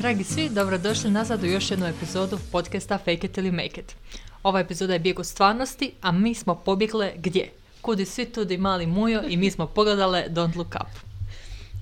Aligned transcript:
Dragi 0.00 0.24
svi, 0.24 0.48
dobrodošli 0.48 1.10
nazad 1.10 1.42
u 1.42 1.46
još 1.46 1.70
jednu 1.70 1.86
epizodu 1.86 2.38
podcasta 2.52 2.98
Fake 2.98 3.26
it 3.26 3.38
ili 3.38 3.50
make 3.50 3.80
it. 3.80 3.96
Ova 4.42 4.60
epizoda 4.60 4.92
je 4.92 4.98
bijeg 4.98 5.18
od 5.18 5.26
stvarnosti, 5.26 5.92
a 6.02 6.12
mi 6.12 6.34
smo 6.34 6.54
pobjegle 6.54 7.12
gdje? 7.16 7.50
Kudi 7.80 8.04
svi 8.04 8.24
tudi 8.24 8.58
mali 8.58 8.86
mujo 8.86 9.22
i 9.28 9.36
mi 9.36 9.50
smo 9.50 9.66
pogledale 9.66 10.24
Don't 10.28 10.56
Look 10.56 10.74
Up. 10.74 10.88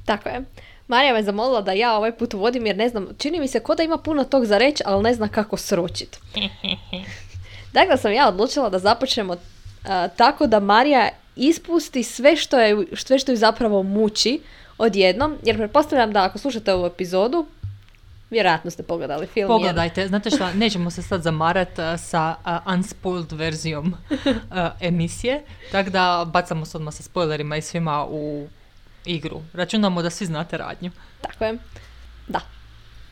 Tako 0.04 0.28
je. 0.28 0.44
Marija 0.88 1.14
me 1.14 1.22
zamolila 1.22 1.60
da 1.60 1.72
ja 1.72 1.96
ovaj 1.96 2.12
put 2.12 2.32
vodim 2.32 2.66
jer 2.66 2.76
ne 2.76 2.88
znam, 2.88 3.06
čini 3.18 3.40
mi 3.40 3.48
se 3.48 3.60
ko 3.60 3.74
da 3.74 3.82
ima 3.82 3.98
puno 3.98 4.24
tog 4.24 4.44
za 4.44 4.58
reći, 4.58 4.82
ali 4.86 5.02
ne 5.02 5.14
zna 5.14 5.28
kako 5.28 5.56
sročit. 5.56 6.18
Dakle 7.72 7.96
sam 7.96 8.12
ja 8.12 8.28
odlučila 8.28 8.70
da 8.70 8.78
započnemo 8.78 9.36
a, 9.84 10.08
tako 10.08 10.46
da 10.46 10.60
Marija 10.60 11.08
ispusti 11.36 12.02
sve 12.02 12.36
što, 12.36 12.58
je, 12.58 12.86
sve 12.96 13.18
što 13.18 13.32
ju 13.32 13.36
zapravo 13.36 13.82
muči 13.82 14.40
odjednom, 14.78 15.36
jer 15.44 15.56
pretpostavljam 15.56 16.12
da 16.12 16.24
ako 16.24 16.38
slušate 16.38 16.74
ovu 16.74 16.86
epizodu, 16.86 17.46
vjerojatno 18.30 18.70
ste 18.70 18.82
pogledali 18.82 19.26
film. 19.26 19.42
jer- 19.42 19.48
Pogledajte, 19.48 20.08
znate 20.08 20.30
šta, 20.30 20.52
nećemo 20.52 20.90
se 20.90 21.02
sad 21.02 21.22
zamarat 21.22 21.78
a, 21.78 21.96
sa 21.96 22.34
a, 22.44 22.60
unspoiled 22.66 23.32
verzijom 23.32 23.94
a, 24.50 24.70
emisije, 24.80 25.42
tako 25.72 25.90
da 25.90 26.24
bacamo 26.26 26.64
se 26.64 26.76
odmah 26.76 26.94
sa 26.94 27.02
spoilerima 27.02 27.56
i 27.56 27.62
svima 27.62 28.06
u 28.06 28.46
igru. 29.04 29.40
Računamo 29.52 30.02
da 30.02 30.10
svi 30.10 30.26
znate 30.26 30.58
radnju. 30.58 30.90
Tako 31.20 31.44
je. 31.44 31.58
Da. 32.28 32.40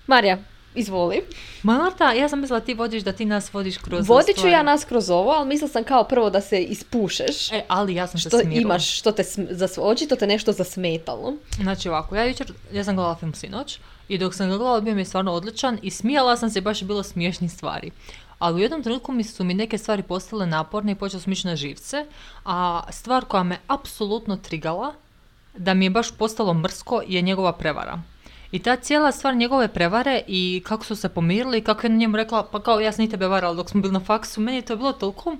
Marija, 0.07 0.39
izvoli. 0.75 1.23
Ma 1.63 1.75
Marta, 1.75 2.13
ja 2.13 2.29
sam 2.29 2.41
mislila 2.41 2.61
ti 2.61 2.75
vodiš 2.75 3.03
da 3.03 3.13
ti 3.13 3.25
nas 3.25 3.53
vodiš 3.55 3.79
kroz 3.79 4.09
Vodit 4.09 4.37
ću 4.37 4.49
ja 4.49 4.63
nas 4.63 4.85
kroz 4.85 5.11
ovo, 5.11 5.31
ali 5.31 5.49
mislila 5.49 5.69
sam 5.69 5.85
kao 5.85 6.05
prvo 6.05 6.31
da 6.31 6.41
se 6.41 6.61
ispušeš. 6.61 7.53
E, 7.53 7.63
ali 7.69 7.95
ja 7.95 8.07
sam 8.07 8.21
što 8.21 8.41
imaš, 8.43 8.99
što 8.99 9.13
te, 9.13 9.23
sm- 9.23 9.47
zas- 9.51 9.79
očito 9.79 10.17
te 10.17 10.27
nešto 10.27 10.53
zasmetalo. 10.53 11.35
Znači 11.63 11.89
ovako, 11.89 12.17
ja 12.17 12.25
jučer, 12.25 12.53
ja 12.73 12.85
sam 12.85 12.97
gledala 12.97 13.17
film 13.17 13.35
sinoć 13.35 13.79
i 14.09 14.19
dok 14.19 14.35
sam 14.35 14.49
ga 14.49 14.57
gledala 14.57 14.81
bio 14.81 14.95
mi 14.95 15.01
je 15.01 15.05
stvarno 15.05 15.33
odličan 15.33 15.79
i 15.83 15.91
smijala 15.91 16.37
sam 16.37 16.51
se, 16.51 16.61
baš 16.61 16.83
je 16.83 16.87
bilo 16.87 17.03
smiješnih 17.03 17.53
stvari. 17.53 17.91
Ali 18.39 18.55
u 18.55 18.59
jednom 18.59 18.83
trenutku 18.83 19.13
mi 19.13 19.25
su 19.25 19.45
mi 19.45 19.55
neke 19.55 19.79
stvari 19.79 20.03
postale 20.03 20.47
naporne 20.47 20.93
i 20.93 20.95
počela 20.95 21.23
na 21.45 21.57
živce, 21.57 22.07
a 22.45 22.83
stvar 22.91 23.25
koja 23.25 23.43
me 23.43 23.59
apsolutno 23.67 24.37
trigala, 24.37 24.95
da 25.57 25.75
mi 25.75 25.85
je 25.85 25.91
baš 25.91 26.11
postalo 26.11 26.55
mrsko, 26.55 27.03
je 27.07 27.23
njegova 27.23 27.53
prevara. 27.53 28.03
I 28.53 28.59
ta 28.59 28.77
cijela 28.77 29.13
stvar 29.13 29.37
njegove 29.37 29.69
prevare 29.69 30.23
i 30.27 30.63
kako 30.67 30.85
su 30.85 30.97
se 30.97 31.09
pomirili 31.09 31.65
kako 31.65 31.87
je 31.87 31.91
njemu 31.91 32.17
rekla, 32.17 32.43
pa 32.53 32.63
kao 32.63 32.81
ja 32.81 32.93
sam 32.93 33.05
i 33.05 33.11
tebe 33.11 33.27
varala 33.27 33.55
dok 33.55 33.71
smo 33.71 33.81
bili 33.81 33.93
na 33.93 34.01
faksu, 34.01 34.41
meni 34.41 34.59
je 34.59 34.63
to 34.63 34.77
bilo 34.77 34.93
toliko 34.93 35.37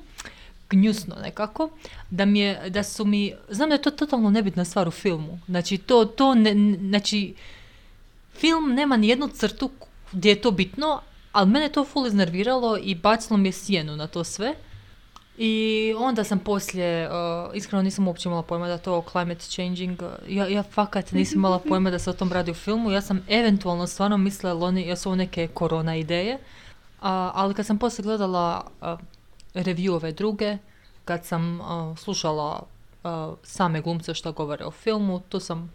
gnjusno 0.71 1.17
nekako, 1.23 1.69
da 2.11 2.25
mi 2.25 2.41
je, 2.41 2.71
da 2.71 2.83
su 2.83 3.05
mi, 3.05 3.33
znam 3.49 3.69
da 3.69 3.75
je 3.75 3.83
to 3.83 3.91
totalno 3.91 4.31
nebitna 4.31 4.65
stvar 4.65 4.89
u 4.89 4.91
filmu, 4.91 5.39
znači 5.47 5.79
to, 5.79 6.05
to 6.05 6.35
ne, 6.35 6.77
znači, 6.79 7.35
film 8.39 8.75
nema 8.75 8.97
ni 8.97 9.09
jednu 9.09 9.29
crtu 9.29 9.71
gdje 10.13 10.29
je 10.31 10.41
to 10.41 10.51
bitno, 10.51 11.01
ali 11.33 11.51
mene 11.51 11.69
to 11.69 11.85
full 11.85 12.07
iznerviralo 12.07 12.77
i 12.77 12.95
bacilo 12.95 13.37
mi 13.37 13.49
je 13.49 13.53
sjenu 13.53 13.97
na 13.97 14.07
to 14.07 14.25
sve. 14.25 14.55
I 15.39 15.95
onda 15.99 16.25
sam 16.25 16.39
poslije, 16.39 17.09
uh, 17.09 17.57
iskreno 17.57 17.83
nisam 17.83 18.09
uopće 18.09 18.29
imala 18.29 18.43
pojma 18.43 18.69
da 18.69 18.79
to 18.79 19.05
climate 19.11 19.41
changing, 19.41 20.03
uh, 20.03 20.09
ja, 20.29 20.49
ja 20.49 20.63
fakat 20.63 21.13
nisam 21.13 21.39
imala 21.39 21.59
pojma 21.69 21.91
da 21.91 21.99
se 21.99 22.11
o 22.11 22.13
tom 22.13 22.33
radi 22.33 22.51
u 22.51 22.55
filmu, 22.55 22.91
ja 22.91 23.01
sam 23.01 23.25
eventualno 23.29 23.87
stvarno 23.87 24.17
mislila 24.17 24.67
oni, 24.67 24.83
jesu 24.83 25.09
ovo 25.09 25.17
neke 25.17 25.49
korona 25.49 25.97
ideje, 25.97 26.39
A, 27.01 27.31
ali 27.35 27.55
kad 27.55 27.67
sam 27.67 27.79
poslije 27.79 28.03
gledala 28.03 28.65
uh, 28.81 28.99
reviewove 29.55 30.13
druge, 30.13 30.59
kad 31.05 31.25
sam 31.25 31.61
uh, 31.61 31.99
slušala 31.99 32.63
uh, 33.05 33.11
same 33.43 33.81
glumce 33.81 34.15
što 34.15 34.33
govore 34.33 34.65
o 34.65 34.71
filmu, 34.71 35.21
tu 35.29 35.41
sam 35.41 35.73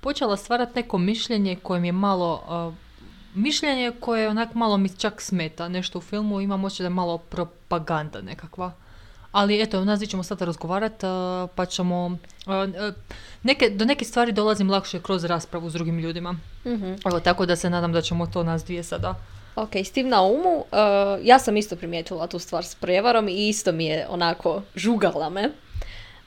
počela 0.00 0.36
stvarati 0.36 0.72
neko 0.74 0.98
mišljenje 0.98 1.56
koje 1.62 1.80
mi 1.80 1.88
je 1.88 1.92
malo, 1.92 2.42
uh, 2.68 2.74
mišljenje 3.34 3.92
koje 4.00 4.28
onak 4.28 4.54
malo 4.54 4.76
mi 4.76 4.88
čak 4.88 5.22
smeta 5.22 5.68
nešto 5.68 5.98
u 5.98 6.02
filmu, 6.02 6.40
imam 6.40 6.64
osjećaj 6.64 6.84
da 6.84 6.86
je 6.86 6.94
malo 6.94 7.18
propaganda 7.18 8.20
nekakva. 8.20 8.72
Ali 9.32 9.62
eto, 9.62 9.84
nas 9.84 10.00
ćemo 10.00 10.22
sad 10.22 10.42
razgovarati, 10.42 11.06
pa 11.54 11.66
ćemo, 11.66 12.16
neke, 13.42 13.70
do 13.70 13.84
neke 13.84 14.04
stvari 14.04 14.32
dolazim 14.32 14.70
lakše 14.70 15.02
kroz 15.02 15.24
raspravu 15.24 15.70
s 15.70 15.72
drugim 15.72 15.98
ljudima. 15.98 16.36
Mhm. 16.66 16.92
Evo, 17.06 17.20
tako 17.20 17.46
da 17.46 17.56
se 17.56 17.70
nadam 17.70 17.92
da 17.92 18.00
ćemo 18.00 18.26
to 18.26 18.42
nas 18.42 18.64
dvije 18.64 18.82
sada. 18.82 19.14
Ok, 19.56 19.76
s 19.76 19.90
tim 19.90 20.08
na 20.08 20.22
umu, 20.22 20.56
uh, 20.56 20.66
ja 21.22 21.38
sam 21.38 21.56
isto 21.56 21.76
primijetila 21.76 22.26
tu 22.26 22.38
stvar 22.38 22.64
s 22.64 22.74
prevarom 22.74 23.28
i 23.28 23.48
isto 23.48 23.72
mi 23.72 23.86
je 23.86 24.06
onako 24.08 24.62
žugala 24.76 25.30
me. 25.30 25.50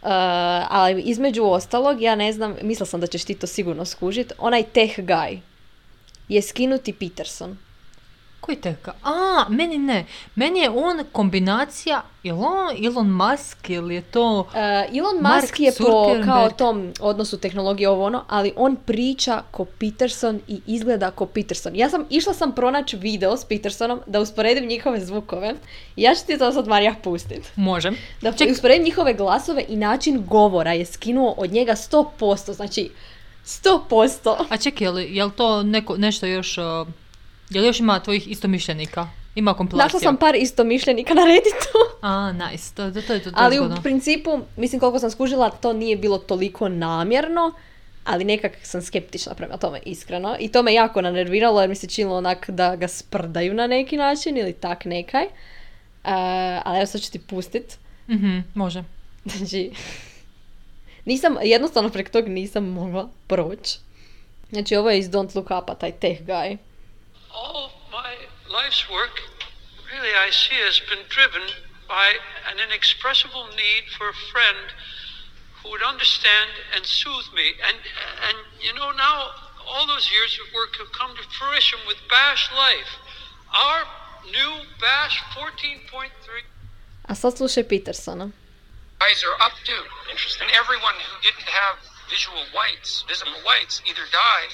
Uh, 0.04 0.10
ali 0.70 1.02
između 1.02 1.44
ostalog, 1.44 2.02
ja 2.02 2.16
ne 2.16 2.34
znam, 2.34 2.56
mislila 2.62 2.86
sam 2.86 3.00
da 3.00 3.08
ćeš 3.08 3.24
ti 3.24 3.36
to 3.36 3.48
sigurno 3.48 3.86
skužit, 3.86 4.34
onaj 4.38 4.64
tech 4.64 5.00
guy 5.00 5.40
je 6.28 6.42
skinuti 6.42 6.94
Peterson. 6.94 7.58
Koji 8.46 8.58
teka? 8.58 8.94
A, 9.04 9.46
meni 9.50 9.78
ne. 9.78 10.06
Meni 10.36 10.60
je 10.60 10.70
on 10.70 11.04
kombinacija, 11.12 12.02
je 12.24 12.34
on 12.34 12.86
Elon 12.86 13.10
Musk 13.10 13.70
ili 13.70 13.96
je 13.96 14.02
to... 14.02 14.40
Uh, 14.40 14.98
Elon 14.98 15.22
Mark 15.22 15.42
Musk 15.42 15.60
je 15.60 15.72
po 15.78 16.16
kao 16.26 16.50
tom 16.50 16.94
odnosu 17.00 17.38
tehnologije 17.38 17.90
ovo 17.90 18.06
ono, 18.06 18.24
ali 18.28 18.54
on 18.56 18.76
priča 18.76 19.42
ko 19.52 19.66
Peterson 19.66 20.40
i 20.48 20.62
izgleda 20.68 21.12
ko 21.12 21.26
Peterson. 21.26 21.76
Ja 21.76 21.90
sam, 21.90 22.06
išla 22.10 22.34
sam 22.34 22.52
pronaći 22.52 22.98
video 22.98 23.38
s 23.38 23.46
Petersonom 23.46 24.00
da 24.08 24.20
usporedim 24.20 24.66
njihove 24.66 25.00
zvukove. 25.00 25.54
Ja 25.96 26.16
ću 26.16 26.26
ti 26.26 26.38
to 26.38 26.52
sad 26.52 26.68
Marija 26.68 26.96
pustit. 27.04 27.52
Možem. 27.56 27.98
Da 28.22 28.32
Ček- 28.32 28.52
usporedim 28.52 28.84
njihove 28.84 29.14
glasove 29.14 29.66
i 29.68 29.76
način 29.76 30.26
govora 30.26 30.74
je 30.74 30.86
skinuo 30.86 31.34
od 31.38 31.52
njega 31.52 31.76
100%, 31.76 32.54
znači 32.54 32.90
100%. 33.46 34.46
A 34.50 34.58
čekaj, 34.58 34.86
je 34.86 34.92
li, 34.92 35.16
je 35.16 35.26
li 35.26 35.32
to 35.32 35.64
neko, 35.64 35.98
nešto 35.98 36.26
još... 36.26 36.58
Uh, 36.58 36.88
je 37.54 37.62
li 37.62 37.68
još 37.68 37.80
ima 37.80 38.00
tvojih 38.00 38.28
istomišljenika? 38.28 39.08
Ima 39.36 39.54
kompilacija? 39.54 39.86
Našla 39.86 40.00
sam 40.00 40.18
par 40.18 40.36
istomišljenika 40.36 41.14
na 41.14 41.22
Redditu, 41.26 41.94
A, 42.02 42.32
nice. 42.32 42.76
To, 42.76 42.92
to, 42.92 43.02
to 43.02 43.14
je 43.14 43.24
to, 43.24 43.30
ali 43.34 43.60
u 43.60 43.70
principu, 43.84 44.40
mislim 44.58 44.80
koliko 44.80 45.00
sam 45.00 45.12
skužila, 45.12 45.50
to 45.50 45.74
nije 45.74 45.98
bilo 45.98 46.18
toliko 46.18 46.70
namjerno, 46.70 47.54
ali 48.04 48.24
nekak 48.24 48.52
sam 48.62 48.82
skeptična 48.82 49.34
prema 49.34 49.58
tome, 49.58 49.80
iskreno. 49.86 50.36
I 50.40 50.48
to 50.48 50.64
me 50.64 50.74
jako 50.74 51.02
nanerviralo 51.02 51.62
jer 51.62 51.70
mi 51.70 51.76
se 51.76 51.88
činilo 51.88 52.18
onak 52.18 52.50
da 52.50 52.76
ga 52.76 52.88
sprdaju 52.88 53.54
na 53.54 53.68
neki 53.68 53.98
način 53.98 54.38
ili 54.38 54.54
tak 54.54 54.86
nekaj. 54.86 55.24
Uh, 55.24 55.32
ali 56.64 56.78
evo 56.78 56.86
sad 56.86 57.02
ću 57.02 57.12
ti 57.12 57.20
pustit. 57.20 57.78
Mhm, 58.10 58.40
može. 58.54 58.84
Znači, 59.38 59.72
nisam, 61.06 61.36
jednostavno 61.44 61.90
prek 61.90 62.10
tog 62.10 62.28
nisam 62.28 62.66
mogla 62.66 63.10
proći. 63.28 63.80
Znači, 64.50 64.76
ovo 64.76 64.90
je 64.90 65.00
iz 65.00 65.10
Don't 65.10 65.36
Look 65.36 65.46
Up-a, 65.46 65.76
taj 65.76 65.92
tech 65.92 66.22
guy. 66.22 66.58
All 68.74 68.96
my 68.96 69.02
life's 69.04 69.14
work, 69.14 69.22
really, 69.92 70.14
I 70.16 70.30
see 70.32 70.56
has 70.56 70.80
been 70.80 71.06
driven 71.10 71.42
by 71.88 72.14
an 72.50 72.60
inexpressible 72.60 73.48
need 73.56 73.90
for 73.98 74.10
a 74.10 74.14
friend 74.32 74.74
who 75.62 75.72
would 75.72 75.84
understand 75.84 76.50
and 76.76 76.86
soothe 76.86 77.34
me. 77.36 77.54
And, 77.68 77.78
and 78.28 78.38
you 78.62 78.74
know, 78.74 78.92
now 78.92 79.32
all 79.68 79.88
those 79.88 80.10
years 80.12 80.40
of 80.40 80.54
work 80.54 80.76
have 80.78 80.92
come 80.92 81.16
to 81.16 81.24
fruition 81.38 81.80
with 81.88 81.98
Bash 82.10 82.50
Life. 82.52 82.98
Our 83.54 83.84
new 84.32 84.66
Bash 84.80 85.22
14.3 85.36 86.10
A 87.10 87.16
sad 87.16 87.38
slušaj 87.38 87.68
Petersona. 87.68 88.32
eyes 89.02 89.24
are 89.24 89.46
up 89.46 89.54
to. 89.66 89.76
Interesting. 90.10 90.48
And 90.48 90.56
everyone 90.56 90.96
who 90.96 91.22
didn't 91.22 91.50
have 91.62 91.78
visual 92.10 92.44
whites, 92.56 93.04
visible 93.08 93.40
whites, 93.46 93.82
either 93.86 94.06
died 94.12 94.52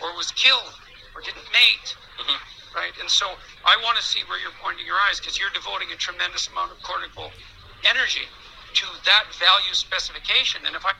or 0.00 0.16
was 0.16 0.30
killed 0.30 0.74
or 1.14 1.20
didn't 1.20 1.50
mate. 1.52 1.96
Mm-hmm. 2.18 2.57
Right? 2.80 2.94
And 3.02 3.10
so 3.20 3.26
I 3.72 3.74
want 3.84 3.96
to 4.00 4.04
see 4.12 4.22
where 4.28 4.38
you're 4.42 4.58
pointing 4.64 4.86
your 4.86 5.00
eyes 5.06 5.16
because 5.20 5.36
you're 5.40 5.56
devoting 5.60 5.88
a 5.96 5.98
tremendous 6.06 6.44
amount 6.52 6.70
of 6.74 6.78
cortical 6.90 7.28
energy 7.92 8.26
to 8.80 8.86
that 9.08 9.24
value 9.46 9.74
specification. 9.86 10.60
And 10.66 10.74
if 10.76 10.84
I 10.90 10.92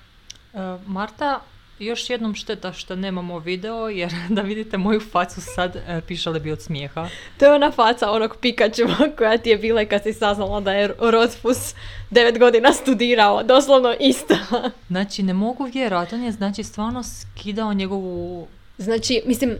Uh, 0.52 0.80
Marta, 0.86 1.40
još 1.78 2.10
jednom 2.10 2.34
šteta 2.34 2.72
što 2.72 2.96
nemamo 2.96 3.38
video, 3.38 3.88
jer 3.88 4.12
da 4.36 4.42
vidite 4.42 4.78
moju 4.78 5.00
facu 5.00 5.40
sad, 5.40 5.76
uh, 5.76 6.04
pišale 6.06 6.40
bi 6.40 6.52
od 6.52 6.62
smijeha. 6.62 7.08
To 7.38 7.44
je 7.44 7.52
ona 7.52 7.70
faca 7.70 8.10
onog 8.10 8.36
Pikachu 8.40 8.82
koja 9.18 9.38
ti 9.38 9.50
je 9.50 9.58
bila 9.58 9.84
kad 9.84 10.02
si 10.02 10.12
saznala 10.12 10.60
da 10.60 10.72
je 10.72 10.94
Rodfus 10.98 11.74
devet 12.10 12.38
godina 12.38 12.72
studirao. 12.72 13.42
Doslovno 13.42 13.94
ista. 14.00 14.38
Znači, 14.88 15.22
ne 15.22 15.34
mogu 15.34 15.64
vjerovati, 15.64 16.14
on 16.14 16.22
je 16.22 16.32
znači 16.32 16.64
stvarno 16.64 17.02
skidao 17.02 17.74
njegovu... 17.74 18.48
Znači, 18.78 19.22
mislim, 19.26 19.56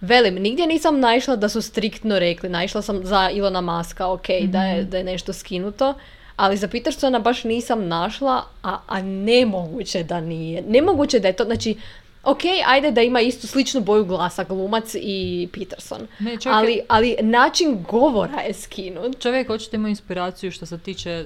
velim, 0.00 0.34
nigdje 0.34 0.66
nisam 0.66 1.00
naišla 1.00 1.36
da 1.36 1.48
su 1.48 1.62
striktno 1.62 2.18
rekli. 2.18 2.48
Naišla 2.48 2.82
sam 2.82 3.06
za 3.06 3.30
Ilona 3.30 3.60
Maska, 3.60 4.08
ok, 4.08 4.26
da, 4.42 4.62
je, 4.62 4.84
da 4.84 4.98
je 4.98 5.04
nešto 5.04 5.32
skinuto. 5.32 5.94
Ali 6.36 6.56
za 6.56 6.68
Petersona 6.68 7.18
baš 7.18 7.44
nisam 7.44 7.88
našla, 7.88 8.32
a, 8.62 8.78
a 8.86 9.02
nemoguće 9.02 10.02
da 10.04 10.20
nije. 10.20 10.62
Nemoguće 10.62 11.18
da 11.18 11.28
je 11.28 11.34
to, 11.34 11.44
znači, 11.44 11.76
ok, 12.24 12.38
ajde 12.66 12.90
da 12.90 13.02
ima 13.02 13.20
istu 13.20 13.46
sličnu 13.46 13.80
boju 13.80 14.04
glasa 14.04 14.44
glumac 14.44 14.94
i 14.94 15.48
Peterson. 15.52 16.00
Ne, 16.18 16.30
čovjek 16.32 16.46
je- 16.46 16.52
ali, 16.52 16.80
ali 16.88 17.16
način 17.22 17.84
govora 17.84 18.40
je 18.40 18.54
skinut. 18.54 19.18
Čovjek 19.20 19.50
očito 19.50 19.76
ima 19.76 19.88
inspiraciju 19.88 20.50
što 20.52 20.66
se 20.66 20.78
tiče 20.78 21.24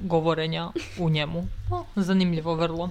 govorenja 0.00 0.68
u 0.98 1.10
njemu. 1.10 1.38
O, 1.70 1.84
zanimljivo 1.96 2.54
vrlo. 2.54 2.90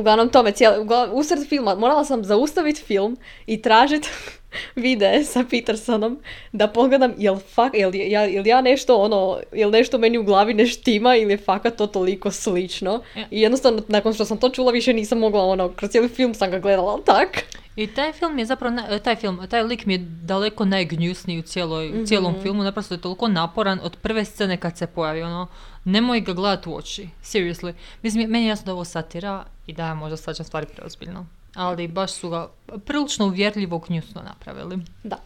Uglavnom 0.00 0.28
tome, 0.28 0.52
cijeli, 0.52 0.80
uglavnom, 0.80 1.18
usred 1.18 1.48
filma, 1.48 1.74
morala 1.74 2.04
sam 2.04 2.24
zaustaviti 2.24 2.82
film 2.82 3.16
i 3.46 3.62
tražiti 3.62 4.08
videe 4.76 5.24
sa 5.24 5.44
Petersonom 5.50 6.18
da 6.52 6.68
pogledam 6.68 7.14
jel, 7.18 7.36
fak, 7.36 7.74
jel, 7.74 7.94
ja, 7.94 8.22
jel 8.22 8.46
ja 8.46 8.60
nešto 8.60 8.96
ono, 8.96 9.38
jel 9.52 9.70
nešto 9.70 9.98
meni 9.98 10.18
u 10.18 10.22
glavi 10.22 10.54
ne 10.54 10.66
štima 10.66 11.16
ili 11.16 11.32
je 11.32 11.38
fakat 11.38 11.76
to 11.76 11.86
toliko 11.86 12.30
slično. 12.30 13.02
Ja. 13.16 13.26
I 13.30 13.40
jednostavno, 13.40 13.82
nakon 13.88 14.14
što 14.14 14.24
sam 14.24 14.38
to 14.38 14.48
čula, 14.48 14.72
više 14.72 14.92
nisam 14.92 15.18
mogla, 15.18 15.44
ono, 15.44 15.68
kroz 15.68 15.90
cijeli 15.90 16.08
film 16.08 16.34
sam 16.34 16.50
ga 16.50 16.58
gledala, 16.58 16.98
tak. 17.06 17.44
I 17.76 17.86
taj 17.86 18.12
film 18.12 18.38
je 18.38 18.46
zapravo, 18.46 18.98
taj 19.04 19.16
film, 19.16 19.46
taj 19.50 19.62
lik 19.62 19.86
mi 19.86 19.94
je 19.94 19.98
daleko 20.22 20.64
najgnjusniji 20.64 21.38
u 21.38 21.42
cijeloj, 21.42 22.02
u 22.02 22.06
cijelom 22.06 22.34
filmu, 22.42 22.62
naprosto 22.62 22.94
je 22.94 23.00
toliko 23.00 23.28
naporan 23.28 23.80
od 23.82 23.96
prve 23.96 24.24
scene 24.24 24.56
kad 24.56 24.78
se 24.78 24.86
pojavi, 24.86 25.22
ono, 25.22 25.46
nemoj 25.84 26.20
ga 26.20 26.32
gledati 26.32 26.68
u 26.68 26.76
oči, 26.76 27.08
seriously. 27.22 27.72
Mislim, 28.02 28.30
meni 28.30 28.44
je 28.44 28.48
jasno 28.48 28.66
da 28.66 28.72
ovo 28.72 28.84
satira 28.84 29.44
i 29.70 29.72
da 29.72 29.86
je 29.86 29.94
možda 29.94 30.16
svačam 30.16 30.44
stvari 30.46 30.66
preozbiljno, 30.76 31.26
ali 31.54 31.88
baš 31.88 32.12
su 32.12 32.30
ga 32.30 32.48
prilično 32.86 33.26
uvjerljivo 33.26 33.78
gnjusno 33.78 34.22
napravili. 34.22 34.78
Da. 35.04 35.16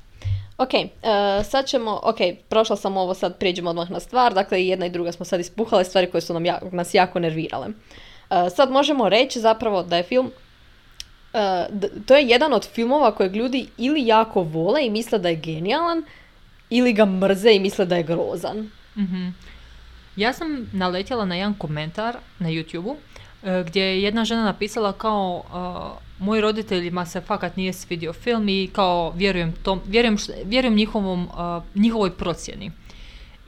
Ok, 0.59 0.75
e, 0.75 0.89
sad 1.45 1.67
ćemo, 1.67 2.01
ok, 2.03 2.17
prošla 2.49 2.77
sam 2.77 2.97
ovo, 2.97 3.15
sad 3.15 3.39
prijeđemo 3.39 3.71
odmah 3.71 3.91
na 3.91 4.01
stvar, 4.01 4.35
dakle 4.35 4.63
i 4.63 4.69
jedna 4.69 4.87
i 4.87 4.91
druga 4.91 5.13
smo 5.13 5.25
sad 5.25 5.41
ispuhale 5.41 5.85
stvari 5.85 6.11
koje 6.11 6.21
su 6.21 6.33
nam 6.35 6.45
ja- 6.45 6.61
nas 6.73 6.95
jako 6.95 7.19
nervirale. 7.19 7.67
E, 8.31 8.51
sad 8.51 8.71
možemo 8.71 9.09
reći 9.09 9.41
zapravo 9.41 9.83
da 9.83 9.97
je 9.97 10.03
film, 10.03 10.31
d- 11.71 11.91
to 12.07 12.15
je 12.17 12.27
jedan 12.27 12.53
od 12.53 12.69
filmova 12.69 13.13
kojeg 13.13 13.37
ljudi 13.37 13.69
ili 13.79 14.07
jako 14.07 14.43
vole 14.43 14.87
i 14.87 14.91
misle 14.91 15.19
da 15.19 15.29
je 15.29 15.37
genijalan, 15.37 16.05
ili 16.71 16.93
ga 16.93 17.05
mrze 17.05 17.53
i 17.53 17.61
misle 17.61 17.87
da 17.87 17.97
je 17.97 18.03
grozan. 18.03 18.71
Mhm. 18.97 19.29
Ja 20.17 20.33
sam 20.33 20.71
naletjela 20.73 21.25
na 21.25 21.35
jedan 21.35 21.55
komentar 21.55 22.17
na 22.39 22.49
YouTube 22.49 22.95
gdje 23.67 23.83
je 23.83 24.03
jedna 24.03 24.25
žena 24.25 24.45
napisala 24.45 24.93
kao 24.93 25.43
uh, 25.47 26.27
moji 26.27 26.41
roditeljima 26.41 27.07
se 27.07 27.21
fakat 27.21 27.57
nije 27.57 27.73
svidio 27.73 28.13
film 28.13 28.49
i 28.49 28.71
kao 28.73 29.13
vjerujem, 29.17 29.53
tom, 29.63 29.81
vjerujem, 29.87 30.17
vjerujem 30.45 30.75
njihovom, 30.75 31.25
uh, 31.25 31.83
njihovoj 31.83 32.11
procjeni. 32.11 32.71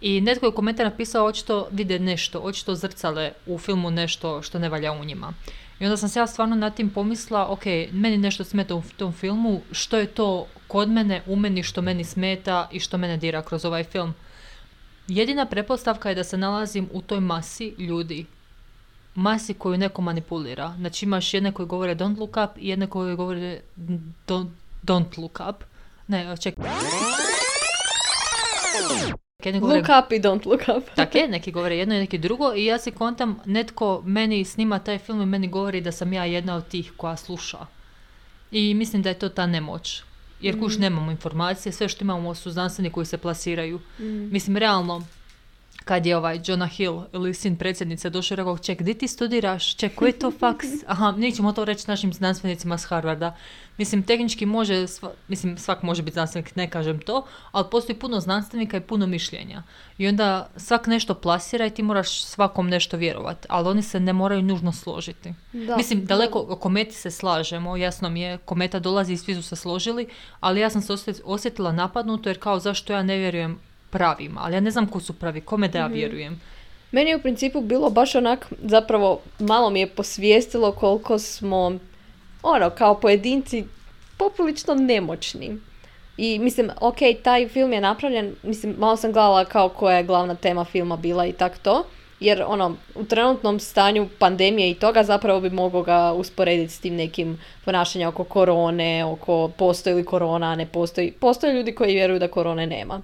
I 0.00 0.20
netko 0.20 0.46
je 0.46 0.52
komentar 0.52 0.86
napisao 0.86 1.26
očito 1.26 1.68
vide 1.70 1.98
nešto, 1.98 2.38
očito 2.38 2.74
zrcale 2.74 3.32
u 3.46 3.58
filmu 3.58 3.90
nešto 3.90 4.42
što 4.42 4.58
ne 4.58 4.68
valja 4.68 4.92
u 4.92 5.04
njima. 5.04 5.32
I 5.80 5.84
onda 5.84 5.96
sam 5.96 6.08
se 6.08 6.18
ja 6.18 6.26
stvarno 6.26 6.56
nad 6.56 6.74
tim 6.74 6.90
pomisla, 6.90 7.46
ok, 7.48 7.64
meni 7.92 8.18
nešto 8.18 8.44
smeta 8.44 8.74
u 8.74 8.82
tom 8.96 9.12
filmu, 9.12 9.60
što 9.72 9.98
je 9.98 10.06
to 10.06 10.46
kod 10.68 10.88
mene, 10.88 11.22
u 11.26 11.36
meni, 11.36 11.62
što 11.62 11.82
meni 11.82 12.04
smeta 12.04 12.68
i 12.72 12.80
što 12.80 12.98
mene 12.98 13.16
dira 13.16 13.42
kroz 13.42 13.64
ovaj 13.64 13.84
film. 13.84 14.14
Jedina 15.08 15.46
pretpostavka 15.46 16.08
je 16.08 16.14
da 16.14 16.24
se 16.24 16.36
nalazim 16.36 16.88
u 16.92 17.02
toj 17.02 17.20
masi 17.20 17.74
ljudi. 17.78 18.26
Masi 19.16 19.54
koju 19.54 19.78
neko 19.78 20.02
manipulira. 20.02 20.74
Znači 20.78 21.04
imaš 21.04 21.34
jedne 21.34 21.52
koji 21.52 21.66
govore 21.66 21.94
don't 21.94 22.18
look 22.18 22.36
up 22.44 22.58
i 22.58 22.68
jedne 22.68 22.86
koji 22.86 23.16
govore 23.16 23.60
don't, 24.26 24.48
don't 24.82 25.18
look 25.18 25.40
up. 25.50 25.64
Ne, 26.06 26.36
čekaj. 26.36 26.64
Jedni 29.44 29.60
govore- 29.60 29.76
Look 29.76 30.04
up 30.04 30.12
i 30.12 30.20
don't 30.20 30.46
look 30.46 30.60
up. 30.78 30.90
tako 30.96 31.18
je, 31.18 31.28
neki 31.38 31.52
govore 31.52 31.76
jedno 31.76 31.94
i 31.94 31.98
neki 31.98 32.18
drugo 32.18 32.54
i 32.54 32.64
ja 32.64 32.78
si 32.78 32.90
kontam, 32.90 33.38
netko 33.44 34.02
meni 34.04 34.44
snima 34.44 34.78
taj 34.78 34.98
film 34.98 35.22
i 35.22 35.26
meni 35.26 35.48
govori 35.48 35.80
da 35.80 35.92
sam 35.92 36.12
ja 36.12 36.24
jedna 36.24 36.56
od 36.56 36.68
tih 36.68 36.92
koja 36.96 37.16
sluša. 37.16 37.66
I 38.50 38.74
mislim 38.74 39.02
da 39.02 39.08
je 39.08 39.18
to 39.18 39.28
ta 39.28 39.46
nemoć. 39.46 40.02
Jer 40.40 40.60
kuš 40.60 40.78
nemamo 40.78 41.10
informacije, 41.10 41.72
sve 41.72 41.88
što 41.88 42.04
imamo 42.04 42.34
su 42.34 42.50
znanstveni 42.50 42.90
koji 42.90 43.06
se 43.06 43.18
plasiraju. 43.18 43.80
Mislim, 44.30 44.56
realno, 44.56 45.02
kad 45.86 46.06
je 46.06 46.16
ovaj 46.16 46.40
Jonah 46.46 46.70
Hill 46.70 47.02
ili 47.12 47.34
sin 47.34 47.56
predsjednice 47.56 48.10
došao 48.10 48.34
i 48.34 48.36
rekao, 48.36 48.58
ček, 48.58 48.82
di 48.82 48.94
ti 48.94 49.08
studiraš? 49.08 49.76
Ček, 49.76 49.94
koji 49.94 50.08
je 50.08 50.18
to 50.18 50.30
faks? 50.30 50.66
Aha, 50.86 51.10
nećemo 51.12 51.52
to 51.52 51.64
reći 51.64 51.84
našim 51.88 52.12
znanstvenicima 52.12 52.78
s 52.78 52.84
Harvarda. 52.84 53.36
Mislim, 53.78 54.02
tehnički 54.02 54.46
može, 54.46 54.74
sva- 54.74 55.12
mislim, 55.28 55.58
svak 55.58 55.82
može 55.82 56.02
biti 56.02 56.12
znanstvenik, 56.14 56.56
ne 56.56 56.70
kažem 56.70 57.00
to, 57.00 57.24
ali 57.52 57.64
postoji 57.70 57.98
puno 57.98 58.20
znanstvenika 58.20 58.76
i 58.76 58.80
puno 58.80 59.06
mišljenja. 59.06 59.62
I 59.98 60.08
onda 60.08 60.48
svak 60.56 60.86
nešto 60.86 61.14
plasira 61.14 61.66
i 61.66 61.70
ti 61.70 61.82
moraš 61.82 62.24
svakom 62.24 62.68
nešto 62.68 62.96
vjerovati, 62.96 63.46
ali 63.50 63.68
oni 63.68 63.82
se 63.82 64.00
ne 64.00 64.12
moraju 64.12 64.42
nužno 64.42 64.72
složiti. 64.72 65.34
Da. 65.52 65.76
Mislim, 65.76 66.04
daleko 66.04 66.46
o 66.48 66.56
kometi 66.56 66.94
se 66.94 67.10
slažemo, 67.10 67.76
jasno 67.76 68.08
mi 68.10 68.20
je, 68.20 68.38
kometa 68.38 68.78
dolazi 68.78 69.12
i 69.12 69.16
svi 69.16 69.34
su 69.34 69.42
se 69.42 69.56
složili, 69.56 70.08
ali 70.40 70.60
ja 70.60 70.70
sam 70.70 70.82
se 70.82 70.92
osjet- 70.92 71.20
osjetila 71.24 71.72
napadnuto 71.72 72.28
jer 72.28 72.38
kao 72.38 72.58
zašto 72.58 72.92
ja 72.92 73.02
ne 73.02 73.16
vjerujem 73.16 73.58
pravima, 73.90 74.40
ali 74.44 74.54
ja 74.54 74.60
ne 74.60 74.70
znam 74.70 74.86
ko 74.86 75.00
su 75.00 75.12
pravi, 75.12 75.40
kome 75.40 75.68
da 75.68 75.78
ja 75.78 75.86
vjerujem. 75.86 76.40
Meni 76.90 77.10
je 77.10 77.16
u 77.16 77.20
principu 77.20 77.60
bilo 77.60 77.90
baš 77.90 78.14
onak, 78.14 78.52
zapravo 78.62 79.20
malo 79.38 79.70
mi 79.70 79.80
je 79.80 79.86
posvijestilo 79.86 80.72
koliko 80.72 81.18
smo, 81.18 81.78
ono, 82.42 82.70
kao 82.70 83.00
pojedinci 83.00 83.64
poprilično 84.16 84.74
nemoćni. 84.74 85.58
I 86.16 86.38
mislim, 86.38 86.70
ok, 86.80 86.96
taj 87.22 87.48
film 87.48 87.72
je 87.72 87.80
napravljen, 87.80 88.34
mislim, 88.42 88.74
malo 88.78 88.96
sam 88.96 89.12
gledala 89.12 89.44
kao 89.44 89.68
koja 89.68 89.96
je 89.96 90.04
glavna 90.04 90.34
tema 90.34 90.64
filma 90.64 90.96
bila 90.96 91.26
i 91.26 91.32
tak 91.32 91.58
to, 91.58 91.84
jer 92.20 92.44
ono, 92.46 92.76
u 92.94 93.04
trenutnom 93.04 93.60
stanju 93.60 94.08
pandemije 94.18 94.70
i 94.70 94.74
toga 94.74 95.02
zapravo 95.02 95.40
bi 95.40 95.50
mogao 95.50 95.82
ga 95.82 96.12
usporediti 96.12 96.72
s 96.72 96.80
tim 96.80 96.94
nekim 96.94 97.40
ponašanjem 97.64 98.08
oko 98.08 98.24
korone, 98.24 99.04
oko 99.04 99.48
postoji 99.48 99.96
li 99.96 100.04
korona, 100.04 100.54
ne 100.54 100.66
postoji. 100.66 101.12
Postoje 101.12 101.54
ljudi 101.54 101.74
koji 101.74 101.94
vjeruju 101.94 102.18
da 102.18 102.28
korone 102.28 102.66
nema. 102.66 103.00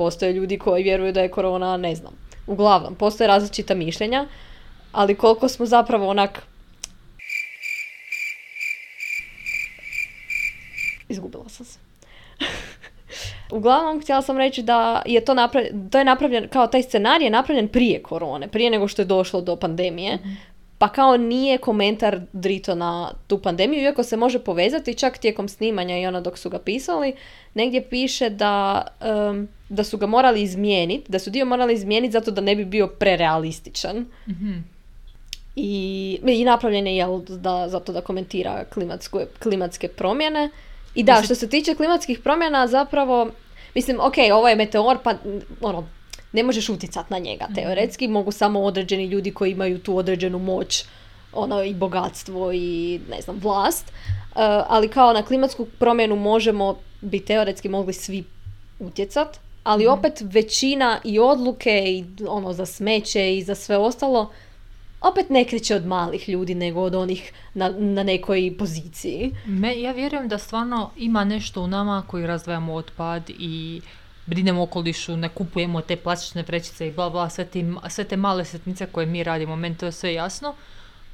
Postoje 0.00 0.32
ljudi 0.32 0.58
koji 0.58 0.82
vjeruju 0.82 1.12
da 1.12 1.20
je 1.20 1.28
korona, 1.30 1.76
ne 1.76 1.94
znam. 1.94 2.12
Uglavnom, 2.46 2.94
postoje 2.94 3.28
različita 3.28 3.74
mišljenja, 3.74 4.26
ali 4.92 5.14
koliko 5.14 5.48
smo 5.48 5.66
zapravo 5.66 6.08
onak... 6.08 6.42
Izgubila 11.08 11.48
sam 11.48 11.66
se. 11.66 11.78
Uglavnom, 13.56 14.00
htjela 14.02 14.22
sam 14.22 14.38
reći 14.38 14.62
da 14.62 15.02
je 15.06 15.24
to 15.24 15.34
napravljen, 15.34 15.90
to 15.90 15.98
je 15.98 16.04
napravljen, 16.04 16.48
kao 16.48 16.66
taj 16.66 16.82
scenarij 16.82 17.26
je 17.26 17.30
napravljen 17.30 17.68
prije 17.68 18.02
korone, 18.02 18.48
prije 18.48 18.70
nego 18.70 18.88
što 18.88 19.02
je 19.02 19.06
došlo 19.06 19.40
do 19.40 19.56
pandemije. 19.56 20.18
Pa 20.80 20.88
kao 20.88 21.16
nije 21.16 21.58
komentar 21.58 22.20
drito 22.32 22.74
na 22.74 23.12
tu 23.26 23.38
pandemiju, 23.38 23.82
iako 23.82 24.02
se 24.02 24.16
može 24.16 24.38
povezati 24.38 24.94
čak 24.94 25.18
tijekom 25.18 25.48
snimanja 25.48 25.98
i 25.98 26.06
ono 26.06 26.20
dok 26.20 26.38
su 26.38 26.50
ga 26.50 26.58
pisali, 26.58 27.14
negdje 27.54 27.88
piše 27.88 28.30
da, 28.30 28.86
em, 29.00 29.48
da 29.68 29.84
su 29.84 29.98
ga 29.98 30.06
morali 30.06 30.42
izmijeniti, 30.42 31.12
da 31.12 31.18
su 31.18 31.30
dio 31.30 31.44
morali 31.44 31.74
izmijeniti 31.74 32.12
zato 32.12 32.30
da 32.30 32.40
ne 32.40 32.56
bi 32.56 32.64
bio 32.64 32.86
prerealističan. 32.86 34.06
I, 35.56 36.20
i 36.26 36.44
napravljen 36.44 36.86
je 36.86 36.96
jel, 36.96 37.20
da, 37.28 37.68
zato 37.68 37.92
da 37.92 38.00
komentira 38.00 38.64
klimatsku, 38.64 39.20
klimatske 39.42 39.88
promjene. 39.88 40.50
I 40.94 41.02
da, 41.02 41.22
što 41.24 41.34
se 41.34 41.48
tiče 41.48 41.74
klimatskih 41.74 42.18
promjena, 42.18 42.66
zapravo, 42.66 43.30
mislim, 43.74 44.00
ok, 44.00 44.14
ovo 44.32 44.48
je 44.48 44.56
meteor, 44.56 44.98
pa 45.02 45.14
ono, 45.60 45.88
ne 46.32 46.42
možeš 46.42 46.68
utjecat 46.68 47.10
na 47.10 47.18
njega 47.18 47.46
teoretski, 47.54 48.08
mogu 48.08 48.32
samo 48.32 48.60
određeni 48.60 49.04
ljudi 49.04 49.30
koji 49.30 49.50
imaju 49.50 49.78
tu 49.78 49.96
određenu 49.96 50.38
moć, 50.38 50.84
ono, 51.32 51.62
i 51.62 51.74
bogatstvo 51.74 52.52
i, 52.52 53.00
ne 53.10 53.20
znam, 53.20 53.38
vlast. 53.42 53.88
Uh, 53.88 54.40
ali 54.68 54.88
kao 54.88 55.12
na 55.12 55.22
klimatsku 55.22 55.66
promjenu 55.78 56.16
možemo, 56.16 56.76
bi 57.00 57.20
teoretski 57.20 57.68
mogli 57.68 57.92
svi 57.92 58.24
utjecat, 58.78 59.38
ali 59.64 59.86
opet 59.86 60.22
većina 60.24 61.00
i 61.04 61.18
odluke 61.18 61.84
i 61.86 62.04
ono 62.28 62.52
za 62.52 62.66
smeće 62.66 63.36
i 63.36 63.42
za 63.42 63.54
sve 63.54 63.76
ostalo 63.76 64.30
opet 65.00 65.30
ne 65.30 65.44
kreće 65.44 65.76
od 65.76 65.86
malih 65.86 66.28
ljudi 66.28 66.54
nego 66.54 66.80
od 66.80 66.94
onih 66.94 67.32
na, 67.54 67.68
na 67.68 68.02
nekoj 68.02 68.54
poziciji. 68.58 69.34
Me, 69.46 69.80
ja 69.80 69.92
vjerujem 69.92 70.28
da 70.28 70.38
stvarno 70.38 70.90
ima 70.96 71.24
nešto 71.24 71.62
u 71.62 71.66
nama 71.66 72.02
koji 72.06 72.26
razdvajamo 72.26 72.74
otpad 72.74 73.30
i 73.38 73.80
brinemo 74.30 74.62
okolišu, 74.62 75.16
ne 75.16 75.28
kupujemo 75.28 75.80
te 75.80 75.96
plastične 75.96 76.42
vrećice 76.42 76.88
i 76.88 76.92
bla 76.92 77.10
bla, 77.10 77.30
sve, 77.30 77.44
ti, 77.44 77.64
sve 77.88 78.04
te 78.04 78.16
male 78.16 78.44
sitnice 78.44 78.86
koje 78.86 79.06
mi 79.06 79.24
radimo, 79.24 79.56
meni 79.56 79.76
to 79.76 79.86
je 79.86 79.92
sve 79.92 80.14
jasno, 80.14 80.54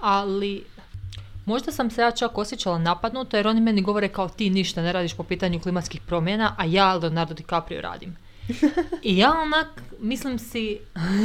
ali 0.00 0.64
možda 1.44 1.72
sam 1.72 1.90
se 1.90 2.02
ja 2.02 2.10
čak 2.10 2.38
osjećala 2.38 2.78
napadnuto 2.78 3.36
jer 3.36 3.48
oni 3.48 3.60
meni 3.60 3.82
govore 3.82 4.08
kao 4.08 4.28
ti 4.28 4.50
ništa 4.50 4.82
ne 4.82 4.92
radiš 4.92 5.14
po 5.14 5.22
pitanju 5.22 5.60
klimatskih 5.60 6.00
promjena, 6.00 6.54
a 6.58 6.64
ja 6.64 6.94
Leonardo 6.94 7.34
DiCaprio 7.34 7.80
radim. 7.80 8.16
I 9.02 9.16
ja 9.16 9.32
onak, 9.42 9.82
mislim 10.00 10.38
si, 10.38 10.78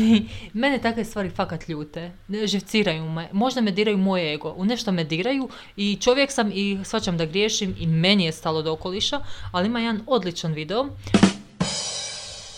mene 0.61 0.79
takve 0.81 1.05
stvari 1.05 1.29
fakat 1.29 1.69
ljute, 1.69 2.11
živciraju 2.45 3.09
me, 3.09 3.29
možda 3.31 3.61
me 3.61 3.71
diraju 3.71 3.97
moj 3.97 4.33
ego, 4.33 4.53
u 4.57 4.65
nešto 4.65 4.91
me 4.91 5.03
diraju 5.03 5.49
i 5.75 5.95
čovjek 5.95 6.31
sam 6.31 6.51
i 6.53 6.79
shvaćam 6.83 7.17
da 7.17 7.25
griješim 7.25 7.75
i 7.79 7.87
meni 7.87 8.25
je 8.25 8.31
stalo 8.31 8.61
do 8.61 8.71
okoliša, 8.71 9.19
ali 9.51 9.67
ima 9.67 9.79
jedan 9.79 10.01
odličan 10.07 10.53
video. 10.53 10.89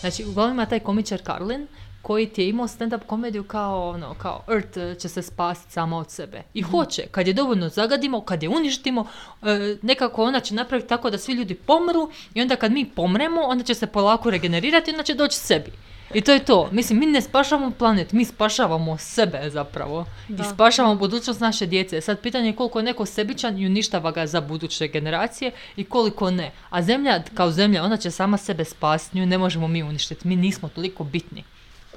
Znači, 0.04 0.24
uglavnom 0.24 0.56
ima 0.56 0.66
taj 0.66 0.80
komičar 0.80 1.22
Karlin, 1.22 1.66
koji 2.02 2.26
ti 2.26 2.42
je 2.42 2.48
imao 2.48 2.68
stand-up 2.68 3.06
komediju 3.06 3.44
kao, 3.44 3.88
ono, 3.88 4.14
kao 4.14 4.42
Earth 4.48 4.78
eh, 4.78 4.94
će 4.94 5.08
se 5.08 5.22
spasiti 5.22 5.72
sama 5.72 5.98
od 5.98 6.10
sebe. 6.10 6.42
I 6.54 6.62
hoće, 6.62 7.06
kad 7.10 7.26
je 7.26 7.32
dovoljno 7.32 7.68
zagadimo, 7.68 8.20
kad 8.20 8.42
je 8.42 8.48
uništimo, 8.48 9.06
eh, 9.42 9.76
nekako 9.82 10.24
ona 10.24 10.40
će 10.40 10.54
napraviti 10.54 10.88
tako 10.88 11.10
da 11.10 11.18
svi 11.18 11.32
ljudi 11.32 11.54
pomru 11.54 12.10
i 12.34 12.42
onda 12.42 12.56
kad 12.56 12.72
mi 12.72 12.84
pomremo, 12.84 13.40
onda 13.40 13.64
će 13.64 13.74
se 13.74 13.86
polako 13.86 14.30
regenerirati 14.30 14.90
i 14.90 14.94
onda 14.94 15.02
će 15.02 15.14
doći 15.14 15.36
sebi. 15.36 15.72
I 16.14 16.20
to 16.20 16.32
je 16.32 16.44
to. 16.44 16.68
Mislim, 16.72 16.98
mi 16.98 17.06
ne 17.06 17.20
spašavamo 17.20 17.70
planet, 17.70 18.12
mi 18.12 18.24
spašavamo 18.24 18.98
sebe 18.98 19.50
zapravo. 19.50 20.06
Da. 20.28 20.42
I 20.42 20.46
spašavamo 20.54 20.94
budućnost 20.94 21.40
naše 21.40 21.66
djece. 21.66 22.00
Sad 22.00 22.20
pitanje 22.20 22.48
je 22.48 22.56
koliko 22.56 22.78
je 22.78 22.82
neko 22.82 23.06
sebičan 23.06 23.58
i 23.58 23.66
uništava 23.66 24.10
ga 24.10 24.26
za 24.26 24.40
buduće 24.40 24.88
generacije 24.88 25.50
i 25.76 25.84
koliko 25.84 26.30
ne. 26.30 26.52
A 26.70 26.82
zemlja, 26.82 27.22
kao 27.34 27.50
zemlja, 27.50 27.84
ona 27.84 27.96
će 27.96 28.10
sama 28.10 28.36
sebe 28.36 28.64
spasiti, 28.64 29.18
nju 29.18 29.26
ne 29.26 29.38
možemo 29.38 29.68
mi 29.68 29.82
uništiti. 29.82 30.28
Mi 30.28 30.36
nismo 30.36 30.68
toliko 30.68 31.04
bitni. 31.04 31.44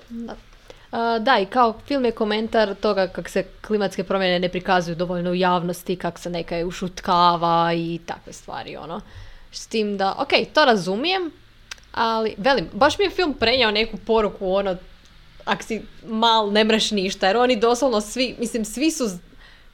Da. 0.10 0.36
A, 0.92 1.20
da, 1.20 1.40
i 1.40 1.46
kao 1.46 1.80
film 1.88 2.06
je 2.06 2.12
komentar 2.12 2.76
toga 2.76 3.08
kako 3.08 3.30
se 3.30 3.44
klimatske 3.68 4.04
promjene 4.04 4.40
ne 4.40 4.50
prikazuju 4.50 4.96
dovoljno 4.96 5.32
u 5.32 5.36
javnosti, 5.36 5.96
kako 5.96 6.20
se 6.20 6.30
neka 6.30 6.66
ušutkava 6.66 7.74
i 7.74 8.00
takve 8.06 8.34
stvari, 8.34 8.78
ono. 8.78 9.02
S 9.52 9.68
tim 9.68 9.98
da, 9.98 10.16
ok, 10.18 10.30
to 10.54 10.66
razumijem, 10.66 11.32
ali, 11.98 12.36
velim, 12.38 12.70
baš 12.74 12.98
mi 13.00 13.06
je 13.06 13.10
film 13.10 13.34
prenio 13.34 13.72
neku 13.72 13.98
poruku, 13.98 14.54
ono, 14.54 14.75
ak 15.46 15.63
si 15.63 15.82
mal, 16.06 16.51
ne 16.51 16.63
mreš 16.63 16.92
ništa, 16.92 17.27
jer 17.27 17.38
oni 17.38 17.56
doslovno 17.60 18.01
svi, 18.01 18.36
mislim, 18.39 18.66
svi 18.66 18.92
su, 18.92 19.10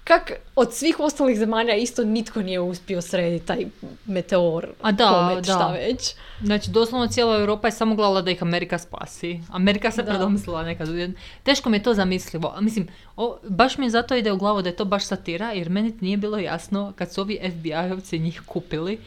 kak 0.04 0.32
od 0.56 0.74
svih 0.74 1.00
ostalih 1.00 1.38
zemalja 1.38 1.76
isto 1.76 2.04
nitko 2.04 2.42
nije 2.42 2.60
uspio 2.60 3.02
srediti 3.02 3.46
taj 3.46 3.66
meteor, 4.06 4.68
A 4.82 4.92
da, 4.92 5.10
komet, 5.10 5.46
da. 5.46 5.54
šta 5.54 5.72
već. 5.72 6.16
Znači, 6.44 6.72
doslovno 6.72 7.08
cijela 7.08 7.36
Europa 7.36 7.68
je 7.68 7.72
samo 7.72 7.96
gledala 7.96 8.22
da 8.22 8.32
ih 8.32 8.42
Amerika 8.44 8.78
spasi. 8.78 9.40
Amerika 9.52 9.92
se 9.92 10.04
Da. 10.04 10.10
predomislila 10.10 10.64
nekad. 10.64 10.90
Teško 11.44 11.70
mi 11.70 11.78
je 11.78 11.84
to 11.84 11.94
zamislivo. 11.94 12.56
Mislim, 12.62 12.88
o, 13.18 13.38
baš 13.44 13.78
mi 13.78 13.90
zato 13.90 14.16
ide 14.16 14.32
u 14.32 14.38
glavu 14.38 14.62
da 14.62 14.70
je 14.70 14.76
to 14.76 14.86
baš 14.86 15.06
satira, 15.06 15.52
jer 15.52 15.70
meni 15.70 15.94
nije 16.02 16.18
bilo 16.18 16.38
jasno 16.38 16.94
kad 16.96 17.14
su 17.14 17.22
ovi 17.22 17.40
FBI-ovci 17.44 18.22
njih 18.22 18.42
kupili. 18.46 19.00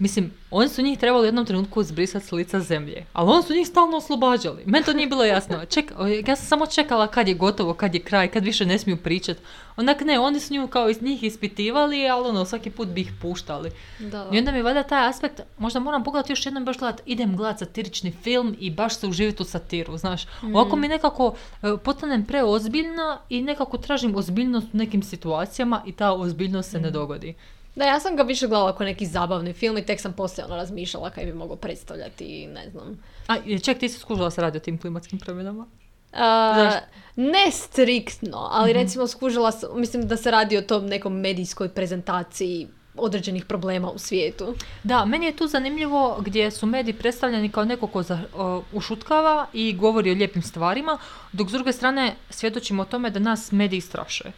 Mislim, 0.00 0.30
oni 0.50 0.68
su 0.68 0.82
njih 0.82 0.98
trebali 0.98 1.22
u 1.22 1.26
jednom 1.26 1.46
trenutku 1.46 1.82
zbrisati 1.82 2.26
s 2.26 2.32
lica 2.32 2.60
zemlje, 2.60 3.06
ali 3.12 3.30
oni 3.30 3.42
su 3.42 3.54
njih 3.54 3.68
stalno 3.68 3.96
oslobađali. 3.96 4.62
Meni 4.66 4.84
to 4.84 4.92
nije 4.92 5.06
bilo 5.06 5.24
jasno. 5.24 5.64
Ček, 5.74 5.92
ja 6.26 6.36
sam 6.36 6.46
samo 6.46 6.66
čekala 6.66 7.06
kad 7.06 7.28
je 7.28 7.34
gotovo, 7.34 7.74
kad 7.74 7.94
je 7.94 8.00
kraj, 8.00 8.28
kad 8.28 8.44
više 8.44 8.66
ne 8.66 8.78
smiju 8.78 8.96
pričat. 8.96 9.36
Onak 9.76 10.00
ne, 10.00 10.18
oni 10.18 10.40
su 10.40 10.54
nju 10.54 10.68
kao 10.68 10.90
iz 10.90 11.02
njih 11.02 11.22
ispitivali, 11.22 12.08
ali 12.08 12.28
ono, 12.28 12.44
svaki 12.44 12.70
put 12.70 12.88
bi 12.88 13.00
ih 13.00 13.12
puštali. 13.22 13.70
Da, 13.98 14.28
I 14.32 14.38
onda 14.38 14.52
mi 14.52 14.62
valjda 14.62 14.82
taj 14.82 15.08
aspekt, 15.08 15.40
možda 15.58 15.80
moram 15.80 16.04
pogledati 16.04 16.32
još 16.32 16.46
jednom 16.46 16.64
baš 16.64 16.78
gledat, 16.78 17.02
idem 17.06 17.36
gledat 17.36 17.58
satirični 17.58 18.12
film 18.22 18.56
i 18.58 18.70
baš 18.70 18.96
se 18.96 19.06
uživiti 19.06 19.42
u 19.42 19.46
satiru, 19.46 19.96
znaš. 19.96 20.26
Ovako 20.42 20.76
mi 20.76 20.88
nekako 20.88 21.34
e, 21.62 21.76
postanem 21.84 22.24
preozbiljna 22.24 23.18
i 23.28 23.42
nekako 23.42 23.78
tražim 23.78 24.16
ozbiljnost 24.16 24.66
u 24.74 24.76
nekim 24.76 25.02
situacijama 25.02 25.82
i 25.86 25.92
ta 25.92 26.12
ozbiljnost 26.12 26.70
se 26.70 26.80
ne 26.80 26.90
dogodi. 26.90 27.34
Da, 27.76 27.84
ja 27.84 28.00
sam 28.00 28.16
ga 28.16 28.22
više 28.22 28.46
gledala 28.46 28.76
kao 28.76 28.84
neki 28.84 29.06
zabavni 29.06 29.52
film 29.52 29.78
i 29.78 29.86
tek 29.86 30.00
sam 30.00 30.12
poslije 30.12 30.44
ono 30.44 30.56
razmišljala 30.56 31.10
kaj 31.10 31.24
bi 31.24 31.32
mogao 31.32 31.56
predstavljati, 31.56 32.46
ne 32.46 32.70
znam. 32.70 33.02
A, 33.28 33.36
ček, 33.64 33.78
ti 33.78 33.88
si 33.88 33.98
skužila 33.98 34.30
se 34.30 34.40
radi 34.40 34.58
o 34.58 34.60
tim 34.60 34.78
klimatskim 34.78 35.18
promjenama? 35.18 35.66
Zašto? 36.12 36.80
ne 37.16 37.50
striktno, 37.50 38.48
ali 38.50 38.72
recimo 38.72 39.06
skužila 39.06 39.52
sam, 39.52 39.80
mislim 39.80 40.08
da 40.08 40.16
se 40.16 40.30
radi 40.30 40.58
o 40.58 40.62
tom 40.62 40.86
nekom 40.86 41.20
medijskoj 41.20 41.68
prezentaciji 41.68 42.68
određenih 42.96 43.44
problema 43.44 43.90
u 43.90 43.98
svijetu. 43.98 44.54
Da, 44.82 45.04
meni 45.04 45.26
je 45.26 45.36
tu 45.36 45.46
zanimljivo 45.46 46.18
gdje 46.20 46.50
su 46.50 46.66
mediji 46.66 46.94
predstavljeni 46.94 47.48
kao 47.48 47.64
neko 47.64 47.86
ko 47.86 48.02
za, 48.02 48.18
o, 48.34 48.62
ušutkava 48.72 49.46
i 49.52 49.72
govori 49.72 50.10
o 50.10 50.14
lijepim 50.14 50.42
stvarima, 50.42 50.98
dok 51.32 51.48
s 51.48 51.52
druge 51.52 51.72
strane 51.72 52.14
svjedočimo 52.30 52.82
o 52.82 52.86
tome 52.86 53.10
da 53.10 53.18
nas 53.18 53.52
mediji 53.52 53.80
straše. 53.80 54.32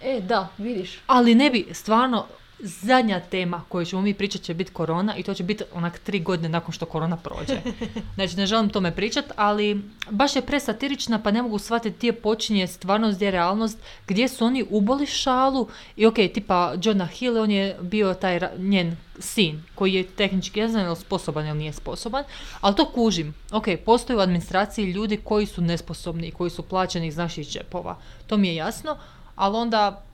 E, 0.00 0.20
da, 0.20 0.48
vidiš. 0.58 1.00
Ali 1.06 1.34
ne 1.34 1.50
bi, 1.50 1.66
stvarno, 1.72 2.26
zadnja 2.62 3.20
tema 3.20 3.62
koju 3.68 3.86
ćemo 3.86 4.02
mi 4.02 4.14
pričati 4.14 4.44
će 4.44 4.54
biti 4.54 4.72
korona 4.72 5.16
i 5.16 5.22
to 5.22 5.34
će 5.34 5.42
biti 5.42 5.64
onak 5.74 5.98
tri 5.98 6.20
godine 6.20 6.48
nakon 6.48 6.72
što 6.72 6.86
korona 6.86 7.16
prođe. 7.16 7.60
Znači, 8.14 8.36
ne 8.36 8.46
želim 8.46 8.70
tome 8.70 8.94
pričat, 8.94 9.24
ali 9.36 9.82
baš 10.10 10.36
je 10.36 10.42
presatirična 10.42 11.18
pa 11.18 11.30
ne 11.30 11.42
mogu 11.42 11.58
shvatiti 11.58 11.96
gdje 11.98 12.12
počinje 12.12 12.66
stvarnost, 12.66 13.16
gdje 13.16 13.26
je 13.26 13.30
realnost, 13.30 13.78
gdje 14.06 14.28
su 14.28 14.44
oni 14.44 14.64
uboli 14.70 15.06
šalu 15.06 15.68
i 15.96 16.06
ok, 16.06 16.14
tipa 16.14 16.74
Johna 16.82 17.06
Hill, 17.06 17.38
on 17.38 17.50
je 17.50 17.76
bio 17.80 18.14
taj 18.14 18.38
ra- 18.38 18.58
njen 18.58 18.96
sin 19.18 19.62
koji 19.74 19.94
je 19.94 20.06
tehnički, 20.06 20.60
ja 20.60 20.68
znam 20.68 20.84
je 20.84 20.90
li 20.90 20.96
sposoban 20.96 21.46
ili 21.46 21.58
nije 21.58 21.72
sposoban, 21.72 22.24
ali 22.60 22.76
to 22.76 22.86
kužim. 22.86 23.34
Ok, 23.52 23.64
postoje 23.84 24.16
u 24.16 24.20
administraciji 24.20 24.92
ljudi 24.92 25.16
koji 25.16 25.46
su 25.46 25.62
nesposobni 25.62 26.26
i 26.26 26.30
koji 26.30 26.50
su 26.50 26.62
plaćeni 26.62 27.06
iz 27.06 27.16
naših 27.16 27.48
džepova. 27.48 27.96
To 28.26 28.36
mi 28.36 28.48
je 28.48 28.54
jasno, 28.54 28.96
ali 29.36 29.56
onda 29.56 30.04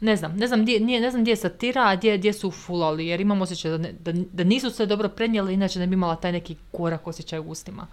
Ne 0.00 0.16
znam, 0.16 0.36
ne 0.36 0.46
znam 0.46 0.62
gdje, 0.62 0.80
nije, 0.80 1.00
ne 1.00 1.10
znam 1.10 1.22
gdje 1.22 1.32
je 1.32 1.36
satira, 1.36 1.82
a 1.82 1.96
gdje, 1.96 2.18
gdje 2.18 2.32
su 2.32 2.50
fulali, 2.50 3.06
jer 3.06 3.20
imam 3.20 3.42
osjećaj 3.42 3.70
da, 3.70 3.78
ne- 3.78 3.92
da, 3.94 4.12
da 4.32 4.44
nisu 4.44 4.70
sve 4.70 4.86
dobro 4.86 5.08
prenijeli, 5.08 5.54
inače 5.54 5.78
ne 5.78 5.86
bi 5.86 5.94
imala 5.94 6.16
taj 6.16 6.32
neki 6.32 6.56
korak 6.72 7.06
osjećaj 7.06 7.38
u 7.38 7.44
ustima. 7.44 7.86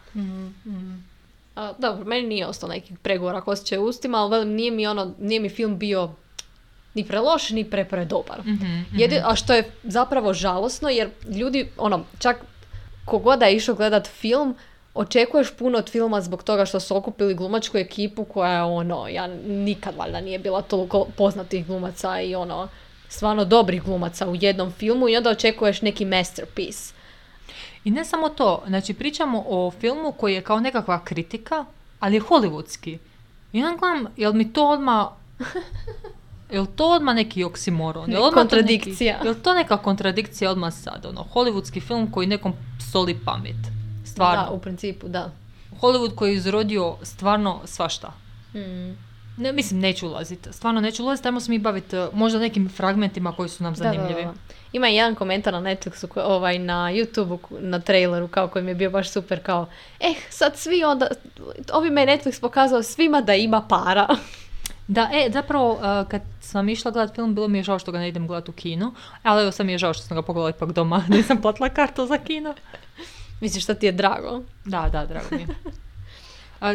A, 1.55 1.73
dobro, 1.73 2.05
meni 2.05 2.27
nije 2.27 2.47
ostao 2.47 2.69
nekih 2.69 2.97
pregovorak 2.97 3.47
osjećaj 3.47 3.77
u 3.77 3.83
ustima, 3.83 4.17
ali 4.17 4.31
velim, 4.31 4.49
nije 4.49 4.71
mi, 4.71 4.87
ono, 4.87 5.13
nije 5.19 5.39
mi 5.39 5.49
film 5.49 5.77
bio 5.77 6.11
ni 6.93 7.03
preloš, 7.05 7.49
ni 7.49 7.63
pre, 7.65 7.85
predobar. 7.85 8.41
Jedi- 8.93 9.21
a 9.23 9.35
što 9.35 9.53
je 9.53 9.71
zapravo 9.83 10.33
žalosno, 10.33 10.89
jer 10.89 11.09
ljudi, 11.29 11.69
ono, 11.77 12.05
čak 12.19 12.37
kogoda 13.05 13.45
je 13.45 13.55
išao 13.55 13.75
gledat 13.75 14.07
film, 14.09 14.55
očekuješ 14.97 15.51
puno 15.51 15.77
od 15.77 15.89
filma 15.89 16.21
zbog 16.21 16.43
toga 16.43 16.65
što 16.65 16.79
su 16.79 16.97
okupili 16.97 17.35
glumačku 17.35 17.77
ekipu 17.77 18.23
koja 18.23 18.51
je 18.51 18.63
ono, 18.63 19.07
ja 19.07 19.27
nikad 19.47 19.95
valjda 19.95 20.21
nije 20.21 20.39
bila 20.39 20.61
toliko 20.61 21.05
poznatih 21.17 21.67
glumaca 21.67 22.21
i 22.21 22.35
ono, 22.35 22.67
stvarno 23.09 23.45
dobrih 23.45 23.83
glumaca 23.83 24.27
u 24.27 24.35
jednom 24.35 24.71
filmu 24.71 25.09
i 25.09 25.17
onda 25.17 25.29
očekuješ 25.29 25.81
neki 25.81 26.05
masterpiece. 26.05 26.93
I 27.83 27.91
ne 27.91 28.05
samo 28.05 28.29
to, 28.29 28.63
znači 28.67 28.93
pričamo 28.93 29.43
o 29.47 29.71
filmu 29.71 30.11
koji 30.11 30.33
je 30.33 30.41
kao 30.41 30.59
nekakva 30.59 31.03
kritika, 31.03 31.65
ali 31.99 32.15
je 32.15 32.21
hollywoodski. 32.21 32.97
I 33.53 33.63
onda 33.63 33.77
gledam, 33.79 34.13
jel 34.17 34.33
mi 34.33 34.53
to 34.53 34.69
odmah... 34.69 35.07
Jel 36.51 36.65
to 36.75 36.89
odmah 36.91 37.15
neki 37.15 37.43
oksimoron? 37.43 38.11
Jel 38.11 38.23
odmah 38.23 38.33
to 38.33 38.39
Kontradikcija. 38.39 39.17
Neki, 39.17 39.27
jel 39.27 39.35
to 39.43 39.53
neka 39.53 39.77
kontradikcija 39.77 40.51
odmah 40.51 40.73
sad? 40.73 41.05
Ono, 41.05 41.25
hollywoodski 41.33 41.87
film 41.87 42.11
koji 42.11 42.27
nekom 42.27 42.53
soli 42.91 43.19
pamet. 43.25 43.76
Stvarno. 44.17 44.43
Da, 44.43 44.51
u 44.51 44.59
principu, 44.59 45.07
da. 45.07 45.31
Hollywood 45.81 46.15
koji 46.15 46.31
je 46.31 46.35
izrodio 46.35 46.95
stvarno 47.01 47.61
svašta. 47.65 48.11
Mm. 48.53 49.07
Ne, 49.37 49.51
mislim, 49.51 49.79
neću 49.79 50.07
ulaziti. 50.07 50.53
Stvarno 50.53 50.81
neću 50.81 51.03
ulaziti, 51.03 51.27
ajmo 51.27 51.39
se 51.39 51.51
mi 51.51 51.59
baviti 51.59 51.97
uh, 51.97 52.13
možda 52.13 52.39
nekim 52.39 52.69
fragmentima 52.69 53.31
koji 53.31 53.49
su 53.49 53.63
nam 53.63 53.73
Da, 53.73 53.83
da, 53.83 53.89
zanimljivi. 53.89 54.23
da. 54.23 54.33
Ima 54.73 54.87
jedan 54.87 55.15
komentar 55.15 55.53
na 55.53 55.61
Netflixu, 55.61 56.07
ovaj, 56.15 56.59
na 56.59 56.91
YouTubeu, 56.91 57.39
na 57.59 57.79
traileru, 57.79 58.27
kao 58.27 58.47
koji 58.47 58.63
mi 58.65 58.71
je 58.71 58.75
bio 58.75 58.89
baš 58.89 59.09
super, 59.09 59.43
kao, 59.43 59.67
eh, 59.99 60.13
sad 60.29 60.57
svi 60.57 60.83
onda, 60.83 61.07
ovime 61.73 62.01
je 62.01 62.07
Netflix 62.07 62.41
pokazao 62.41 62.83
svima 62.83 63.21
da 63.21 63.35
ima 63.35 63.61
para. 63.61 64.07
Da, 64.89 65.09
e, 65.13 65.29
zapravo, 65.33 65.71
uh, 65.71 66.09
kad 66.09 66.21
sam 66.41 66.69
išla 66.69 66.91
gledat 66.91 67.15
film, 67.15 67.35
bilo 67.35 67.47
mi 67.47 67.57
je 67.57 67.63
žao 67.63 67.79
što 67.79 67.91
ga 67.91 67.99
ne 67.99 68.07
idem 68.09 68.27
gledat 68.27 68.49
u 68.49 68.51
kino, 68.51 68.93
ali 69.23 69.41
evo 69.41 69.51
sam 69.51 69.65
mi 69.65 69.71
je 69.71 69.77
žao 69.77 69.93
što 69.93 70.03
sam 70.03 70.17
ga 70.17 70.21
pogledala 70.21 70.49
ipak 70.49 70.71
doma, 70.71 71.03
nisam 71.15 71.41
platila 71.41 71.69
kartu 71.69 72.05
za 72.05 72.17
kino. 72.17 72.53
Misliš 73.41 73.63
što 73.63 73.73
ti 73.73 73.85
je 73.85 73.91
drago? 73.91 74.41
Da, 74.65 74.89
da, 74.91 75.05
drago 75.05 75.27
mi 75.31 75.41
je. 75.41 75.47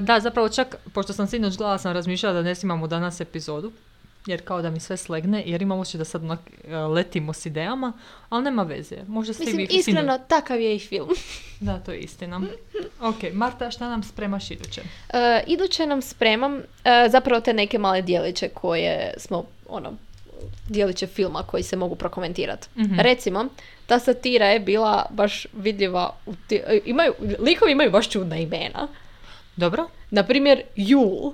Da, 0.00 0.20
zapravo 0.20 0.48
čak, 0.48 0.76
pošto 0.94 1.12
sam 1.12 1.26
sinoć 1.26 1.56
gledala, 1.56 1.78
sam 1.78 1.92
razmišljala 1.92 2.34
da 2.34 2.42
ne 2.42 2.54
snimamo 2.54 2.86
danas 2.86 3.20
epizodu, 3.20 3.72
jer 4.26 4.44
kao 4.44 4.62
da 4.62 4.70
mi 4.70 4.80
sve 4.80 4.96
slegne, 4.96 5.42
jer 5.46 5.62
imam 5.62 5.78
osjećaj 5.78 5.98
da 5.98 6.04
sad 6.04 6.24
onak, 6.24 6.38
e, 6.64 6.76
letimo 6.76 7.32
s 7.32 7.46
idejama, 7.46 7.92
ali 8.28 8.44
nema 8.44 8.62
veze. 8.62 8.96
Možda 9.08 9.34
Mislim, 9.38 9.56
vi- 9.56 9.68
iskreno, 9.70 10.18
takav 10.18 10.60
je 10.60 10.76
i 10.76 10.78
film. 10.78 11.08
Da, 11.60 11.78
to 11.78 11.92
je 11.92 11.98
istina. 11.98 12.40
Ok, 13.00 13.16
Marta, 13.32 13.70
šta 13.70 13.88
nam 13.88 14.02
spremaš 14.02 14.50
iduće? 14.50 14.82
E, 15.08 15.44
iduće 15.46 15.86
nam 15.86 16.02
spremam 16.02 16.56
e, 16.56 16.62
zapravo 17.10 17.40
te 17.40 17.52
neke 17.52 17.78
male 17.78 18.02
dijeliće 18.02 18.48
koje 18.48 19.14
smo, 19.16 19.44
ono, 19.68 19.92
dijeliće 20.68 21.06
filma 21.06 21.42
koji 21.42 21.62
se 21.62 21.76
mogu 21.76 21.94
prokomentirati. 21.94 22.68
Mhm. 22.76 22.94
Recimo, 22.96 23.44
ta 23.86 23.98
satira 23.98 24.46
je 24.46 24.60
bila 24.60 25.06
baš 25.10 25.46
vidljiva, 25.54 26.14
u 26.26 26.34
ti- 26.48 26.62
e, 26.66 26.80
imaju, 26.84 27.12
likovi 27.38 27.72
imaju 27.72 27.90
baš 27.90 28.08
čudna 28.08 28.36
imena. 28.36 28.88
Dobro? 29.56 29.88
Na 30.10 30.22
primjer, 30.22 30.62
Jul 30.76 31.32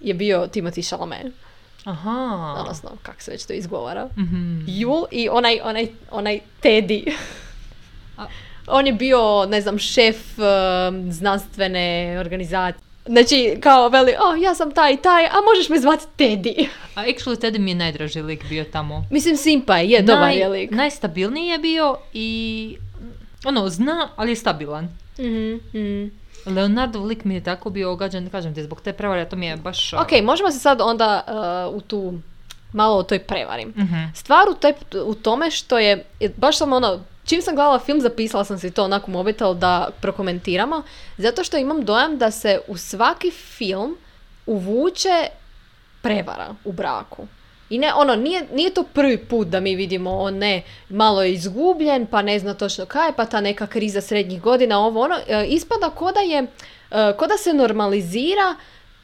je 0.00 0.14
bio 0.14 0.46
Timothy 0.46 0.82
Chalamet, 0.84 1.26
Aha. 1.84 2.56
odnosno, 2.58 2.90
kako 3.02 3.22
se 3.22 3.30
već 3.30 3.46
to 3.46 3.52
izgovara. 3.52 4.08
Mhm. 4.16 4.64
Jul 4.68 5.04
i 5.10 5.28
onaj, 5.28 5.60
onaj, 5.60 5.88
onaj 6.10 6.40
Teddy. 6.62 7.12
A- 8.16 8.26
On 8.68 8.86
je 8.86 8.92
bio, 8.92 9.18
ne 9.46 9.60
znam, 9.60 9.78
šef 9.78 10.16
um, 10.38 11.12
znanstvene 11.12 11.86
organizacije. 12.20 12.87
Znači, 13.08 13.56
kao 13.60 13.88
veli, 13.88 14.12
o, 14.12 14.34
ja 14.36 14.54
sam 14.54 14.70
taj 14.70 14.92
i 14.92 14.96
taj, 14.96 15.26
a 15.26 15.34
možeš 15.46 15.68
me 15.68 15.78
zvati 15.78 16.04
Teddy. 16.18 16.68
A 16.94 17.02
actually 17.02 17.36
Teddy 17.36 17.58
mi 17.58 17.70
je 17.70 17.74
najdraži 17.74 18.22
lik 18.22 18.48
bio 18.48 18.64
tamo. 18.64 19.04
Mislim, 19.10 19.36
Simpa 19.36 19.76
je, 19.76 19.90
je, 19.90 20.02
dobar 20.02 20.30
je 20.30 20.48
lik. 20.48 20.70
Najstabilniji 20.70 21.46
je 21.46 21.58
bio 21.58 21.96
i 22.12 22.76
ono, 23.44 23.68
zna, 23.68 24.08
ali 24.16 24.30
je 24.32 24.36
stabilan. 24.36 24.88
Mhm, 25.18 25.54
mhm. 25.74 26.08
Leonardov 26.46 27.04
lik 27.04 27.24
mi 27.24 27.34
je 27.34 27.44
tako 27.44 27.70
bio 27.70 27.92
ogađan, 27.92 28.28
kažem 28.30 28.54
ti, 28.54 28.62
zbog 28.62 28.80
te 28.80 28.92
prevare, 28.92 29.28
to 29.28 29.36
mi 29.36 29.46
je 29.46 29.56
baš... 29.56 29.92
a, 29.92 30.00
Ok, 30.00 30.22
možemo 30.22 30.50
se 30.50 30.58
sad 30.58 30.80
onda 30.80 31.24
uh, 31.68 31.76
u 31.76 31.80
tu, 31.80 32.14
malo 32.72 32.96
o 32.96 33.02
toj 33.02 33.18
prevari. 33.18 33.66
mhm. 33.66 33.94
Stvar 34.14 34.48
u, 34.48 34.54
toj- 34.54 34.74
u 35.04 35.14
tome 35.14 35.50
što 35.50 35.78
je, 35.78 36.04
je 36.20 36.32
baš 36.36 36.58
sam 36.58 36.72
ono, 36.72 37.00
čim 37.28 37.42
sam 37.42 37.54
gledala 37.54 37.78
film, 37.78 38.00
zapisala 38.00 38.44
sam 38.44 38.58
si 38.58 38.70
to 38.70 38.84
onako 38.84 39.10
mobitel 39.10 39.54
da 39.54 39.88
prokomentiramo, 40.00 40.82
zato 41.18 41.44
što 41.44 41.56
imam 41.56 41.84
dojam 41.84 42.18
da 42.18 42.30
se 42.30 42.60
u 42.68 42.76
svaki 42.76 43.30
film 43.30 43.96
uvuče 44.46 45.26
prevara 46.02 46.54
u 46.64 46.72
braku. 46.72 47.26
I 47.70 47.78
ne, 47.78 47.94
ono, 47.94 48.16
nije, 48.16 48.46
nije 48.54 48.74
to 48.74 48.82
prvi 48.82 49.16
put 49.18 49.48
da 49.48 49.60
mi 49.60 49.76
vidimo, 49.76 50.10
on 50.10 50.34
ne, 50.34 50.62
malo 50.88 51.22
je 51.22 51.32
izgubljen, 51.32 52.06
pa 52.06 52.22
ne 52.22 52.38
zna 52.38 52.54
točno 52.54 52.86
kaj, 52.86 53.12
pa 53.12 53.24
ta 53.24 53.40
neka 53.40 53.66
kriza 53.66 54.00
srednjih 54.00 54.40
godina, 54.40 54.78
ovo 54.78 55.00
ono, 55.00 55.16
e, 55.28 55.46
ispada 55.46 55.90
ko 55.90 56.12
da 56.12 56.20
je, 56.20 56.38
e, 56.38 56.46
ko 57.18 57.26
da 57.26 57.36
se 57.36 57.52
normalizira 57.52 58.54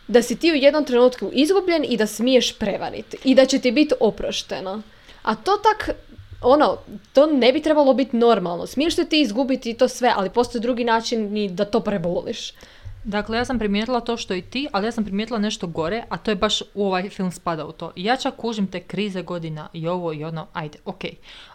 da 0.08 0.22
si 0.22 0.36
ti 0.38 0.52
u 0.52 0.54
jednom 0.54 0.84
trenutku 0.84 1.30
izgubljen 1.32 1.84
i 1.88 1.96
da 1.96 2.06
smiješ 2.06 2.58
prevariti 2.58 3.16
i 3.24 3.34
da 3.34 3.46
će 3.46 3.58
ti 3.58 3.70
biti 3.70 3.94
oprošteno. 4.00 4.82
A 5.22 5.34
to 5.34 5.56
tak, 5.56 5.90
ono, 6.44 6.76
to 7.12 7.26
ne 7.26 7.52
bi 7.52 7.62
trebalo 7.62 7.94
biti 7.94 8.16
normalno. 8.16 8.66
Smiješ 8.66 8.96
se 8.96 9.04
ti 9.04 9.20
izgubiti 9.20 9.74
to 9.74 9.88
sve, 9.88 10.12
ali 10.16 10.30
postoji 10.30 10.62
drugi 10.62 10.84
način 10.84 11.36
i 11.36 11.48
da 11.48 11.64
to 11.64 11.80
preboliš. 11.80 12.52
Dakle, 13.04 13.38
ja 13.38 13.44
sam 13.44 13.58
primijetila 13.58 14.00
to 14.00 14.16
što 14.16 14.34
i 14.34 14.42
ti, 14.42 14.68
ali 14.72 14.86
ja 14.86 14.92
sam 14.92 15.04
primijetila 15.04 15.38
nešto 15.38 15.66
gore, 15.66 16.04
a 16.08 16.16
to 16.16 16.30
je 16.30 16.34
baš 16.34 16.62
u 16.74 16.86
ovaj 16.86 17.10
film 17.10 17.32
spada 17.32 17.66
u 17.66 17.72
to. 17.72 17.92
I 17.96 18.04
ja 18.04 18.16
čak 18.16 18.34
kužim 18.36 18.66
te 18.66 18.80
krize 18.80 19.22
godina 19.22 19.68
i 19.72 19.88
ovo 19.88 20.12
i 20.12 20.24
ono, 20.24 20.46
ajde, 20.52 20.78
ok. 20.84 21.04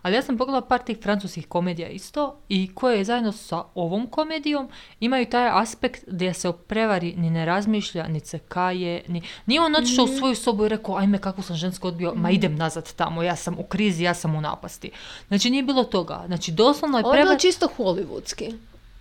Ali 0.01 0.15
ja 0.15 0.21
sam 0.21 0.37
pogledala 0.37 0.67
par 0.67 0.79
tih 0.79 0.97
francuskih 1.01 1.47
komedija 1.47 1.89
isto 1.89 2.35
i 2.49 2.71
koje 2.75 3.03
zajedno 3.03 3.31
sa 3.31 3.63
ovom 3.75 4.07
komedijom 4.07 4.69
imaju 4.99 5.25
taj 5.25 5.49
aspekt 5.53 6.03
gdje 6.07 6.33
se 6.33 6.49
o 6.49 6.53
prevari 6.53 7.13
ni 7.17 7.29
ne 7.29 7.45
razmišlja, 7.45 8.07
ni 8.07 8.19
se 8.19 8.39
kaje, 8.39 9.03
ni... 9.07 9.21
Nije 9.45 9.61
on 9.61 9.75
otišao 9.75 10.05
u 10.05 10.17
svoju 10.17 10.35
sobu 10.35 10.65
i 10.65 10.69
rekao, 10.69 10.95
ajme 10.95 11.17
kako 11.17 11.41
sam 11.41 11.55
žensko 11.55 11.87
odbio, 11.87 12.13
ma 12.15 12.31
idem 12.31 12.55
nazad 12.55 12.93
tamo, 12.93 13.23
ja 13.23 13.35
sam 13.35 13.59
u 13.59 13.63
krizi, 13.63 14.03
ja 14.03 14.13
sam 14.13 14.35
u 14.35 14.41
napasti. 14.41 14.91
Znači 15.27 15.49
nije 15.49 15.63
bilo 15.63 15.83
toga. 15.83 16.23
Znači 16.27 16.51
doslovno 16.51 16.97
je 16.97 17.05
Ovo 17.05 17.13
je 17.13 17.17
bilo 17.17 17.25
prevar... 17.25 17.41
čisto 17.41 17.69
hollywoodski. 17.77 18.53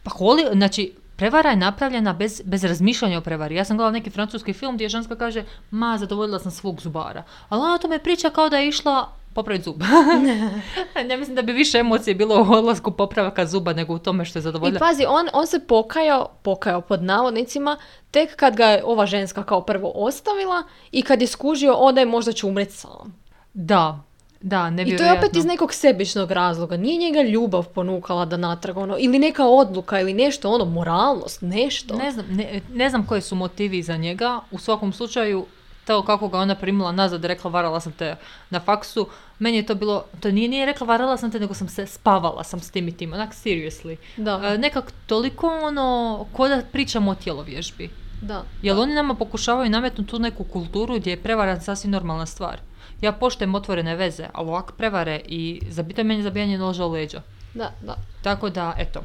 Pa 0.03 0.11
holi, 0.11 0.45
znači, 0.53 0.93
prevara 1.19 1.51
je 1.51 1.57
napravljena 1.57 2.13
bez, 2.13 2.43
bez 2.45 2.65
razmišljanja 2.65 3.19
o 3.19 3.21
prevari. 3.21 3.55
Ja 3.55 3.65
sam 3.65 3.77
gledala 3.77 3.93
neki 3.93 4.11
francuski 4.11 4.53
film 4.53 4.75
gdje 4.75 4.89
ženska 4.89 5.17
kaže, 5.17 5.45
ma, 5.71 5.99
zadovoljila 5.99 6.39
sam 6.39 6.51
svog 6.51 6.81
zubara. 6.81 7.23
Ali 7.49 7.63
ona 7.63 7.75
o 7.75 7.79
tome 7.79 7.99
priča 7.99 8.31
kao 8.31 8.49
da 8.49 8.59
je 8.59 8.69
išla 8.69 9.09
popraviti 9.35 9.65
zub. 9.65 9.83
ne 11.09 11.17
mislim 11.17 11.37
da 11.37 11.43
bi 11.43 11.53
više 11.53 11.79
emocije 11.79 12.15
bilo 12.15 12.47
u 12.51 12.53
odlasku 12.53 12.91
popravaka 12.91 13.47
zuba 13.47 13.73
nego 13.73 13.95
u 13.95 13.99
tome 13.99 14.25
što 14.25 14.39
je 14.39 14.41
I 14.41 14.43
zadovoljila. 14.43 14.79
pazi, 14.79 15.05
on, 15.09 15.29
on 15.33 15.47
se 15.47 15.61
pokajao, 15.61 16.29
pokajao 16.43 16.81
pod 16.81 17.03
navodnicima, 17.03 17.77
tek 18.11 18.37
kad 18.37 18.57
ga 18.57 18.67
je 18.67 18.85
ova 18.85 19.07
ženska 19.07 19.43
kao 19.43 19.61
prvo 19.61 19.93
ostavila 19.95 20.63
i 20.91 21.03
kad 21.03 21.21
je 21.21 21.27
skužio, 21.27 21.75
onda 21.75 22.01
je 22.01 22.07
možda 22.07 22.33
će 22.33 22.47
umret 22.47 22.73
sam. 22.73 23.21
Da, 23.55 24.08
da, 24.41 24.73
I 24.87 24.97
to 24.97 25.05
je 25.05 25.13
opet 25.13 25.37
iz 25.37 25.45
nekog 25.45 25.75
sebičnog 25.75 26.31
razloga. 26.31 26.77
Nije 26.77 26.99
njega 26.99 27.23
ljubav 27.23 27.65
ponukala 27.65 28.25
da 28.25 28.37
natrag, 28.37 28.77
ono, 28.77 28.97
ili 28.99 29.19
neka 29.19 29.47
odluka, 29.47 30.01
ili 30.01 30.15
nešto, 30.15 30.51
ono, 30.51 30.65
moralnost, 30.65 31.43
nešto. 31.43 31.97
Ne 31.97 32.11
znam, 32.11 32.27
ne, 32.31 32.61
ne 32.75 32.91
znam 32.91 33.07
koji 33.07 33.21
su 33.21 33.35
motivi 33.35 33.83
za 33.83 33.97
njega. 33.97 34.41
U 34.51 34.59
svakom 34.59 34.93
slučaju, 34.93 35.47
to 35.87 36.03
kako 36.03 36.29
ga 36.29 36.39
ona 36.39 36.55
primila 36.55 36.93
nazad 36.93 37.25
i 37.25 37.29
rekla 37.29 37.51
varala 37.51 37.81
sam 37.81 37.93
te 37.93 38.17
na 38.51 38.61
faksu, 38.61 39.09
meni 39.39 39.57
je 39.57 39.67
to 39.67 39.75
bilo, 39.75 40.05
to 40.21 40.31
nije, 40.31 40.49
nije 40.49 40.67
rekla 40.67 40.87
varala 40.87 41.17
sam 41.17 41.31
te, 41.31 41.41
nego 41.41 41.55
sam 41.55 41.69
se 41.69 41.87
spavala 41.87 42.45
sam 42.45 42.61
s 42.61 42.71
tim 42.71 42.89
i 42.89 42.97
tim, 42.97 43.13
onak 43.13 43.35
seriously. 43.35 43.97
Da. 44.17 44.41
E, 44.45 44.59
nekak 44.59 44.93
toliko 45.07 45.47
ono, 45.63 46.27
ko 46.33 46.49
da 46.49 46.63
pričamo 46.73 47.11
o 47.11 47.15
tjelovježbi. 47.15 47.91
Da. 48.23 48.45
Jel 48.63 48.81
oni 48.81 48.95
nama 48.95 49.15
pokušavaju 49.15 49.71
nametnuti 49.71 50.11
tu 50.11 50.19
neku 50.19 50.45
kulturu 50.45 50.97
gdje 50.97 51.11
je 51.11 51.23
prevara 51.23 51.61
sasvim 51.61 51.93
normalna 51.93 52.27
stvar. 52.27 52.68
Ja 53.01 53.13
poštujem 53.13 53.55
otvorene 53.55 53.97
veze, 53.97 54.27
ali 54.33 54.49
ovak 54.49 54.73
prevare 54.73 55.21
i 55.27 55.61
zabito 55.71 56.01
je 56.01 56.05
meni 56.05 56.23
zabijanje 56.23 56.59
noža 56.59 56.87
u 56.87 56.91
leđa. 56.91 57.23
Da, 57.55 57.73
da, 57.83 57.97
Tako 58.23 58.51
da, 58.51 58.75
eto, 58.79 59.01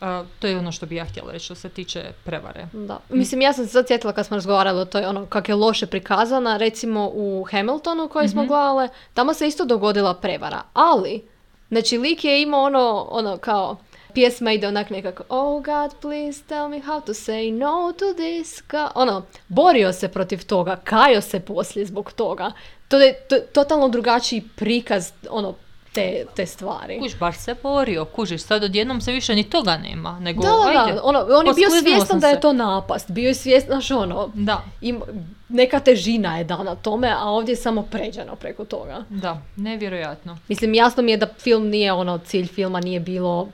e, 0.00 0.24
to 0.38 0.46
je 0.46 0.58
ono 0.58 0.72
što 0.72 0.86
bi 0.86 0.96
ja 0.96 1.04
htjela 1.04 1.32
reći 1.32 1.44
što 1.44 1.54
se 1.54 1.68
tiče 1.68 2.12
prevare. 2.24 2.66
da. 2.72 2.98
Mislim, 3.08 3.40
ja 3.40 3.52
sam 3.52 3.64
se 3.66 3.72
sad 3.72 3.86
sjetila 3.86 4.12
kad 4.12 4.26
smo 4.26 4.36
razgovarali 4.36 4.80
o 4.80 4.84
toj, 4.84 5.04
ono, 5.04 5.26
kak 5.26 5.48
je 5.48 5.54
loše 5.54 5.86
prikazana, 5.86 6.56
recimo 6.56 7.10
u 7.14 7.46
Hamiltonu 7.50 8.08
koji 8.08 8.28
smo 8.28 8.46
gledale, 8.46 8.88
tamo 9.14 9.34
se 9.34 9.46
isto 9.46 9.64
dogodila 9.64 10.14
prevara, 10.14 10.62
ali, 10.72 11.24
znači, 11.68 11.98
lik 11.98 12.24
je 12.24 12.42
imao 12.42 12.62
ono, 12.62 13.06
ono, 13.10 13.36
kao, 13.36 13.76
pjesma 14.14 14.52
ide 14.52 14.68
onak 14.68 14.90
nekako 14.90 15.22
Oh 15.28 15.64
God, 15.64 16.00
please 16.00 16.42
tell 16.48 16.68
me 16.68 16.78
how 16.78 17.00
to 17.00 17.12
say 17.12 17.58
no 17.58 17.92
to 17.92 18.04
this. 18.14 18.62
Ka- 18.62 18.90
ono, 18.94 19.22
borio 19.48 19.92
se 19.92 20.08
protiv 20.08 20.46
toga, 20.46 20.76
kajo 20.76 21.20
se 21.20 21.40
poslije 21.40 21.86
zbog 21.86 22.12
toga. 22.12 22.52
To 22.92 22.98
je 22.98 23.14
to, 23.14 23.36
totalno 23.52 23.88
drugačiji 23.88 24.42
prikaz, 24.56 25.12
ono, 25.30 25.54
te, 25.92 26.24
te 26.36 26.46
stvari. 26.46 26.98
Kuž, 26.98 27.14
baš 27.20 27.38
se 27.38 27.54
borio, 27.62 28.04
kužiš, 28.04 28.42
sad 28.42 28.64
odjednom 28.64 29.00
se 29.00 29.12
više 29.12 29.34
ni 29.34 29.50
toga 29.50 29.76
nema, 29.76 30.20
nego 30.20 30.42
Da, 30.42 30.48
da, 30.48 30.80
ajde. 30.80 30.92
da, 30.92 31.00
ono, 31.02 31.18
on 31.18 31.46
je 31.46 31.52
bio 31.54 31.70
svjestan 31.70 32.20
da 32.20 32.28
je 32.28 32.40
to 32.40 32.52
napast, 32.52 33.10
bio 33.10 33.28
je 33.28 33.34
svjestan, 33.34 33.72
znaš, 33.72 33.90
ono, 33.90 34.30
Da, 34.34 34.64
im, 34.80 35.00
neka 35.48 35.80
težina 35.80 36.38
je 36.38 36.44
dana 36.44 36.74
tome, 36.74 37.14
a 37.18 37.24
ovdje 37.24 37.52
je 37.52 37.56
samo 37.56 37.82
pređeno 37.82 38.36
preko 38.36 38.64
toga. 38.64 39.04
da, 39.08 39.40
nevjerojatno. 39.56 40.38
Mislim, 40.48 40.74
jasno 40.74 41.02
mi 41.02 41.10
je 41.10 41.16
da 41.16 41.26
film 41.38 41.68
nije 41.68 41.92
ono, 41.92 42.18
cilj 42.18 42.46
filma 42.46 42.80
nije 42.80 43.00
bilo, 43.00 43.48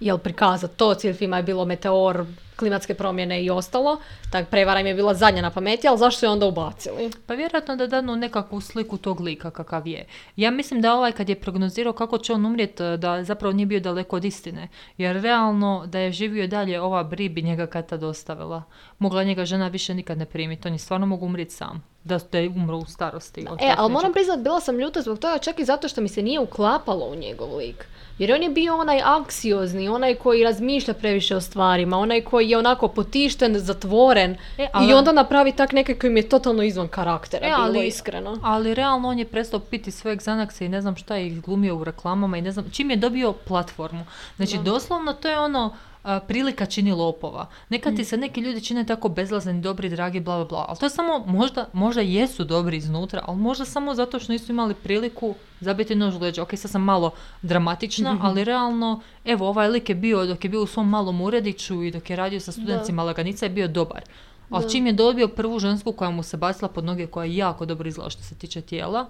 jel 0.00 0.18
prikazati 0.18 0.76
to, 0.76 0.94
cilj 0.94 1.12
filma 1.12 1.36
je 1.36 1.42
bilo 1.42 1.64
meteor, 1.64 2.26
klimatske 2.56 2.94
promjene 2.94 3.44
i 3.44 3.50
ostalo, 3.50 4.00
tak 4.30 4.48
prevara 4.48 4.80
im 4.80 4.86
je 4.86 4.94
bila 4.94 5.14
zadnja 5.14 5.42
na 5.42 5.50
pameti, 5.50 5.88
ali 5.88 5.98
zašto 5.98 6.26
je 6.26 6.30
onda 6.30 6.46
ubacili? 6.46 7.10
Pa 7.26 7.34
vjerojatno 7.34 7.76
da 7.76 7.86
danu 7.86 8.16
nekakvu 8.16 8.60
sliku 8.60 8.96
tog 8.96 9.20
lika 9.20 9.50
kakav 9.50 9.86
je. 9.86 10.06
Ja 10.36 10.50
mislim 10.50 10.80
da 10.80 10.94
ovaj 10.94 11.12
kad 11.12 11.28
je 11.28 11.40
prognozirao 11.40 11.92
kako 11.92 12.18
će 12.18 12.32
on 12.32 12.46
umrijet, 12.46 12.80
da 12.98 13.24
zapravo 13.24 13.52
nije 13.52 13.66
bio 13.66 13.80
daleko 13.80 14.16
od 14.16 14.24
istine. 14.24 14.68
Jer 14.98 15.22
realno 15.22 15.86
da 15.86 15.98
je 15.98 16.12
živio 16.12 16.46
dalje 16.46 16.80
ova 16.80 17.04
Bri 17.04 17.28
bi 17.28 17.42
njega 17.42 17.66
kad 17.66 17.88
tad 17.88 18.02
ostavila. 18.02 18.62
Mogla 18.98 19.24
njega 19.24 19.44
žena 19.44 19.68
više 19.68 19.94
nikad 19.94 20.18
ne 20.18 20.26
primiti, 20.26 20.68
on 20.68 20.74
je 20.74 20.78
stvarno 20.78 21.06
mogu 21.06 21.26
umrijeti 21.26 21.54
sam. 21.54 21.95
Da, 22.06 22.18
da 22.32 22.38
je 22.38 22.48
umro 22.48 22.76
u 22.76 22.84
starosti. 22.86 23.46
od 23.50 23.58
E, 23.60 23.74
ali 23.76 23.92
moram 23.92 24.12
priznat, 24.12 24.38
bila 24.40 24.60
sam 24.60 24.78
ljuta 24.78 25.02
zbog 25.02 25.18
toga 25.18 25.38
čak 25.38 25.58
i 25.58 25.64
zato 25.64 25.88
što 25.88 26.00
mi 26.00 26.08
se 26.08 26.22
nije 26.22 26.40
uklapalo 26.40 27.06
u 27.06 27.14
njegov 27.14 27.56
lik. 27.56 27.86
Jer 28.18 28.32
on 28.32 28.42
je 28.42 28.50
bio 28.50 28.76
onaj 28.76 29.00
anksiozni, 29.02 29.88
onaj 29.88 30.14
koji 30.14 30.44
razmišlja 30.44 30.94
previše 30.94 31.36
o 31.36 31.40
stvarima, 31.40 31.98
onaj 31.98 32.20
koji 32.20 32.50
je 32.50 32.58
onako 32.58 32.88
potišten, 32.88 33.58
zatvoren 33.58 34.36
E, 34.58 34.68
ali- 34.72 34.90
i 34.90 34.94
onda 34.94 35.12
napravi 35.12 35.52
tak 35.52 35.72
neke 35.72 35.94
koji 35.94 36.10
mi 36.12 36.20
je 36.20 36.28
totalno 36.28 36.62
izvan 36.62 36.88
karaktera, 36.88 37.46
E, 37.46 37.50
bilo 37.50 37.62
ali, 37.62 37.86
iskreno. 37.86 38.38
ali 38.42 38.74
realno 38.74 39.08
on 39.08 39.18
je 39.18 39.24
prestao 39.24 39.60
piti 39.60 39.90
svojeg 39.90 40.18
Xanaxa 40.18 40.64
i 40.64 40.68
ne 40.68 40.80
znam 40.80 40.96
šta 40.96 41.16
je 41.16 41.30
glumio 41.30 41.76
u 41.76 41.84
reklamama 41.84 42.36
i 42.38 42.42
ne 42.42 42.52
znam, 42.52 42.70
čim 42.72 42.90
je 42.90 42.96
dobio 42.96 43.32
platformu. 43.32 44.04
Znači, 44.36 44.58
doslovno 44.58 45.12
to 45.12 45.28
je 45.28 45.38
ono, 45.40 45.74
a, 46.06 46.20
prilika 46.20 46.66
čini 46.66 46.92
lopova. 46.92 47.46
Nekad 47.68 47.92
Mm. 47.92 47.96
ti 47.96 48.04
se 48.04 48.16
neki 48.16 48.40
ljudi 48.40 48.60
čine 48.60 48.86
tako 48.86 49.08
bezlazni, 49.08 49.60
dobri, 49.60 49.88
dragi, 49.88 50.20
bla, 50.20 50.36
bla, 50.36 50.44
bla. 50.44 50.64
Ali 50.68 50.78
to 50.78 50.86
je 50.86 50.90
samo, 50.90 51.24
možda, 51.26 51.68
možda 51.72 52.00
jesu 52.00 52.44
dobri 52.44 52.76
iznutra, 52.76 53.22
ali 53.26 53.38
možda 53.38 53.64
samo 53.64 53.94
zato 53.94 54.18
što 54.18 54.32
nisu 54.32 54.52
imali 54.52 54.74
priliku 54.74 55.34
zabiti 55.60 55.94
nož 55.94 56.14
u 56.14 56.18
leđa. 56.18 56.42
Ok, 56.42 56.50
sad 56.56 56.70
sam 56.70 56.82
malo 56.82 57.10
dramatična, 57.42 58.18
ali 58.22 58.44
realno, 58.44 59.00
evo, 59.24 59.48
ovaj 59.48 59.68
lik 59.68 59.88
je 59.88 59.94
bio, 59.94 60.26
dok 60.26 60.44
je 60.44 60.50
bio 60.50 60.62
u 60.62 60.66
svom 60.66 60.88
malom 60.88 61.20
urediću 61.20 61.82
i 61.82 61.90
dok 61.90 62.10
je 62.10 62.16
radio 62.16 62.40
sa 62.40 62.52
studentima 62.52 63.02
Laganica 63.02 63.46
je 63.46 63.50
bio 63.50 63.68
dobar. 63.68 64.02
Ali 64.50 64.70
čim 64.70 64.86
je 64.86 64.92
dobio 64.92 65.28
prvu 65.28 65.58
žensku 65.58 65.92
koja 65.92 66.10
mu 66.10 66.22
se 66.22 66.36
bacila 66.36 66.68
pod 66.68 66.84
noge, 66.84 67.06
koja 67.06 67.24
je 67.24 67.36
jako 67.36 67.66
dobro 67.66 67.88
izgleda 67.88 68.10
što 68.10 68.22
se 68.22 68.34
tiče 68.34 68.60
tijela, 68.60 69.00
uh, 69.00 69.08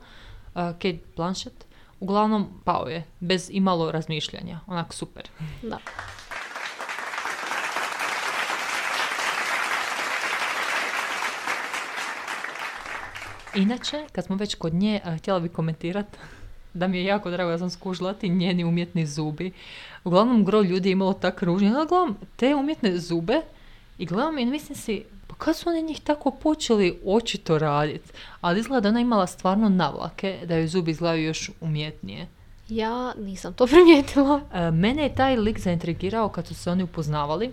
Kate 0.54 0.98
Blanchett, 1.16 1.64
uglavnom 2.00 2.46
pao 2.64 2.88
je, 2.88 3.04
bez 3.20 3.48
imalo 3.52 3.90
razmišljanja. 3.92 4.61
Onak 4.66 4.92
super. 4.94 5.28
Da. 5.62 5.78
Inače, 13.54 14.04
kad 14.12 14.24
smo 14.24 14.37
već 14.37 14.54
kod 14.54 14.74
nje, 14.74 15.00
a, 15.04 15.16
htjela 15.16 15.40
bi 15.40 15.48
komentirati 15.48 16.18
da 16.74 16.88
mi 16.88 16.98
je 16.98 17.04
jako 17.04 17.30
drago 17.30 17.50
da 17.50 17.59
sam 17.59 17.70
skužila 17.70 18.14
ti 18.14 18.28
njeni 18.28 18.64
umjetni 18.64 19.06
zubi. 19.06 19.52
Uglavnom, 20.04 20.44
gro 20.44 20.62
ljudi 20.62 20.88
je 20.88 20.92
imalo 20.92 21.12
tak 21.12 21.42
ružnje. 21.42 21.68
Ja 21.68 21.85
gledam 21.88 22.16
te 22.37 22.54
umjetne 22.54 22.98
zube 22.98 23.40
i 23.98 24.06
gledam 24.06 24.38
i 24.38 24.46
mislim 24.46 24.76
si, 24.76 25.04
pa 25.26 25.35
kad 25.35 25.56
su 25.56 25.68
oni 25.68 25.82
njih 25.82 26.00
tako 26.00 26.30
počeli 26.30 27.00
očito 27.04 27.59
raditi? 27.59 28.11
Ali 28.40 28.61
izgleda 28.61 28.80
da 28.80 28.88
ona 28.88 29.00
imala 29.00 29.26
stvarno 29.26 29.68
navlake, 29.68 30.38
da 30.44 30.56
joj 30.56 30.66
zubi 30.66 30.90
izgledaju 30.90 31.24
još 31.24 31.50
umjetnije. 31.61 32.28
Ja 32.68 33.14
nisam 33.18 33.52
to 33.55 33.66
primijetila. 33.72 34.40
E, 34.52 34.70
Mene 34.70 35.02
je 35.02 35.14
taj 35.14 35.37
lik 35.37 35.59
zaintrigirao 35.59 36.29
kad 36.29 36.46
su 36.46 36.55
se 36.55 36.70
oni 36.70 36.83
upoznavali, 36.83 37.52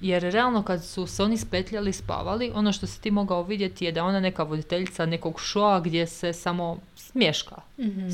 jer 0.00 0.22
realno 0.22 0.62
kad 0.62 0.84
su 0.84 1.06
se 1.06 1.22
oni 1.22 1.36
spetljali 1.36 1.90
i 1.90 1.92
spavali, 1.92 2.52
ono 2.54 2.72
što 2.72 2.86
si 2.86 3.00
ti 3.00 3.10
mogao 3.10 3.42
vidjeti 3.42 3.84
je 3.84 3.92
da 3.92 4.04
ona 4.04 4.20
neka 4.20 4.42
voditeljica 4.42 5.06
nekog 5.06 5.40
šoa 5.40 5.80
gdje 5.80 6.06
se 6.06 6.32
samo 6.32 6.78
smješka. 6.96 7.56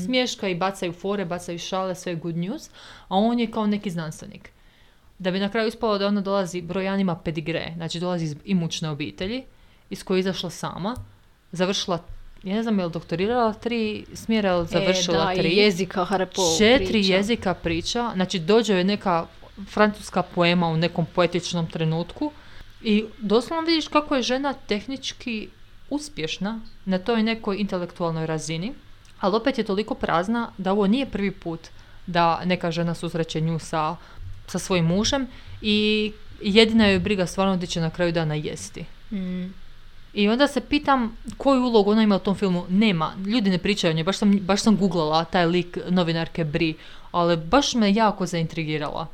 Smješka 0.05 0.47
i 0.47 0.55
bacaju 0.55 0.93
fore, 0.93 1.25
bacaju 1.25 1.59
šale, 1.59 1.95
sve 1.95 2.15
good 2.15 2.37
news, 2.37 2.69
a 3.07 3.15
on 3.15 3.39
je 3.39 3.51
kao 3.51 3.67
neki 3.67 3.89
znanstvenik. 3.89 4.49
Da 5.19 5.31
bi 5.31 5.39
na 5.39 5.49
kraju 5.49 5.67
ispalo 5.67 5.97
da 5.97 6.07
ona 6.07 6.21
dolazi 6.21 6.61
brojanima 6.61 7.15
pedigre, 7.15 7.73
znači 7.75 7.99
dolazi 7.99 8.25
iz 8.25 8.35
imućne 8.45 8.89
obitelji, 8.89 9.43
iz 9.89 10.03
koje 10.03 10.17
je 10.17 10.19
izašla 10.19 10.49
sama, 10.49 10.95
završila 11.51 11.99
ja 12.43 12.55
ne 12.55 12.63
znam 12.63 12.79
je 12.79 12.85
li 12.85 12.91
doktorirala 12.91 13.53
tri 13.53 14.05
smjera 14.13 14.51
ili 14.53 14.67
završila 14.67 15.31
e, 15.31 15.35
da, 15.35 15.41
tri. 15.41 15.49
i 15.49 15.57
jezika 15.57 16.05
Harpo 16.05 16.41
Četiri 16.57 16.87
priča. 16.87 17.13
jezika 17.13 17.53
priča, 17.53 18.11
znači 18.13 18.39
dođe 18.39 18.73
joj 18.73 18.83
neka 18.83 19.25
francuska 19.69 20.23
poema 20.23 20.67
u 20.67 20.77
nekom 20.77 21.05
poetičnom 21.15 21.67
trenutku 21.67 22.31
i 22.81 23.05
doslovno 23.17 23.67
vidiš 23.67 23.87
kako 23.87 24.15
je 24.15 24.21
žena 24.21 24.53
tehnički 24.53 25.47
uspješna 25.89 26.59
na 26.85 26.99
toj 26.99 27.23
nekoj 27.23 27.57
intelektualnoj 27.57 28.25
razini, 28.25 28.73
ali 29.19 29.35
opet 29.35 29.57
je 29.57 29.63
toliko 29.63 29.95
prazna 29.95 30.51
da 30.57 30.71
ovo 30.71 30.87
nije 30.87 31.05
prvi 31.05 31.31
put 31.31 31.59
da 32.07 32.41
neka 32.45 32.71
žena 32.71 32.95
susreće 32.95 33.41
nju 33.41 33.59
sa, 33.59 33.95
sa 34.47 34.59
svojim 34.59 34.85
mužem 34.85 35.27
i 35.61 36.11
jedina 36.41 36.85
joj 36.85 36.93
je 36.93 36.99
briga 36.99 37.25
stvarno 37.25 37.55
gdje 37.55 37.67
će 37.67 37.81
na 37.81 37.89
kraju 37.89 38.11
dana 38.11 38.35
jesti. 38.35 38.85
Mm. 39.11 39.53
I 40.13 40.29
onda 40.29 40.47
se 40.47 40.61
pitam 40.61 41.17
koju 41.37 41.63
ulogu 41.63 41.91
ona 41.91 42.03
ima 42.03 42.15
u 42.15 42.19
tom 42.19 42.35
filmu. 42.35 42.65
Nema. 42.69 43.13
Ljudi 43.27 43.49
ne 43.49 43.57
pričaju 43.57 43.91
o 43.91 43.93
njoj. 43.93 44.03
Baš 44.03 44.17
sam, 44.17 44.39
baš 44.41 44.61
sam 44.61 44.77
googlala 44.77 45.23
taj 45.25 45.45
lik 45.45 45.77
novinarke 45.89 46.43
Bri. 46.43 46.75
Ali 47.11 47.37
baš 47.37 47.73
me 47.73 47.93
jako 47.93 48.25
zaintrigirala. 48.25 49.07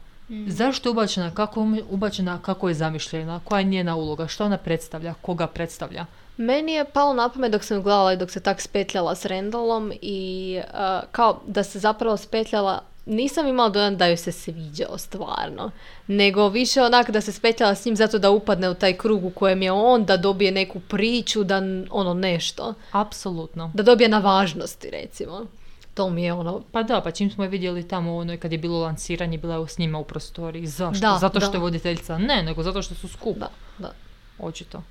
Zašto 0.48 0.90
je 0.90 0.92
ubačena, 0.92 1.32
kako 1.32 1.62
je 1.62 1.84
ubačena, 1.90 2.40
kako 2.42 2.68
je 2.68 2.74
zamišljena, 2.74 3.40
koja 3.44 3.60
je 3.60 3.66
njena 3.66 3.96
uloga, 3.96 4.28
što 4.28 4.46
ona 4.46 4.58
predstavlja, 4.58 5.14
koga 5.22 5.48
predstavlja. 5.48 6.06
Meni 6.38 6.72
je 6.72 6.86
palo 6.86 7.14
na 7.14 7.30
pamet 7.30 7.52
dok 7.52 7.64
sam 7.64 7.82
gledala 7.82 8.14
i 8.14 8.18
dok 8.18 8.32
se 8.32 8.40
tak 8.40 8.62
spetljala 8.62 9.16
s 9.16 9.26
Randallom 9.26 9.92
i 10.02 10.60
uh, 10.64 11.10
kao 11.12 11.42
da 11.48 11.64
se 11.64 11.80
zapravo 11.80 12.18
spetljala 12.18 12.82
nisam 13.06 13.48
imala 13.48 13.70
dojam 13.70 13.98
da 13.98 14.06
joj 14.06 14.18
se 14.18 14.32
sviđao 14.32 14.98
stvarno, 14.98 15.72
nego 16.08 16.50
više 16.50 16.82
onak 16.82 17.10
da 17.12 17.22
se 17.22 17.32
spetljala 17.32 17.76
s 17.76 17.86
njim 17.86 17.96
zato 17.96 18.20
da 18.20 18.30
upadne 18.32 18.70
u 18.70 18.74
taj 18.74 18.94
krug 18.98 19.26
u 19.26 19.30
kojem 19.30 19.62
je 19.62 19.72
on, 19.72 20.06
da 20.06 20.18
dobije 20.18 20.52
neku 20.52 20.80
priču, 20.80 21.44
da 21.44 21.62
ono 21.90 22.14
nešto, 22.14 22.74
Apsolutno. 22.92 23.72
da 23.74 23.84
dobije 23.84 24.10
na 24.10 24.20
važnosti 24.20 24.90
recimo. 24.90 25.46
To 25.94 26.10
mi 26.10 26.24
je 26.24 26.34
ono, 26.34 26.62
Pa 26.72 26.84
da, 26.84 27.02
pa 27.02 27.12
čim 27.12 27.32
smo 27.32 27.44
je 27.44 27.50
vidjeli 27.50 27.88
tamo 27.88 28.14
u 28.14 28.18
onoj 28.18 28.38
kad 28.38 28.52
je 28.52 28.58
bilo 28.58 28.80
lanciranje, 28.80 29.38
bila 29.38 29.56
je 29.56 29.68
s 29.68 29.78
njima 29.78 30.00
u 30.00 30.04
prostoriji. 30.04 30.68
Zašto? 30.68 31.02
Da, 31.02 31.18
zato 31.22 31.40
što 31.40 31.52
da. 31.52 31.58
je 31.58 31.62
voditeljica? 31.62 32.18
Ne, 32.18 32.44
nego 32.44 32.64
zato 32.64 32.82
što 32.82 32.96
su 32.96 33.08
skup. 33.08 33.38
da, 33.38 33.50
da. 33.78 33.92
Očito. 34.40 34.82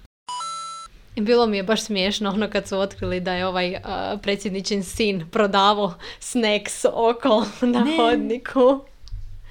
I 1.16 1.20
bilo 1.20 1.46
mi 1.46 1.56
je 1.56 1.62
baš 1.62 1.82
smiješno 1.82 2.30
ono 2.30 2.50
kad 2.50 2.68
su 2.68 2.78
otkrili 2.78 3.20
da 3.20 3.32
je 3.32 3.46
ovaj 3.46 3.72
uh, 3.74 3.80
predsjedničin 4.22 4.84
sin 4.84 5.26
prodavao 5.30 5.94
snacks 6.20 6.84
oko 6.84 7.46
na 7.66 7.84
Ne. 7.84 7.96
hodniku. 7.96 8.80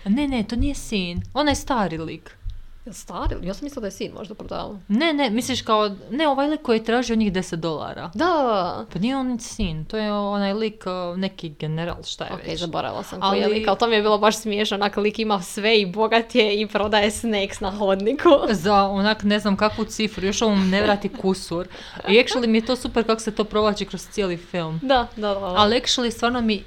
Ne, 0.05 0.27
ne, 0.27 0.43
to 0.43 0.55
nije 0.55 0.75
sin. 0.75 1.21
Ona 1.33 1.51
je 1.51 1.55
stari 1.55 1.97
lik. 1.97 2.37
Jel 2.85 2.93
stari? 2.93 3.35
Ja 3.41 3.53
sam 3.53 3.63
mislila 3.63 3.81
da 3.81 3.87
je 3.87 3.91
sin 3.91 4.11
možda 4.13 4.35
prodavao. 4.35 4.79
Ne, 4.87 5.13
ne, 5.13 5.29
misliš 5.29 5.61
kao, 5.61 5.89
ne, 6.11 6.27
ovaj 6.27 6.47
lik 6.47 6.61
koji 6.61 6.77
je 6.77 6.83
tražio 6.83 7.15
njih 7.15 7.33
10 7.33 7.55
dolara. 7.55 8.11
Da, 8.13 8.85
Pa 8.93 8.99
nije 8.99 9.17
on 9.17 9.39
sin, 9.39 9.85
to 9.85 9.97
je 9.97 10.13
onaj 10.13 10.53
lik, 10.53 10.83
neki 11.17 11.49
general, 11.49 12.03
šta 12.03 12.25
je 12.25 12.33
Ok, 12.33 12.39
već. 12.45 12.59
zaboravila 12.59 13.03
sam 13.03 13.19
Ali- 13.21 13.31
koji 13.31 13.41
je 13.41 13.47
lik, 13.49 13.67
ali 13.67 13.77
to 13.77 13.87
mi 13.87 13.95
je 13.95 14.01
bilo 14.01 14.17
baš 14.17 14.37
smiješno, 14.37 14.75
onak 14.75 14.97
lik 14.97 15.19
ima 15.19 15.41
sve 15.41 15.79
i 15.79 15.85
bogat 15.85 16.35
je 16.35 16.61
i 16.61 16.67
prodaje 16.67 17.11
snacks 17.11 17.59
na 17.59 17.71
hodniku. 17.71 18.29
Za 18.63 18.83
onak 18.83 19.23
ne 19.23 19.39
znam 19.39 19.57
kakvu 19.57 19.85
cifru, 19.85 20.25
još 20.25 20.41
ovom 20.41 20.69
ne 20.69 20.81
vrati 20.81 21.09
kusur. 21.11 21.67
I 22.07 22.11
actually 22.13 22.47
mi 22.47 22.57
je 22.57 22.65
to 22.65 22.75
super 22.75 23.05
kako 23.05 23.21
se 23.21 23.31
to 23.31 23.43
provlači 23.43 23.85
kroz 23.85 24.07
cijeli 24.07 24.37
film. 24.37 24.79
Da, 24.81 25.07
da, 25.15 25.27
da. 25.27 25.33
da. 25.33 25.45
Ali 25.47 25.75
actually 25.75 26.11
stvarno 26.11 26.41
mi, 26.41 26.63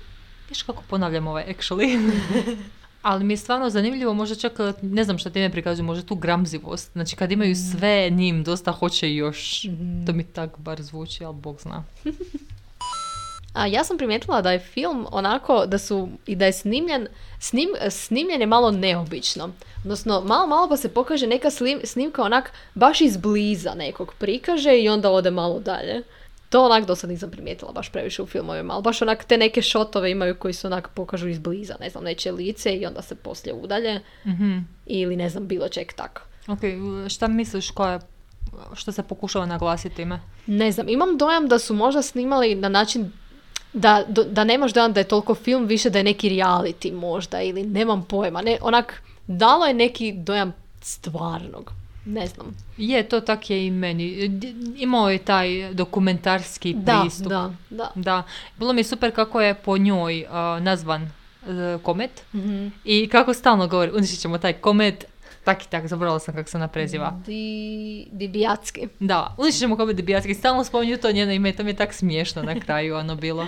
viš 0.48 0.62
kako 0.62 0.82
ponavljam 0.82 1.26
ovaj 1.26 1.44
actually. 1.48 2.10
Ali 3.06 3.24
mi 3.24 3.32
je 3.32 3.36
stvarno 3.36 3.70
zanimljivo, 3.70 4.14
možda 4.14 4.34
čak, 4.34 4.52
ne 4.82 5.04
znam 5.04 5.18
šta 5.18 5.30
ti 5.30 5.40
ne 5.40 5.50
prikazuju, 5.50 5.84
možda 5.84 6.06
tu 6.06 6.14
gramzivost. 6.14 6.92
Znači 6.92 7.16
kad 7.16 7.32
imaju 7.32 7.56
sve 7.56 8.10
njim, 8.10 8.44
dosta 8.44 8.72
hoće 8.72 9.14
još. 9.14 9.62
To 10.06 10.12
mi 10.12 10.24
tak 10.24 10.58
bar 10.58 10.82
zvuči, 10.82 11.24
ali 11.24 11.34
bog 11.34 11.60
zna. 11.60 11.84
A 13.54 13.66
ja 13.66 13.84
sam 13.84 13.98
primijetila 13.98 14.42
da 14.42 14.52
je 14.52 14.58
film 14.58 15.06
onako, 15.10 15.66
da 15.66 15.78
su, 15.78 16.08
i 16.26 16.36
da 16.36 16.46
je 16.46 16.52
snimljen, 16.52 17.08
snim, 17.40 17.68
snimljen 17.90 18.40
je 18.40 18.46
malo 18.46 18.70
neobično. 18.70 19.50
Odnosno, 19.84 20.20
malo, 20.20 20.46
malo 20.46 20.68
pa 20.68 20.76
se 20.76 20.88
pokaže 20.88 21.26
neka 21.26 21.50
slim- 21.50 21.80
snimka 21.84 22.22
onak 22.22 22.52
baš 22.74 23.00
izbliza 23.00 23.74
nekog 23.74 24.14
prikaže 24.18 24.78
i 24.78 24.88
onda 24.88 25.10
ode 25.10 25.30
malo 25.30 25.60
dalje. 25.60 26.02
To 26.48 26.64
onak 26.64 26.86
do 26.86 26.96
sad 26.96 27.10
nisam 27.10 27.30
primijetila 27.30 27.72
baš 27.72 27.88
previše 27.92 28.22
u 28.22 28.26
filmovima, 28.26 28.74
ali 28.74 28.82
baš 28.82 29.02
onak 29.02 29.24
te 29.24 29.36
neke 29.36 29.62
šotove 29.62 30.10
imaju 30.10 30.34
koji 30.34 30.54
se 30.54 30.66
onak 30.66 30.88
pokažu 30.88 31.28
izbliza, 31.28 31.74
ne 31.80 31.90
znam, 31.90 32.04
neće 32.04 32.32
lice 32.32 32.76
i 32.76 32.86
onda 32.86 33.02
se 33.02 33.14
poslije 33.14 33.54
udalje. 33.54 34.00
Mhm. 34.26 34.58
Ili 34.86 35.16
ne 35.16 35.28
znam, 35.28 35.46
bilo 35.46 35.68
čeg 35.68 35.92
tako. 35.92 36.22
Ok, 36.48 36.60
šta 37.08 37.28
misliš 37.28 37.70
koja 37.70 38.00
što 38.74 38.92
se 38.92 39.02
pokušava 39.02 39.46
naglasiti 39.46 39.96
time? 39.96 40.20
Ne 40.46 40.72
znam, 40.72 40.88
imam 40.88 41.18
dojam 41.18 41.48
da 41.48 41.58
su 41.58 41.74
možda 41.74 42.02
snimali 42.02 42.54
na 42.54 42.68
način 42.68 43.12
da, 43.72 44.04
da 44.30 44.44
nemaš 44.44 44.72
dojam 44.72 44.92
da 44.92 45.00
je 45.00 45.08
toliko 45.08 45.34
film, 45.34 45.66
više 45.66 45.90
da 45.90 45.98
je 45.98 46.04
neki 46.04 46.30
reality 46.30 46.92
možda 46.92 47.42
ili 47.42 47.62
nemam 47.62 48.04
pojma. 48.04 48.42
Ne, 48.42 48.58
onak, 48.60 49.02
dalo 49.26 49.66
je 49.66 49.74
neki 49.74 50.12
dojam 50.12 50.52
stvarnog. 50.80 51.72
Ne 52.06 52.26
znam. 52.26 52.46
Je, 52.76 53.02
to 53.02 53.20
tak 53.20 53.50
je 53.50 53.66
i 53.66 53.70
meni. 53.70 54.30
Imao 54.76 55.10
je 55.10 55.18
taj 55.18 55.74
dokumentarski 55.74 56.74
Da, 56.74 57.00
pristup. 57.00 57.28
da, 57.28 57.54
da. 57.70 57.90
Da. 57.94 58.22
Bilo 58.58 58.72
mi 58.72 58.80
je 58.80 58.84
super 58.84 59.14
kako 59.14 59.40
je 59.40 59.54
po 59.54 59.78
njoj 59.78 60.26
a, 60.30 60.58
nazvan 60.60 61.02
e, 61.02 61.08
komet 61.78 62.22
Mhm. 62.34 62.66
i 62.84 63.08
kako 63.08 63.34
stalno 63.34 63.66
govori, 63.66 63.90
uništit 63.92 64.20
ćemo 64.20 64.38
taj 64.38 64.52
komet, 64.52 65.04
tak 65.44 65.64
i 65.64 65.70
tak, 65.70 65.86
zaboravila 65.86 66.18
sam 66.18 66.34
kako 66.34 66.50
se 66.50 66.56
ona 66.56 66.68
preziva. 66.68 67.20
Di, 67.26 68.06
Dibijacki. 68.10 68.88
Da, 69.00 69.34
uništit 69.38 69.60
ćemo 69.60 69.76
komet 69.76 69.96
Dibijatski, 69.96 70.34
stalno 70.34 70.64
spominju 70.64 70.96
to 70.96 71.12
njeno 71.12 71.32
ime, 71.32 71.52
to 71.52 71.64
mi 71.64 71.70
je 71.70 71.76
tak 71.76 71.92
smiješno 71.92 72.42
na 72.42 72.60
kraju 72.60 72.96
ono 72.96 73.14
bilo. 73.16 73.46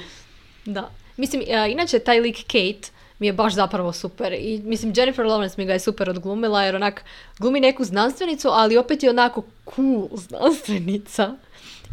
Da. 0.64 0.90
Mislim, 1.16 1.42
inače 1.68 1.98
taj 1.98 2.20
lik 2.20 2.36
Kate 2.36 2.88
mi 3.18 3.26
je 3.26 3.32
baš 3.32 3.54
zapravo 3.54 3.92
super. 3.92 4.32
I 4.32 4.60
mislim, 4.64 4.92
Jennifer 4.96 5.24
Lawrence 5.24 5.58
mi 5.58 5.66
ga 5.66 5.72
je 5.72 5.80
super 5.80 6.10
odglumila 6.10 6.62
jer 6.62 6.76
onak 6.76 7.04
glumi 7.38 7.60
neku 7.60 7.84
znanstvenicu, 7.84 8.48
ali 8.48 8.76
opet 8.76 9.02
je 9.02 9.10
onako 9.10 9.42
cool 9.76 10.08
znanstvenica. 10.28 11.34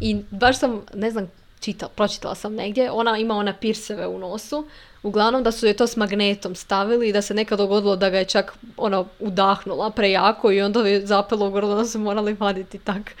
I 0.00 0.16
baš 0.30 0.58
sam, 0.58 0.82
ne 0.94 1.10
znam, 1.10 1.30
čitala, 1.60 1.92
pročitala 1.94 2.34
sam 2.34 2.54
negdje, 2.54 2.90
ona 2.90 3.18
ima 3.18 3.34
ona 3.34 3.52
pirseve 3.52 4.06
u 4.06 4.18
nosu, 4.18 4.66
uglavnom 5.02 5.42
da 5.42 5.52
su 5.52 5.66
je 5.66 5.74
to 5.74 5.86
s 5.86 5.96
magnetom 5.96 6.54
stavili 6.54 7.08
i 7.08 7.12
da 7.12 7.22
se 7.22 7.34
nekad 7.34 7.58
dogodilo 7.58 7.96
da 7.96 8.10
ga 8.10 8.18
je 8.18 8.24
čak 8.24 8.58
ono 8.76 9.06
udahnula 9.20 9.90
prejako 9.90 10.52
i 10.52 10.62
onda 10.62 10.80
je 10.80 11.06
zapelo 11.06 11.48
u 11.48 11.50
grlo 11.50 11.74
da 11.74 11.84
su 11.84 11.98
morali 11.98 12.34
vaditi 12.34 12.78
tak. 12.78 13.14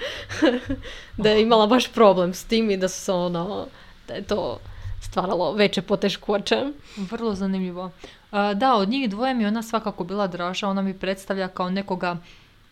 da 1.22 1.30
je 1.30 1.42
imala 1.42 1.66
baš 1.66 1.92
problem 1.92 2.34
s 2.34 2.44
tim 2.44 2.70
i 2.70 2.76
da 2.76 2.88
su 2.88 3.00
se 3.00 3.12
ono, 3.12 3.66
da 4.08 4.14
je 4.14 4.22
to 4.22 4.58
stvaralo 5.16 5.52
veće 5.52 5.82
poteškoće. 5.82 6.56
Vrlo 6.96 7.34
zanimljivo. 7.34 7.90
A, 8.30 8.54
da, 8.54 8.74
od 8.74 8.88
njih 8.88 9.10
dvoje 9.10 9.34
mi 9.34 9.42
je 9.42 9.48
ona 9.48 9.62
svakako 9.62 10.04
bila 10.04 10.26
draža, 10.26 10.68
ona 10.68 10.82
mi 10.82 10.94
predstavlja 10.94 11.48
kao 11.48 11.70
nekoga 11.70 12.16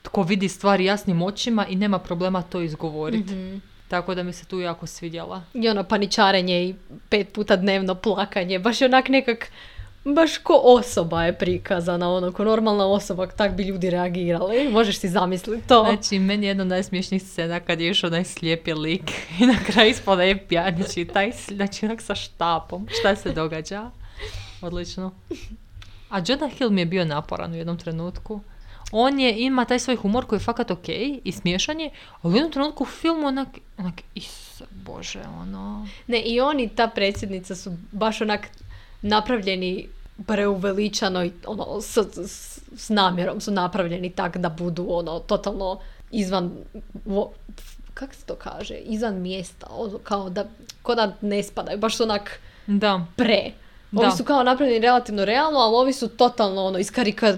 tko 0.03 0.23
vidi 0.23 0.49
stvari 0.49 0.85
jasnim 0.85 1.23
očima 1.23 1.67
i 1.67 1.77
nema 1.77 1.99
problema 1.99 2.43
to 2.43 2.61
izgovoriti. 2.61 3.35
Mhm. 3.35 3.57
Tako 3.89 4.15
da 4.15 4.23
mi 4.23 4.33
se 4.33 4.45
tu 4.45 4.61
jako 4.61 4.87
svidjela. 4.87 5.43
I 5.55 5.69
ono 5.69 5.85
paničarenje 5.85 6.65
i 6.65 6.75
pet 7.09 7.33
puta 7.33 7.57
dnevno 7.57 7.95
plakanje, 7.95 8.59
baš 8.59 8.81
je 8.81 8.87
onak 8.87 9.09
nekak, 9.09 9.51
baš 10.05 10.39
ko 10.39 10.61
osoba 10.65 11.25
je 11.25 11.33
prikazana, 11.33 12.11
ono, 12.11 12.33
ko 12.33 12.45
normalna 12.45 12.87
osoba, 12.87 13.27
tak 13.27 13.55
bi 13.55 13.63
ljudi 13.63 13.91
reagirali. 13.91 14.69
Možeš 14.69 14.99
si 14.99 15.09
zamisliti 15.09 15.69
to. 15.69 15.83
Znači, 15.83 16.19
meni 16.19 16.47
je 16.47 16.51
jedna 16.51 16.63
od 16.63 16.69
najsmješnijih 16.69 17.23
scena 17.23 17.61
kad 17.61 17.81
je 17.81 17.87
još 17.87 18.05
onaj 18.05 18.25
slijepi 18.25 18.73
lik 18.73 19.11
i 19.41 19.47
na 19.47 19.55
kraju 19.67 19.91
ispada 19.91 20.23
je 20.23 20.47
pijan, 20.47 20.77
znači, 20.77 21.05
taj, 21.05 21.33
s- 21.33 21.51
onak 21.83 22.03
sa 22.03 22.15
štapom. 22.15 22.87
Šta 23.01 23.17
se 23.17 23.33
događa? 23.33 23.91
Odlično. 24.63 25.13
A 26.11 26.21
Jonah 26.27 26.51
Hill 26.53 26.71
mi 26.71 26.81
je 26.81 26.87
bio 26.87 27.05
naporan 27.05 27.53
u 27.53 27.57
jednom 27.57 27.79
trenutku. 27.79 28.41
On 28.93 29.21
je, 29.21 29.35
ima 29.39 29.65
taj 29.65 29.79
svoj 29.79 29.97
humor 29.97 30.27
koji 30.27 30.37
je 30.37 30.45
fakat 30.45 30.71
ok 30.71 30.89
i 31.25 31.33
smiješan 31.33 31.81
je, 31.81 31.91
ali 32.23 32.33
u 32.33 32.37
jednom 32.37 32.53
trenutku 32.53 32.83
u 32.83 32.87
filmu 32.87 33.27
onak, 33.27 33.49
onak, 33.79 33.95
isuse 34.15 34.65
bože, 34.71 35.23
ono... 35.41 35.87
Ne, 36.07 36.21
i 36.21 36.41
on 36.41 36.61
i 36.61 36.69
ta 36.69 36.89
predsjednica 36.89 37.55
su 37.55 37.73
baš 37.93 38.21
onak 38.21 38.49
napravljeni 39.05 39.89
preuveličano 40.27 41.25
i 41.25 41.33
ono, 41.47 41.81
s, 41.81 41.97
s, 42.27 42.61
s 42.77 42.89
namjerom 42.89 43.41
su 43.41 43.51
napravljeni 43.51 44.11
tak 44.11 44.37
da 44.37 44.49
budu 44.49 44.87
ono, 44.89 45.19
totalno 45.19 45.79
izvan, 46.11 46.51
vo, 47.05 47.33
kak 47.95 48.15
se 48.15 48.27
to 48.27 48.35
kaže, 48.35 48.75
izvan 48.75 49.21
mjesta, 49.21 49.67
ono, 49.71 49.99
kao 49.99 50.31
da, 50.31 50.45
ko 50.83 50.95
da 50.95 51.15
ne 51.21 51.43
spadaju, 51.43 51.79
baš 51.79 51.97
su 51.97 52.03
onak 52.03 52.41
Da, 52.67 53.07
pre. 53.17 53.53
Ovi 53.97 54.07
Da. 54.07 54.11
su 54.11 54.25
kao 54.25 54.43
napravljeni 54.43 54.81
relativno 54.81 55.25
realno, 55.25 55.59
ali 55.59 55.77
ovi 55.77 55.93
su 55.93 56.09
totalno 56.09 56.65
ono, 56.65 56.79
iskarika, 56.79 57.37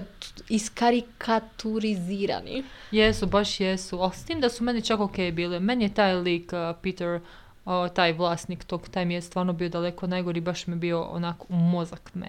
iskarikaturizirani. 0.49 2.63
Jesu, 2.91 3.25
baš 3.25 3.59
jesu. 3.59 3.99
Ali 3.99 4.11
s 4.13 4.25
tim 4.25 4.41
da 4.41 4.49
su 4.49 4.63
meni 4.63 4.81
čak 4.81 4.99
ok 4.99 5.15
bile. 5.33 5.59
Meni 5.59 5.85
je 5.85 5.93
taj 5.93 6.15
lik, 6.15 6.51
uh, 6.53 6.75
Peter, 6.81 7.19
uh, 7.67 7.93
taj 7.93 8.13
vlasnik 8.13 8.63
tog, 8.63 8.89
taj 8.89 9.05
mi 9.05 9.13
je 9.13 9.21
stvarno 9.21 9.53
bio 9.53 9.69
daleko 9.69 10.07
najgori. 10.07 10.41
Baš 10.41 10.67
mi 10.67 10.73
je 10.73 10.77
bio 10.77 11.01
onako 11.03 11.45
u 11.49 11.55
mozak 11.55 12.11
me 12.13 12.27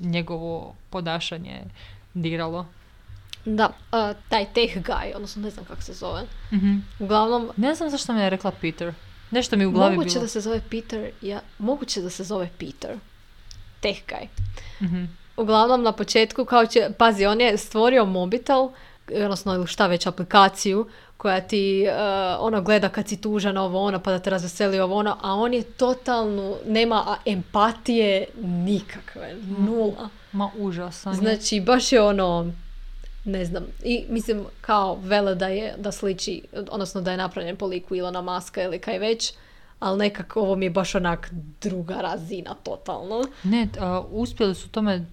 njegovo 0.00 0.74
podašanje 0.90 1.60
diralo. 2.14 2.66
Da, 3.44 3.72
a, 3.92 4.12
taj 4.28 4.46
tech 4.54 4.76
guy, 4.76 5.14
odnosno 5.14 5.42
ne 5.42 5.50
znam 5.50 5.64
kako 5.64 5.82
se 5.82 5.92
zove. 5.92 6.22
Mhm. 6.52 6.76
Uglavnom, 6.98 7.50
Ne 7.56 7.74
znam 7.74 7.90
zašto 7.90 8.12
mi 8.12 8.20
je 8.20 8.30
rekla 8.30 8.50
Peter. 8.60 8.94
Nešto 9.30 9.56
mi 9.56 9.66
u 9.66 9.70
glavi 9.70 9.96
Moguće 9.96 10.14
bilo. 10.14 10.20
da 10.22 10.28
se 10.28 10.40
zove 10.40 10.60
Peter, 10.70 11.10
ja, 11.22 11.40
moguće 11.58 12.00
da 12.00 12.10
se 12.10 12.24
zove 12.24 12.48
Peter. 12.58 12.98
Teh 13.80 13.96
guy. 14.08 14.26
Mhm. 14.82 15.04
Uglavnom 15.36 15.82
na 15.82 15.92
početku, 15.92 16.44
kao 16.44 16.66
će, 16.66 16.90
pazi, 16.98 17.26
on 17.26 17.40
je 17.40 17.56
stvorio 17.58 18.04
mobitel, 18.04 18.70
odnosno 19.14 19.54
ili 19.54 19.66
šta 19.66 19.86
već 19.86 20.06
aplikaciju, 20.06 20.86
koja 21.16 21.40
ti 21.40 21.82
eh, 21.82 21.92
ono 22.38 22.62
gleda 22.62 22.88
kad 22.88 23.08
si 23.08 23.20
tužan 23.20 23.56
ovo 23.56 23.80
ono 23.82 24.00
pa 24.00 24.10
da 24.10 24.18
te 24.18 24.30
razveseli 24.30 24.80
ovo 24.80 24.96
ono, 24.96 25.16
a 25.22 25.32
on 25.34 25.54
je 25.54 25.62
totalno, 25.62 26.56
nema 26.66 27.16
empatije 27.26 28.26
nikakve, 28.42 29.34
nula. 29.58 30.08
Ma 30.32 30.50
užasan. 30.58 31.14
Znači, 31.14 31.60
baš 31.60 31.92
je 31.92 32.02
ono, 32.02 32.52
ne 33.24 33.44
znam, 33.44 33.62
i 33.84 34.04
mislim 34.08 34.44
kao 34.60 34.98
vele 35.02 35.34
da 35.34 35.46
je, 35.48 35.74
da 35.78 35.92
sliči, 35.92 36.42
odnosno 36.70 37.00
da 37.00 37.10
je 37.10 37.16
napravljen 37.16 37.56
po 37.56 37.66
liku 37.66 37.94
Ilona 37.94 38.22
Maska 38.22 38.62
ili 38.62 38.78
kaj 38.78 38.98
već, 38.98 39.32
ali 39.80 39.98
nekako 39.98 40.40
ovo 40.40 40.56
mi 40.56 40.66
je 40.66 40.70
baš 40.70 40.94
onak 40.94 41.30
druga 41.60 41.94
razina 41.94 42.54
totalno. 42.54 43.24
Ne, 43.42 43.68
a, 43.80 44.02
uspjeli 44.10 44.54
su 44.54 44.68
tome, 44.68 45.04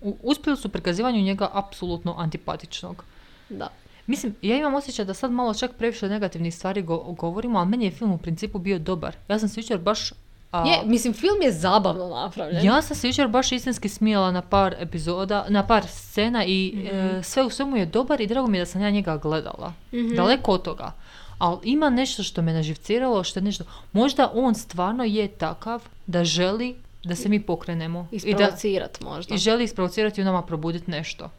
u- 0.00 0.16
uspjeli 0.22 0.56
su 0.56 0.68
prikazivanju 0.68 1.20
njega 1.20 1.48
apsolutno 1.52 2.14
antipatičnog. 2.18 3.04
Da. 3.52 3.68
Mislim, 4.06 4.34
ja 4.42 4.56
imam 4.56 4.74
osjećaj 4.74 5.04
da 5.04 5.14
sad 5.14 5.30
malo 5.32 5.54
čak 5.54 5.70
previše 5.72 6.08
negativnih 6.08 6.54
stvari 6.54 6.82
go- 6.82 7.12
govorimo, 7.12 7.58
ali 7.58 7.68
meni 7.68 7.84
je 7.84 7.90
film 7.90 8.12
u 8.12 8.18
principu 8.18 8.58
bio 8.58 8.78
dobar. 8.78 9.16
Ja 9.28 9.38
sam 9.38 9.48
se 9.48 9.60
jučer 9.60 9.78
baš... 9.78 10.12
a, 10.52 10.68
Je, 10.68 10.80
mislim, 10.84 11.12
film 11.14 11.42
je 11.42 11.52
zabavno 11.52 12.08
napravljen. 12.10 12.64
ja 12.64 12.82
sam 12.82 12.96
se 12.96 13.08
jučer 13.08 13.28
baš 13.28 13.52
istinski 13.52 13.88
smijala 13.88 14.30
na 14.30 14.42
par 14.42 14.74
epizoda, 14.78 15.46
na 15.48 15.66
par 15.66 15.86
scena 15.86 16.44
i 16.44 16.72
Mhm. 16.76 16.86
e, 16.88 17.22
sve 17.22 17.42
u 17.42 17.50
svemu 17.50 17.76
je 17.76 17.86
dobar 17.86 18.20
i 18.20 18.26
drago 18.26 18.46
mi 18.48 18.56
je 18.56 18.62
da 18.62 18.66
sam 18.66 18.82
ja 18.82 18.90
njega 18.90 19.16
gledala. 19.16 19.72
Mhm. 19.92 20.14
Daleko 20.14 20.52
od 20.52 20.62
toga. 20.62 20.92
Ali 21.38 21.58
ima 21.64 21.90
nešto 21.90 22.22
što 22.22 22.42
me 22.42 22.52
naživciralo, 22.52 23.24
što 23.24 23.38
je 23.38 23.44
nešto... 23.44 23.64
Možda 23.92 24.30
on 24.34 24.54
stvarno 24.54 25.04
je 25.04 25.28
takav 25.28 25.82
da 26.06 26.24
želi 26.24 26.74
da 27.04 27.14
se 27.16 27.28
mi 27.28 27.40
pokrenemo. 27.40 28.08
I 28.12 28.16
da 28.16 28.28
Isprovocirat 28.28 29.00
možda. 29.00 29.34
i 29.34 29.38
želi 29.38 29.64
isprovocirati 29.64 30.22
u 30.22 30.24
nama 30.24 30.42
probuditi 30.42 30.90
nešto. 30.90 31.30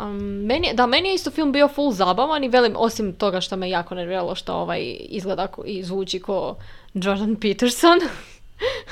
Um, 0.00 0.16
meni, 0.44 0.70
da, 0.74 0.86
meni 0.86 1.08
je 1.08 1.14
isto 1.14 1.30
film 1.30 1.52
bio 1.52 1.68
full 1.68 1.92
zabavan 1.92 2.44
i 2.44 2.48
velim, 2.48 2.74
osim 2.76 3.12
toga 3.12 3.40
što 3.40 3.56
me 3.56 3.70
jako 3.70 3.94
nerviralo 3.94 4.34
što 4.34 4.54
ovaj 4.54 4.96
izgleda 5.00 5.48
i 5.64 5.82
zvuči 5.82 6.20
ko 6.20 6.56
Jordan 6.94 7.36
Peterson. 7.36 7.98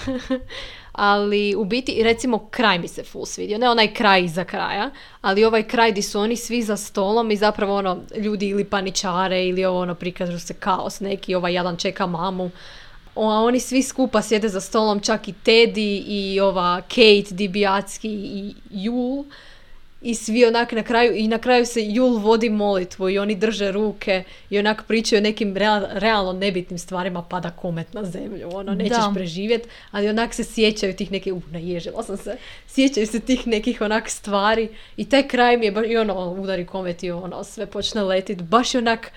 ali 0.93 1.55
u 1.57 1.65
biti, 1.65 2.03
recimo, 2.03 2.49
kraj 2.51 2.79
mi 2.79 2.89
se 2.89 3.03
full 3.03 3.27
svidio. 3.27 3.59
Ne 3.59 3.69
onaj 3.71 3.95
kraj 3.95 4.25
iza 4.25 4.45
kraja, 4.45 4.91
ali 5.21 5.45
ovaj 5.45 5.63
kraj 5.63 5.93
di 5.93 6.03
su 6.03 6.21
oni 6.21 6.37
svi 6.37 6.63
za 6.63 6.77
stolom 6.77 7.31
i 7.31 7.37
zapravo 7.37 7.77
ono, 7.77 7.99
ljudi 8.17 8.49
ili 8.49 8.65
paničare 8.65 9.47
ili 9.47 9.65
ovo 9.65 9.81
ono, 9.81 9.95
prikažu 9.95 10.39
se 10.39 10.55
kaos 10.55 11.01
neki, 11.01 11.35
ovaj 11.35 11.53
jadan 11.53 11.77
čeka 11.77 12.07
mamu. 12.07 12.51
O, 13.15 13.31
a 13.31 13.41
oni 13.41 13.61
svi 13.61 13.83
skupa 13.83 14.23
sjede 14.23 14.49
za 14.49 14.61
stolom, 14.61 15.01
čak 15.01 15.29
i 15.29 15.35
Teddy 15.45 16.05
i 16.07 16.41
ova 16.41 16.81
Kate 16.81 17.35
Dibijacki 17.35 18.09
i 18.11 18.55
Jul. 18.71 19.25
I 20.05 20.15
svi 20.15 20.45
onak 20.45 20.73
na 20.73 20.83
kraju, 20.83 21.15
i 21.17 21.29
na 21.29 21.39
kraju 21.39 21.67
se 21.67 21.81
Jul 21.83 22.19
vodi 22.19 22.51
molitvu 22.51 23.11
i 23.11 23.19
oni 23.19 23.35
drže 23.35 23.73
ruke 23.73 24.25
i 24.51 24.59
onak 24.59 24.85
pričaju 24.89 25.21
o 25.21 25.23
nekim 25.23 25.55
real- 25.55 25.87
realno 25.93 26.33
nebitnim 26.33 26.79
stvarima, 26.79 27.23
pada 27.23 27.51
komet 27.51 27.95
na 27.95 28.05
zemlju, 28.05 28.49
ono, 28.53 28.75
nećeš 28.75 28.97
Da. 28.99 29.13
preživjet, 29.15 29.69
ali 29.91 30.09
onak 30.09 30.35
se 30.35 30.45
sjećaju 30.45 30.97
tih 30.97 31.13
nekih, 31.13 31.33
uh, 31.35 31.43
naježila 31.53 32.03
sam 32.03 32.17
se, 32.17 32.37
sjećaju 32.67 33.07
se 33.07 33.21
tih 33.21 33.47
nekih 33.47 33.81
onak 33.81 34.09
stvari 34.09 34.69
i 34.97 35.09
taj 35.09 35.29
kraj 35.29 35.57
mi 35.57 35.67
je 35.67 35.73
baš, 35.73 35.87
i 35.89 35.97
ono, 35.97 36.31
udari 36.31 36.67
komet 36.67 37.03
i 37.03 37.11
ono, 37.11 37.45
sve 37.45 37.67
počne 37.67 38.03
letit, 38.03 38.43
baš 38.43 38.75
je 38.75 38.79
onak, 38.79 39.13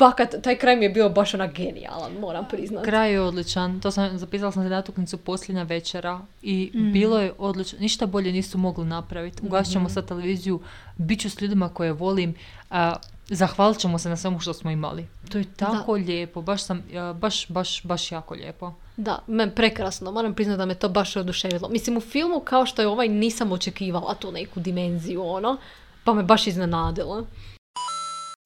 fakat, 0.00 0.34
taj 0.42 0.56
kraj 0.58 0.76
mi 0.76 0.84
je 0.84 0.90
bio 0.90 1.08
baš 1.08 1.34
onak 1.34 1.54
genijalan, 1.54 2.12
moram 2.12 2.44
priznati. 2.50 2.84
Kraj 2.88 3.12
je 3.12 3.20
odličan, 3.20 3.80
to 3.80 3.90
sam, 3.90 4.18
zapisala 4.18 4.52
sam 4.52 4.62
se 4.62 4.68
natuknicu 4.68 5.18
posljednja 5.18 5.62
večera 5.62 6.20
i 6.42 6.70
Mhm. 6.74 6.92
bilo 6.92 7.18
je 7.20 7.32
odlično, 7.38 7.78
ništa 7.78 8.06
bolje 8.06 8.32
nisu 8.32 8.58
mogli 8.58 8.84
napraviti. 8.84 9.42
Ugasit 9.46 9.72
ćemo 9.72 9.88
sad 9.88 10.08
televiziju, 10.08 10.60
bit 10.96 11.20
ću 11.20 11.30
s 11.30 11.40
ljudima 11.40 11.68
koje 11.68 11.92
volim, 11.92 12.34
a, 12.70 12.96
zahvalit 13.28 13.78
ćemo 13.78 13.98
se 13.98 14.08
na 14.08 14.16
svemu 14.16 14.40
što 14.40 14.52
smo 14.54 14.70
imali. 14.70 15.06
To 15.32 15.38
je 15.38 15.44
tako 15.56 15.92
lijepo, 15.92 16.42
baš 16.42 16.62
sam, 16.64 16.82
baš, 17.14 17.48
baš, 17.48 17.82
baš 17.82 18.12
jako 18.12 18.34
lijepo. 18.34 18.72
Da, 18.96 19.18
me 19.26 19.54
prekrasno, 19.54 20.12
moram 20.12 20.34
priznati 20.34 20.58
da 20.58 20.66
me 20.66 20.74
to 20.74 20.88
baš 20.88 21.16
oduševilo. 21.16 21.68
Mislim, 21.68 21.96
u 21.96 22.00
filmu 22.00 22.40
kao 22.40 22.66
što 22.66 22.82
je 22.82 22.88
ovaj 22.88 23.08
nisam 23.08 23.52
očekivala 23.52 24.14
tu 24.14 24.32
neku 24.32 24.60
dimenziju, 24.60 25.22
ono, 25.26 25.56
pa 26.04 26.14
me 26.14 26.22
baš 26.22 26.46
iznenadilo. 26.46 27.26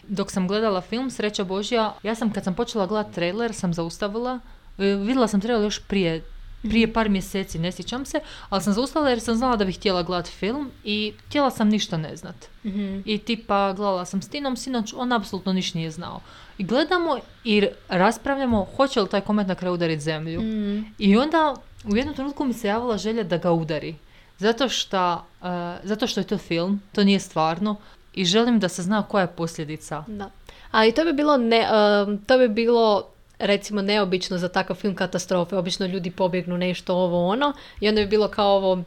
Dok 0.09 0.31
sam 0.31 0.49
gledala 0.49 0.81
film 0.81 1.11
Sreća 1.11 1.45
Božja, 1.45 1.95
ja 2.03 2.15
sam 2.15 2.33
kad 2.33 2.45
sam 2.45 2.55
počela 2.55 2.87
gledati 2.87 3.15
trailer 3.15 3.55
sam 3.55 3.75
zaustavila. 3.75 4.41
E, 4.79 4.85
Vidjela 4.85 5.29
sam 5.29 5.41
trailer 5.41 5.65
još 5.65 5.79
prije, 5.79 6.25
prije 6.63 6.93
par 6.93 7.09
mjeseci, 7.09 7.59
ne 7.59 7.73
sjećam 7.73 8.05
se, 8.05 8.21
ali 8.49 8.63
sam 8.63 8.73
zaustavila 8.73 9.11
jer 9.11 9.21
sam 9.21 9.35
znala 9.37 9.57
da 9.57 9.65
bih 9.65 9.79
htjela 9.79 10.03
gledati 10.03 10.31
film 10.31 10.71
i 10.85 11.13
htjela 11.27 11.51
sam 11.51 11.69
ništa 11.69 11.97
ne 11.97 12.17
znat. 12.17 12.49
I 13.05 13.19
tipa 13.19 13.73
gledala 13.73 14.05
sam 14.05 14.23
s 14.23 14.29
Tinom 14.29 14.57
sinoć, 14.57 14.95
on 14.97 15.13
apsolutno 15.13 15.53
ništa 15.53 15.79
nije 15.79 15.91
znao. 15.91 16.21
I 16.59 16.65
gledamo 16.65 17.19
i 17.45 17.67
raspravljamo 17.89 18.67
hoće 18.77 19.01
li 19.01 19.09
taj 19.09 19.21
komet 19.21 19.47
na 19.47 19.55
kraju 19.55 19.75
udariti 19.75 20.03
zemlju. 20.03 20.41
I 20.99 21.17
onda 21.17 21.55
u 21.93 21.97
jednom 21.97 22.15
trenutku 22.15 22.45
mi 22.45 22.53
se 22.53 22.69
javila 22.69 22.99
želja 22.99 23.23
da 23.23 23.37
ga 23.37 23.53
udari. 23.53 23.95
Zato 24.39 24.69
što, 24.69 25.25
e, 25.43 25.79
zato 25.83 26.07
što 26.07 26.21
je 26.21 26.27
to 26.27 26.39
film, 26.39 26.83
to 26.93 27.05
nije 27.05 27.21
stvarno 27.21 27.77
i 28.15 28.25
želim 28.25 28.59
da 28.59 28.69
se 28.69 28.83
zna 28.83 29.03
koja 29.03 29.23
je 29.23 29.37
posljedica. 29.37 30.05
Da. 30.07 30.31
Ali 30.71 30.93
to 30.93 31.05
bi 31.05 31.13
bilo, 31.13 31.37
ne, 31.37 31.69
um, 32.07 32.19
to 32.19 32.39
bi 32.39 32.49
bilo 32.49 33.07
recimo 33.39 33.83
neobično 33.83 34.39
za 34.39 34.49
takav 34.49 34.77
film 34.77 34.95
katastrofe. 34.95 35.57
Obično 35.57 35.87
ljudi 35.87 36.11
pobjegnu 36.11 36.59
nešto 36.59 36.97
ovo 36.97 37.29
ono 37.29 37.53
i 37.81 37.89
onda 37.89 38.01
bi 38.01 38.07
bilo 38.07 38.29
kao 38.29 38.57
ovo 38.57 38.83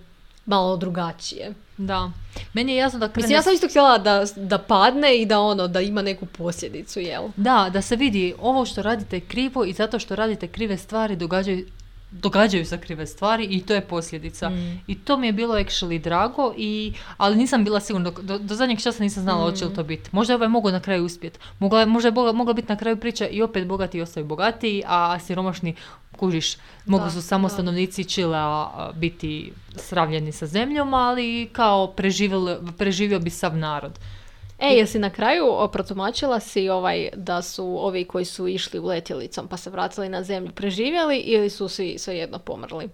malo 0.46 0.78
drugačije. 0.78 1.54
Da. 1.78 2.12
Meni 2.54 2.72
je 2.72 2.78
jasno 2.78 3.00
da 3.00 3.08
krene... 3.08 3.24
Mislim, 3.24 3.36
ja 3.36 3.42
sam 3.42 3.54
isto 3.54 3.68
htjela 3.68 3.98
da, 3.98 4.26
da 4.36 4.58
padne 4.58 5.18
i 5.18 5.26
da 5.26 5.40
ono, 5.40 5.68
da 5.68 5.82
ima 5.82 6.02
neku 6.02 6.26
posljedicu, 6.26 7.00
jel? 7.00 7.24
Da, 7.36 7.70
da 7.74 7.82
se 7.82 7.96
vidi 7.96 8.34
ovo 8.42 8.66
što 8.66 8.82
radite 8.82 9.20
krivo 9.20 9.66
i 9.66 9.74
zato 9.74 10.00
što 10.00 10.16
radite 10.16 10.48
krive 10.48 10.78
stvari 10.78 11.16
događaju, 11.16 11.66
događaju 12.12 12.65
se 12.65 12.78
krive 12.78 13.08
stvari 13.08 13.46
i 13.46 13.62
to 13.62 13.74
je 13.74 13.82
posljedica. 13.84 14.52
I 14.88 14.96
to 14.96 15.17
mi 15.17 15.28
je 15.28 15.34
bilo 15.34 15.56
actually 15.56 16.00
drago, 16.00 16.54
i, 16.58 16.93
ali 17.17 17.36
nisam 17.36 17.63
bila 17.63 17.80
sigurna, 17.80 18.12
do, 18.12 18.22
do, 18.22 18.38
do 18.39 18.56
zadnjeg 18.56 18.80
časa 18.80 19.04
nisam 19.04 19.24
znala 19.24 19.41
hoće 19.41 19.65
li 19.65 19.74
to 19.74 19.84
biti. 19.84 20.10
Možda 20.12 20.34
je 20.34 20.36
ovaj 20.36 20.48
mogao 20.48 20.72
na 20.72 20.80
kraju 20.80 21.06
uspjeti. 21.06 21.39
Mogla, 21.60 21.86
možda 21.86 22.08
je 22.08 22.13
boga- 22.13 22.32
mogla 22.32 22.54
biti 22.54 22.70
na 22.70 22.78
kraju 22.78 22.98
priča 22.98 23.28
i 23.28 23.41
opet 23.41 23.67
bogati 23.67 24.02
ostaju 24.02 24.26
bogatiji, 24.26 24.84
a 24.88 25.20
siromašni 25.20 25.76
kužiš, 26.12 26.56
mogu 26.86 27.04
Da, 27.04 27.12
su 27.12 27.22
samo 27.22 27.48
da. 27.48 27.54
stanovnici 27.54 28.04
Čilea 28.04 28.39
a, 28.41 28.91
biti 28.96 29.52
sravljeni 29.76 30.32
sa 30.32 30.46
zemljom, 30.48 30.93
ali 30.93 31.50
kao 31.52 31.93
preživjeli- 31.98 32.72
preživio 32.74 33.20
bi 33.20 33.30
sav 33.30 33.58
narod. 33.58 34.00
E, 34.60 34.74
jesi 34.74 35.00
na 35.00 35.10
kraju 35.10 35.46
protumačila 35.72 36.39
si 36.39 36.70
ovaj 36.70 37.10
da 37.15 37.41
su 37.41 37.86
ovi 37.86 38.06
koji 38.06 38.26
su 38.26 38.48
išli 38.48 38.80
u 38.80 38.86
letjelicom 38.86 39.48
pa 39.48 39.58
se 39.58 39.70
vratili 39.70 40.10
na 40.10 40.24
zemlju 40.24 40.52
preživjeli 40.52 41.17
ili 41.17 41.50
su 41.50 41.67
svi 41.67 41.98
svejedno 41.98 42.39
pomrli? 42.39 42.89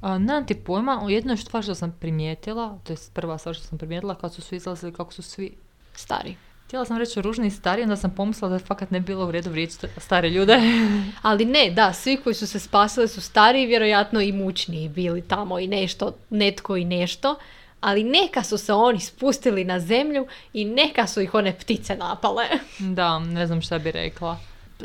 A, 0.00 0.18
nemam 0.18 0.46
ti 0.46 0.54
pojma, 0.54 1.00
o 1.02 1.08
jednoj 1.08 1.36
stvar 1.36 1.62
što 1.62 1.74
sam 1.74 1.96
primijetila, 2.00 2.78
to 2.84 2.92
je 2.92 2.96
prva 3.12 3.38
stvar 3.38 3.54
što 3.54 3.64
sam 3.64 3.78
primijetila, 3.78 4.14
kad 4.14 4.34
su 4.34 4.42
svi 4.42 4.56
izlazili 4.56 4.92
kako 4.92 5.12
su 5.12 5.22
svi... 5.22 5.56
Stari. 5.94 6.36
Htjela 6.66 6.84
sam 6.84 6.98
reći 6.98 7.22
ružni 7.22 7.46
i 7.46 7.50
stari, 7.50 7.82
onda 7.82 7.96
sam 7.96 8.10
pomislila 8.10 8.48
da 8.48 8.54
je 8.54 8.58
fakat 8.58 8.90
ne 8.90 9.00
bilo 9.00 9.26
u 9.26 9.30
redu 9.30 9.50
vrijeđati 9.50 9.86
st- 9.86 10.00
stare 10.00 10.30
ljude. 10.30 10.58
Ali 11.22 11.44
ne, 11.44 11.70
da, 11.70 11.92
svi 11.92 12.16
koji 12.16 12.34
su 12.34 12.46
se 12.46 12.58
spasili 12.58 13.08
su 13.08 13.20
stariji, 13.20 13.66
vjerojatno 13.66 14.20
i 14.20 14.32
mučniji 14.32 14.88
bili 14.88 15.22
tamo 15.22 15.58
i 15.58 15.66
nešto, 15.66 16.12
netko 16.30 16.76
i 16.76 16.84
nešto. 16.84 17.36
Ali 17.84 18.04
neka 18.04 18.42
su 18.42 18.58
se 18.58 18.72
oni 18.72 19.00
spustili 19.00 19.64
na 19.64 19.80
zemlju 19.80 20.26
i 20.52 20.64
neka 20.64 21.06
su 21.06 21.20
ih 21.20 21.34
one 21.34 21.52
ptice 21.58 21.96
napale. 21.96 22.44
da, 22.78 23.18
ne 23.18 23.46
znam 23.46 23.60
šta 23.60 23.78
bi 23.78 23.90
rekla. 23.90 24.38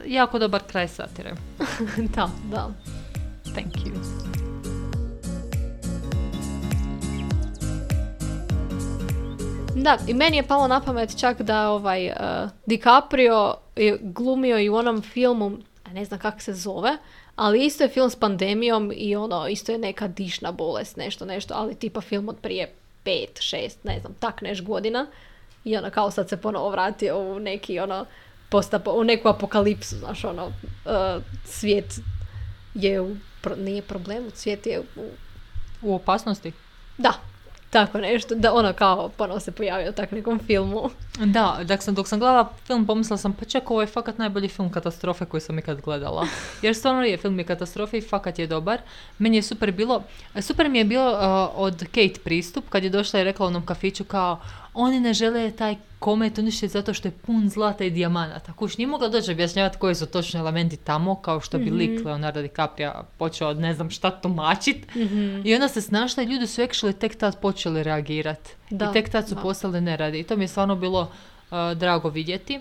Jako 0.06 0.40
dobar 0.40 0.62
kraj 0.72 0.88
satire. 0.88 1.32
da, 2.16 2.30
da. 2.52 2.70
Thank 3.54 3.74
you. 3.76 3.94
Da, 9.76 9.98
i 10.08 10.14
meni 10.14 10.38
je 10.38 10.48
palo 10.48 10.68
na 10.68 10.82
pamet 10.82 11.20
čak 11.20 11.42
da 11.42 11.70
ovaj 11.70 12.08
uh, 12.08 12.16
DiCaprio 12.66 13.56
je 13.76 13.98
glumio 14.02 14.60
i 14.60 14.70
u 14.70 14.76
onom 14.76 15.02
filmu, 15.02 15.58
a 15.84 15.94
ne 15.94 16.06
znam 16.06 16.20
kako 16.20 16.40
se 16.40 16.54
zove, 16.54 16.98
ali 17.36 17.66
isto 17.66 17.84
je 17.84 17.90
film 17.90 18.10
s 18.10 18.16
pandemijom 18.16 18.92
i 18.96 19.16
ono, 19.16 19.48
isto 19.48 19.72
je 19.72 19.78
neka 19.78 20.08
dišna 20.08 20.52
bolest, 20.52 20.98
nešto, 20.98 21.26
nešto, 21.26 21.54
ali 21.58 21.76
tipa 21.76 22.02
film 22.02 22.30
od 22.30 22.38
prije 22.42 22.79
pet, 23.10 23.42
šest, 23.42 23.84
ne 23.84 24.00
znam, 24.00 24.14
tak 24.20 24.42
neš 24.42 24.62
godina. 24.62 25.08
I 25.64 25.78
ono, 25.78 25.90
kao 25.90 26.12
sad 26.12 26.30
se 26.30 26.38
ponovo 26.38 26.70
vratio 26.70 27.20
u 27.20 27.40
neki, 27.40 27.80
ono, 27.80 28.06
postapo, 28.50 28.92
u 28.92 29.04
neku 29.04 29.28
apokalipsu, 29.28 29.96
znaš, 29.96 30.24
ono, 30.24 30.46
uh, 30.46 31.24
svijet 31.46 32.00
je 32.74 33.02
u, 33.02 33.16
pro- 33.42 33.56
nije 33.56 33.82
problemu, 33.82 34.30
svijet 34.34 34.66
je 34.66 34.80
u, 34.80 35.10
U 35.82 35.96
opasnosti? 35.96 36.52
da, 36.98 37.14
tako 37.70 37.98
nešto, 37.98 38.36
da 38.36 38.54
ono 38.54 38.74
kao 38.74 39.10
ponovo 39.18 39.40
se 39.40 39.52
pojavio 39.52 39.90
u 39.90 39.94
tak 39.94 40.12
nekom 40.12 40.40
filmu. 40.40 40.90
Da, 41.26 41.60
dok 41.64 41.84
sam, 41.84 41.96
dok 41.96 42.08
sam 42.08 42.20
gledala 42.20 42.54
film 42.66 42.86
pomislila 42.86 43.18
sam 43.18 43.34
pa 43.34 43.46
čak 43.46 43.72
ovo 43.72 43.82
je 43.82 43.88
fakat 43.88 44.18
najbolji 44.18 44.48
film 44.48 44.72
katastrofe 44.72 45.26
koji 45.26 45.42
sam 45.42 45.60
ikad 45.60 45.82
gledala. 45.82 46.28
Jer 46.62 46.76
stvarno 46.76 47.04
je 47.04 47.18
film 47.18 47.40
je 47.40 47.46
katastrofe 47.46 47.98
i 47.98 48.02
fakat 48.02 48.40
je 48.40 48.48
dobar. 48.48 48.82
Meni 49.18 49.38
je 49.38 49.42
super 49.42 49.72
bilo, 49.72 50.04
super 50.42 50.70
mi 50.70 50.78
je 50.78 50.86
bilo 50.86 51.12
uh, 51.12 51.20
od 51.56 51.80
Kate 51.80 52.20
pristup 52.24 52.70
kad 52.70 52.84
je 52.84 52.90
došla 52.90 53.20
i 53.20 53.24
rekla 53.24 53.46
u 53.46 53.48
onom 53.48 53.66
kafiću 53.66 54.04
kao 54.04 54.40
oni 54.74 55.00
ne 55.00 55.14
žele 55.14 55.52
taj 55.52 55.76
komet 56.00 56.38
uništiti 56.38 56.68
zato 56.68 56.94
što 56.94 57.08
je 57.08 57.12
pun 57.12 57.50
zlata 57.50 57.84
i 57.84 57.90
dijamanata. 57.90 58.54
Kuš, 58.54 58.78
nije 58.78 58.88
mogla 58.88 59.10
doći 59.10 59.32
objašnjavati 59.32 59.78
koji 59.78 59.96
su 59.96 60.06
točni 60.06 60.40
elementi 60.40 60.78
tamo, 60.78 61.16
kao 61.16 61.42
što 61.42 61.58
bi 61.58 61.70
lik 61.70 62.06
Leonardo 62.06 62.42
DiCaprio 62.42 62.94
počeo 63.18 63.48
od 63.48 63.60
ne 63.60 63.74
znam 63.74 63.90
šta 63.90 64.22
tumačit. 64.22 64.86
I 65.44 65.54
onda 65.54 65.68
se 65.68 65.82
snašla 65.82 66.24
i 66.24 66.26
ljudi 66.26 66.48
su 66.48 66.62
actually 66.62 66.94
tek 66.94 67.16
tad 67.16 67.40
počeli 67.40 67.84
reagirati. 67.84 68.52
I 68.70 68.78
tek 68.94 69.10
tad 69.10 69.30
su 69.30 69.36
da. 69.36 69.42
postali 69.42 69.82
neradi. 69.82 70.20
I 70.20 70.24
to 70.24 70.38
mi 70.38 70.44
je 70.44 70.48
stvarno 70.48 70.76
bilo 70.76 71.02
uh, 71.02 71.08
drago 71.78 72.10
vidjeti. 72.10 72.60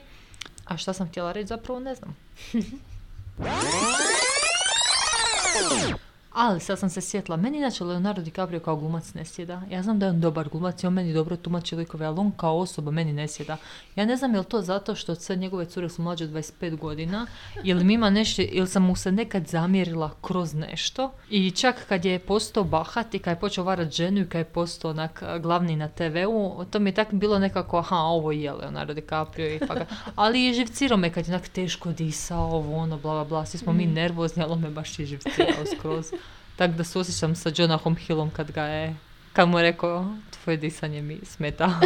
A 0.65 0.77
šta 0.77 0.93
sam 0.93 1.09
htjela 1.09 1.33
reći 1.33 1.47
zapravo 1.47 1.81
ne 1.81 1.95
znam. 1.95 2.17
Ali 6.41 6.61
sad 6.61 6.79
sam 6.79 6.91
se 6.91 7.01
sjetila, 7.01 7.37
meni 7.37 7.59
inače 7.59 7.85
Leonardo 7.85 8.23
DiCaprio 8.23 8.61
kao 8.61 8.77
glumac 8.77 9.15
ne 9.15 9.25
sjeda. 9.25 9.63
Ja 9.71 9.83
znam 9.83 9.99
da 9.99 10.07
je 10.07 10.11
on 10.13 10.21
dobar 10.21 10.49
glumac 10.49 10.83
i 10.83 10.87
on 10.87 10.93
meni 10.93 11.13
dobro 11.15 11.37
tumači 11.37 11.77
likove, 11.77 12.07
ali 12.07 12.19
on 12.19 12.31
kao 12.31 12.59
osoba 12.59 12.91
meni 12.91 13.13
ne 13.13 13.29
sjeda. 13.29 13.57
Ja 13.97 14.05
ne 14.05 14.17
znam 14.17 14.35
je 14.35 14.39
li 14.39 14.45
to 14.47 14.63
zato 14.63 14.95
što 14.95 15.15
sve 15.15 15.37
njegove 15.37 15.65
cure 15.65 15.89
su 15.89 16.03
mlađe 16.03 16.25
od 16.25 16.31
25 16.31 16.77
godina, 16.77 17.27
ili 17.65 17.85
mi 17.85 17.95
ima 17.95 18.11
nešto, 18.11 18.43
ili 18.43 18.67
sam 18.67 18.83
mu 18.83 18.97
se 18.97 19.13
nekad 19.13 19.47
zamjerila 19.47 20.11
kroz 20.23 20.55
nešto. 20.55 21.13
I 21.31 21.51
čak 21.51 21.77
kad 21.89 22.05
je 22.05 22.19
postao 22.19 22.65
bahat 22.65 23.15
i 23.15 23.19
kad 23.19 23.37
je 23.37 23.41
počeo 23.41 23.65
varat 23.65 23.91
ženu 23.93 24.21
i 24.21 24.29
kad 24.29 24.39
je 24.39 24.45
postao 24.45 24.91
onak 24.91 25.23
glavni 25.41 25.77
na 25.77 25.89
TV-u, 25.89 26.65
to 26.71 26.79
mi 26.79 26.91
je 26.91 26.95
tak 26.95 27.13
bilo 27.13 27.39
nekako, 27.39 27.79
aha, 27.79 27.97
ovo 27.97 28.33
je 28.33 28.53
Leonardo 28.53 28.95
DiCaprio 28.95 29.55
i 29.55 29.59
pa 29.59 29.75
ga- 29.75 29.87
Ali 30.15 30.43
je 30.45 30.55
živcirao 30.55 30.99
me 30.99 31.13
kad 31.13 31.29
je 31.29 31.35
onak 31.35 31.49
teško 31.49 31.93
disao, 31.93 32.45
ovo 32.45 32.77
ono, 32.77 32.99
bla 32.99 33.13
bla 33.13 33.25
bla, 33.25 33.47
svi 33.47 33.59
smo 33.59 33.73
mi 33.73 33.87
nervozni, 33.87 34.43
ali 34.43 34.53
on 34.53 34.61
me 34.61 34.71
baš 34.71 34.99
je 34.99 35.07
živcirao 35.07 35.67
skroz. 35.77 36.13
Tako 36.59 36.75
da 36.75 36.85
se 36.85 36.99
osjećam 36.99 37.35
sa 37.35 37.51
Jonahom 37.57 37.97
Hillom 37.97 38.31
kad 38.31 38.51
ga 38.51 38.63
je, 38.63 38.97
kad 39.33 39.49
mu 39.49 39.59
je 39.59 39.63
rekao, 39.63 40.17
tvoje 40.31 40.57
disanje 40.57 41.03
mi 41.03 41.19
smeta. 41.25 41.71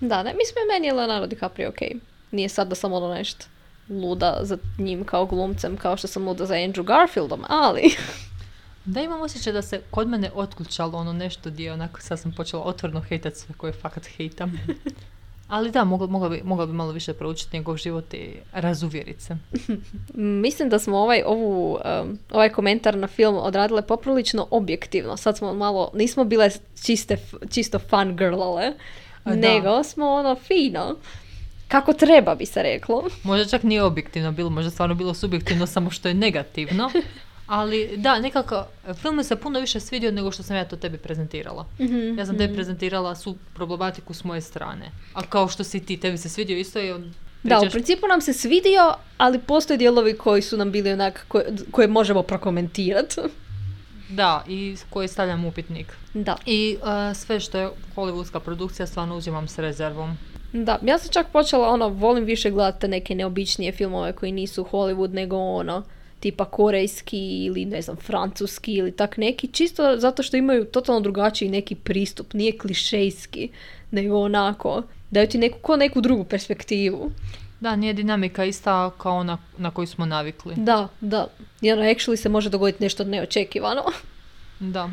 Da, 0.00 0.22
ne, 0.22 0.34
mislim 0.34 0.64
meni 0.72 0.86
je 0.86 0.92
Leonardo 0.92 1.26
DiCaprio 1.26 1.68
ok. 1.68 1.78
Nije 2.30 2.48
sad 2.48 2.68
da 2.68 2.74
sam 2.74 2.92
ono 2.92 3.14
nešto 3.14 3.46
luda 3.88 4.38
za 4.42 4.58
njim 4.78 5.04
kao 5.04 5.26
glumcem, 5.26 5.76
kao 5.76 5.96
što 5.96 6.06
sam 6.06 6.28
luda 6.28 6.46
za 6.46 6.54
Andrew 6.54 6.84
Garfieldom, 6.84 7.44
ali... 7.48 7.82
Da 8.84 9.00
imam 9.00 9.20
osjećaj 9.20 9.52
da 9.52 9.62
se 9.62 9.80
kod 9.90 10.08
mene 10.08 10.30
otključalo 10.34 10.98
ono 10.98 11.12
nešto 11.12 11.50
gdje 11.50 11.72
onako 11.72 12.00
sad 12.00 12.20
sam 12.20 12.32
počela 12.32 12.62
otvorno 12.62 13.00
hejtat 13.00 13.34
sve 13.34 13.54
koje 13.54 13.72
fakat 13.72 14.06
hejtam. 14.06 14.52
Ali 15.48 15.70
da, 15.70 15.84
mogla, 15.84 16.06
mogla, 16.06 16.28
bi, 16.28 16.42
mogla 16.44 16.66
bi 16.66 16.72
malo 16.72 16.92
više 16.92 17.12
proučiti 17.12 17.56
njegov 17.56 17.76
život 17.76 18.14
i 18.14 18.30
razuvjeriti 18.52 19.22
se. 19.22 19.36
Mislim 20.44 20.68
da 20.68 20.78
smo 20.78 20.98
ovaj, 20.98 21.22
ovu, 21.26 21.72
um, 22.02 22.18
ovaj 22.30 22.48
komentar 22.48 22.96
na 22.96 23.06
film 23.06 23.36
odradile 23.36 23.82
poprilično 23.82 24.46
objektivno. 24.50 25.16
Sad 25.16 25.38
smo 25.38 25.54
malo, 25.54 25.90
nismo 25.94 26.24
bile 26.24 26.50
čiste, 26.84 27.16
čisto 27.50 27.78
fun 27.78 28.16
girlale, 28.16 28.72
da. 29.24 29.34
nego 29.34 29.82
smo 29.84 30.06
ono 30.06 30.34
fino. 30.34 30.96
Kako 31.68 31.92
treba 31.92 32.34
bi 32.34 32.46
se 32.46 32.62
reklo. 32.62 33.04
Možda 33.22 33.46
čak 33.46 33.62
nije 33.62 33.82
objektivno 33.82 34.32
bilo, 34.32 34.50
možda 34.50 34.70
stvarno 34.70 34.94
bilo 34.94 35.14
subjektivno, 35.14 35.66
samo 35.66 35.90
što 35.90 36.08
je 36.08 36.14
negativno. 36.14 36.90
Ali 37.46 37.96
da, 37.96 38.18
nekako, 38.18 38.64
film 38.94 39.16
mi 39.16 39.24
se 39.24 39.36
puno 39.36 39.60
više 39.60 39.80
svidio 39.80 40.10
nego 40.10 40.30
što 40.30 40.42
sam 40.42 40.56
ja 40.56 40.64
to 40.64 40.76
tebi 40.76 40.98
prezentirala. 40.98 41.66
Ja 42.18 42.26
sam 42.26 42.38
tebi 42.38 42.54
prezentirala 42.54 43.14
su 43.14 43.36
problematiku 43.54 44.14
s 44.14 44.24
moje 44.24 44.40
strane. 44.40 44.90
A 45.14 45.22
kao 45.22 45.48
što 45.48 45.64
si 45.64 45.80
ti, 45.80 45.96
tebi 45.96 46.18
se 46.18 46.28
svidio 46.28 46.58
isto 46.58 46.80
i 46.80 46.90
on 46.90 47.14
Da, 47.42 47.60
u 47.60 47.70
principu 47.70 48.06
nam 48.06 48.20
se 48.20 48.32
svidio, 48.32 48.94
ali 49.18 49.38
postoje 49.38 49.76
dijelovi 49.76 50.16
koji 50.16 50.42
su 50.42 50.56
nam 50.56 50.72
bili 50.72 50.92
onak, 50.92 51.24
koje, 51.28 51.46
koje 51.70 51.88
možemo 51.88 52.22
prokomentirati. 52.22 53.20
Da, 54.08 54.44
i 54.48 54.76
koji 54.90 55.08
stavljam 55.08 55.44
upitnik. 55.44 55.92
Da. 56.14 56.36
I 56.46 56.76
uh, 56.82 57.16
sve 57.16 57.40
što 57.40 57.58
je 57.58 57.70
hollywoodska 57.96 58.40
produkcija 58.40 58.86
stvarno 58.86 59.16
uzimam 59.16 59.48
s 59.48 59.58
rezervom. 59.58 60.16
Da, 60.52 60.78
ja 60.82 60.98
sam 60.98 61.12
čak 61.12 61.26
počela, 61.32 61.68
ono, 61.68 61.88
volim 61.88 62.24
više 62.24 62.50
gledati 62.50 62.88
neke 62.88 63.14
neobičnije 63.14 63.72
filmove 63.72 64.12
koji 64.12 64.32
nisu 64.32 64.66
Hollywood, 64.72 65.12
nego 65.12 65.36
ono, 65.36 65.82
tipa 66.20 66.44
korejski 66.44 67.44
ili 67.44 67.64
ne 67.64 67.82
znam, 67.82 67.96
francuski 67.96 68.72
ili 68.72 68.92
tak 68.92 69.16
neki, 69.16 69.48
čisto 69.48 69.96
zato 69.98 70.22
što 70.22 70.36
imaju 70.36 70.64
totalno 70.64 71.00
drugačiji 71.00 71.48
neki 71.48 71.74
pristup, 71.74 72.32
nije 72.32 72.58
klišejski, 72.58 73.48
nego 73.90 74.18
onako, 74.18 74.82
daju 75.10 75.28
ti 75.28 75.38
neku, 75.38 75.58
ko 75.62 75.76
neku 75.76 76.00
drugu 76.00 76.24
perspektivu. 76.24 77.10
Da, 77.60 77.76
nije 77.76 77.92
dinamika 77.92 78.44
ista 78.44 78.90
kao 78.98 79.16
ona 79.16 79.38
na 79.58 79.70
koju 79.70 79.86
smo 79.86 80.06
navikli. 80.06 80.54
Da, 80.56 80.88
da, 81.00 81.26
i 81.60 81.72
ono, 81.72 81.82
actually 81.82 82.16
se 82.16 82.28
može 82.28 82.50
dogoditi 82.50 82.82
nešto 82.82 83.04
neočekivano. 83.04 83.82
Da. 84.60 84.90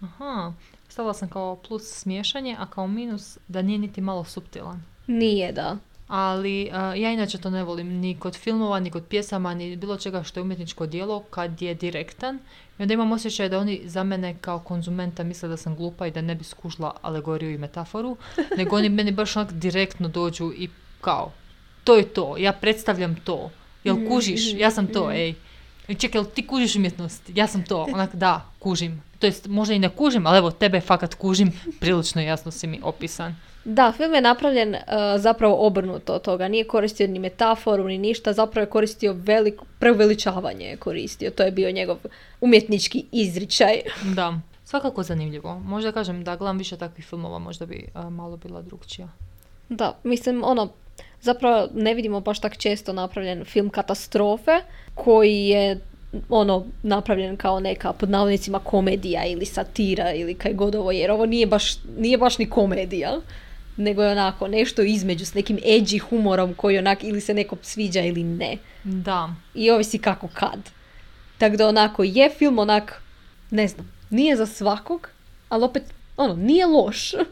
Aha, 0.00 0.52
stavila 0.88 1.14
sam 1.14 1.28
kao 1.28 1.56
plus 1.56 1.82
smiješanje, 1.82 2.56
a 2.58 2.66
kao 2.66 2.86
minus 2.86 3.38
da 3.48 3.62
nije 3.62 3.78
niti 3.78 4.00
malo 4.00 4.24
suptilan. 4.24 4.82
Nije, 5.06 5.52
da. 5.52 5.76
Ali 6.08 6.70
uh, 6.70 7.00
ja 7.00 7.12
inače 7.12 7.38
to 7.38 7.50
ne 7.50 7.62
volim 7.64 7.88
ni 7.88 8.16
kod 8.18 8.36
filmova, 8.36 8.80
ni 8.80 8.90
kod 8.90 9.04
pjesama, 9.04 9.54
ni 9.54 9.76
bilo 9.76 9.96
čega 9.96 10.22
što 10.22 10.40
je 10.40 10.42
umjetničko 10.42 10.86
djelo 10.86 11.20
kad 11.20 11.62
je 11.62 11.74
direktan. 11.74 12.38
I 12.78 12.82
onda 12.82 12.94
imam 12.94 13.12
osjećaj 13.12 13.48
da 13.48 13.58
oni 13.58 13.80
za 13.84 14.04
mene 14.04 14.36
kao 14.40 14.58
konzumenta 14.58 15.22
misle 15.22 15.48
da 15.48 15.56
sam 15.56 15.76
glupa 15.76 16.06
i 16.06 16.10
da 16.10 16.20
ne 16.20 16.34
bi 16.34 16.44
skužila 16.44 16.96
alegoriju 17.02 17.50
i 17.54 17.58
metaforu, 17.58 18.16
nego 18.58 18.76
oni 18.76 18.88
meni 18.88 19.12
baš 19.12 19.36
onak 19.36 19.52
direktno 19.52 20.08
dođu 20.08 20.52
i 20.56 20.68
kao, 21.00 21.32
to 21.84 21.96
je 21.96 22.04
to, 22.04 22.36
ja 22.38 22.52
predstavljam 22.52 23.16
to. 23.24 23.50
Jel 23.84 24.08
kužiš? 24.08 24.54
Ja 24.54 24.70
sam 24.70 24.86
to, 24.86 25.10
ej. 25.12 25.34
I 25.88 25.94
Čekaj, 25.94 26.18
jel 26.18 26.24
ti 26.34 26.46
kužiš 26.46 26.76
umjetnost? 26.76 27.30
Ja 27.34 27.46
sam 27.46 27.64
to. 27.64 27.86
Onak, 27.92 28.14
da, 28.14 28.46
kužim. 28.58 29.02
To 29.18 29.26
jest, 29.26 29.46
možda 29.46 29.74
i 29.74 29.78
ne 29.78 29.88
kužim, 29.88 30.26
ali 30.26 30.38
evo, 30.38 30.50
tebe 30.50 30.80
fakat 30.80 31.14
kužim. 31.14 31.52
Prilično 31.80 32.22
jasno 32.22 32.50
si 32.50 32.66
mi 32.66 32.80
opisan. 32.82 33.36
Da, 33.64 33.92
film 33.96 34.14
je 34.14 34.20
napravljen 34.20 34.74
uh, 34.74 34.80
zapravo 35.16 35.66
obrnuto 35.66 36.14
od 36.14 36.22
toga. 36.22 36.48
Nije 36.48 36.64
koristio 36.64 37.06
ni 37.06 37.18
metaforu, 37.18 37.84
ni 37.84 37.98
ništa. 37.98 38.32
Zapravo 38.32 38.62
je 38.62 38.70
koristio 38.70 39.12
velik, 39.12 39.54
preuveličavanje 39.78 40.66
je 40.66 40.76
koristio. 40.76 41.30
To 41.30 41.42
je 41.42 41.50
bio 41.50 41.70
njegov 41.70 41.96
umjetnički 42.40 43.04
izričaj. 43.12 43.80
Da, 44.14 44.40
svakako 44.64 45.02
zanimljivo. 45.02 45.58
Možda 45.58 45.92
kažem 45.92 46.24
da 46.24 46.36
gledam 46.36 46.58
više 46.58 46.76
takvih 46.76 47.06
filmova, 47.06 47.38
možda 47.38 47.66
bi 47.66 47.86
a, 47.94 48.10
malo 48.10 48.36
bila 48.36 48.62
drugčija. 48.62 49.08
Da, 49.68 49.96
mislim, 50.02 50.42
ono, 50.44 50.68
zapravo 51.20 51.68
ne 51.74 51.94
vidimo 51.94 52.20
baš 52.20 52.40
tak 52.40 52.56
često 52.56 52.92
napravljen 52.92 53.44
film 53.44 53.70
katastrofe, 53.70 54.60
koji 54.94 55.46
je 55.46 55.80
ono 56.28 56.64
napravljen 56.82 57.36
kao 57.36 57.60
neka 57.60 57.92
pod 57.92 58.10
navodnicima 58.10 58.58
komedija 58.58 59.24
ili 59.26 59.46
satira 59.46 60.12
ili 60.12 60.34
kaj 60.34 60.52
god 60.52 60.74
ovo 60.74 60.92
jer 60.92 61.10
ovo 61.10 61.26
nije 61.26 61.46
baš, 61.46 61.76
nije 61.98 62.18
baš 62.18 62.38
ni 62.38 62.50
komedija 62.50 63.20
nego 63.76 64.02
je 64.02 64.12
onako 64.12 64.48
nešto 64.48 64.82
između 64.82 65.24
s 65.24 65.34
nekim 65.34 65.56
edgy 65.56 65.98
humorom 65.98 66.54
koji 66.54 66.78
onak 66.78 67.04
ili 67.04 67.20
se 67.20 67.34
nekom 67.34 67.58
sviđa 67.62 68.00
ili 68.00 68.22
ne. 68.22 68.56
Da, 68.84 69.34
i 69.54 69.70
ovisi 69.70 69.98
kako 69.98 70.28
kad. 70.28 70.70
Tako 71.38 71.56
da 71.56 71.68
onako 71.68 72.04
je 72.04 72.30
film 72.38 72.58
onak 72.58 73.02
ne 73.50 73.68
znam, 73.68 73.92
nije 74.10 74.36
za 74.36 74.46
svakog 74.46 75.08
ali 75.48 75.64
opet 75.64 75.82
ono, 76.16 76.34
nije 76.34 76.66
loš. 76.66 77.12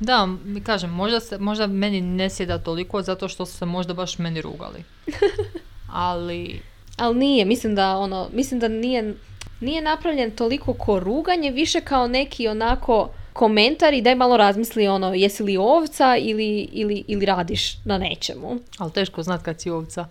Da, 0.00 0.26
mi 0.44 0.60
kažem, 0.60 0.90
možda, 0.90 1.20
se, 1.20 1.38
možda 1.38 1.66
meni 1.66 2.00
ne 2.00 2.30
sjeda 2.30 2.58
toliko 2.58 3.02
zato 3.02 3.28
što 3.28 3.46
su 3.46 3.56
se 3.56 3.64
možda 3.64 3.94
baš 3.94 4.18
meni 4.18 4.40
rugali. 4.40 4.84
Ali, 5.92 6.60
Ali 6.96 7.18
nije, 7.18 7.44
mislim 7.44 7.74
da 7.74 7.96
ono, 7.96 8.28
mislim 8.32 8.60
da 8.60 8.68
nije, 8.68 9.14
nije 9.60 9.82
napravljen 9.82 10.30
toliko 10.30 10.72
ko 10.72 11.00
ruganje, 11.00 11.50
više 11.50 11.80
kao 11.80 12.06
neki 12.06 12.48
onako 12.48 13.08
komentar 13.32 13.94
i 13.94 14.02
daj 14.02 14.14
malo 14.14 14.36
razmisli 14.36 14.88
ono, 14.88 15.14
jesi 15.14 15.42
li 15.42 15.56
ovca 15.56 16.16
ili, 16.16 16.68
ili, 16.72 17.04
ili 17.06 17.26
radiš 17.26 17.76
na 17.84 17.98
nečemu. 17.98 18.58
ali 18.78 18.92
teško 18.92 19.22
znat 19.22 19.42
kad 19.42 19.60
si 19.60 19.70
ovca. 19.70 20.06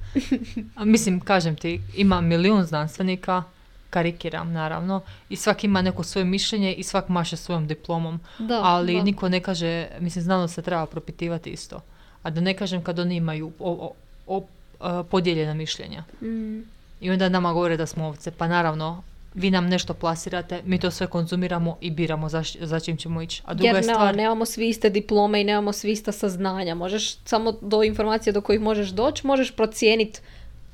A 0.76 0.86
mislim, 0.86 1.20
kažem 1.20 1.56
ti, 1.56 1.82
ima 1.96 2.22
milijun 2.22 2.64
znanstvenika, 2.64 3.44
karikiram 3.90 4.52
naravno, 4.54 5.02
i 5.30 5.36
svak 5.36 5.64
ima 5.64 5.82
neko 5.82 6.04
svoje 6.04 6.26
mišljenje 6.26 6.74
i 6.74 6.84
svak 6.84 7.10
maše 7.10 7.38
svojom 7.38 7.68
diplomom. 7.68 8.20
Da, 8.40 8.60
ali 8.64 8.96
da. 8.96 9.04
niko 9.04 9.30
ne 9.30 9.40
kaže, 9.40 9.88
mislim, 10.00 10.24
znanost 10.24 10.54
se 10.56 10.62
treba 10.62 10.86
propitivati 10.86 11.50
isto. 11.50 11.80
A 12.24 12.30
da 12.30 12.42
ne 12.42 12.54
kažem 12.54 12.84
kad 12.84 13.00
oni 13.00 13.16
imaju 13.16 13.52
o, 13.60 13.72
o- 13.72 13.94
o- 14.38 14.46
a, 14.80 15.04
podijeljena 15.04 15.54
mišljenja. 15.54 16.04
Mm. 16.22 16.60
I 17.02 17.12
onda 17.12 17.30
nama 17.30 17.54
govore 17.54 17.78
da 17.78 17.86
smo 17.86 18.06
ovce. 18.08 18.32
Pa 18.32 18.48
naravno, 18.48 19.04
vi 19.40 19.52
nam 19.52 19.68
nešto 19.68 19.94
plasirate, 19.94 20.62
mi 20.66 20.80
to 20.80 20.92
sve 20.92 21.08
konzumiramo 21.08 21.78
i 21.82 21.92
biramo 21.92 22.30
za, 22.30 22.44
za 22.60 22.80
čim 22.80 22.98
ćemo 22.98 23.22
ići. 23.22 23.42
A 23.46 23.54
druga 23.54 23.68
Jer 23.68 23.76
je 23.76 23.82
ne, 23.82 23.94
stvar... 23.94 24.16
nemamo 24.16 24.46
svi 24.46 24.70
iste 24.70 24.90
diplome 24.90 25.42
i 25.42 25.44
nemamo 25.44 25.74
svi 25.74 25.92
ista 25.92 26.12
saznanja. 26.12 26.76
Možeš 26.76 27.16
samo 27.26 27.52
do 27.62 27.84
informacija 27.84 28.34
do 28.34 28.42
kojih 28.42 28.62
možeš 28.62 28.90
doći, 28.90 29.28
možeš 29.28 29.52
procijeniti 29.52 30.20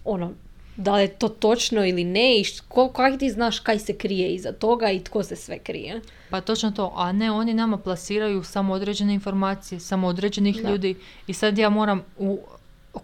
ono, 0.05 0.31
da 0.77 0.95
li 0.95 1.01
je 1.01 1.07
to 1.07 1.29
točno 1.29 1.85
ili 1.85 2.03
ne 2.03 2.39
i 2.39 2.45
kako 2.69 3.17
ti 3.17 3.29
znaš 3.29 3.59
kaj 3.59 3.79
se 3.79 3.97
krije 3.97 4.33
iza 4.33 4.51
toga 4.51 4.91
i 4.91 5.03
tko 5.03 5.23
se 5.23 5.35
sve 5.35 5.59
krije. 5.59 6.01
Pa 6.29 6.41
točno 6.41 6.71
to, 6.71 6.93
a 6.95 7.11
ne 7.11 7.31
oni 7.31 7.53
nama 7.53 7.77
plasiraju 7.77 8.43
samo 8.43 8.73
određene 8.73 9.13
informacije, 9.13 9.79
samo 9.79 10.07
određenih 10.07 10.63
Da. 10.63 10.69
ljudi 10.69 10.95
i 11.27 11.33
sad 11.33 11.57
ja 11.57 11.69
moram 11.69 12.01
u, 12.17 12.39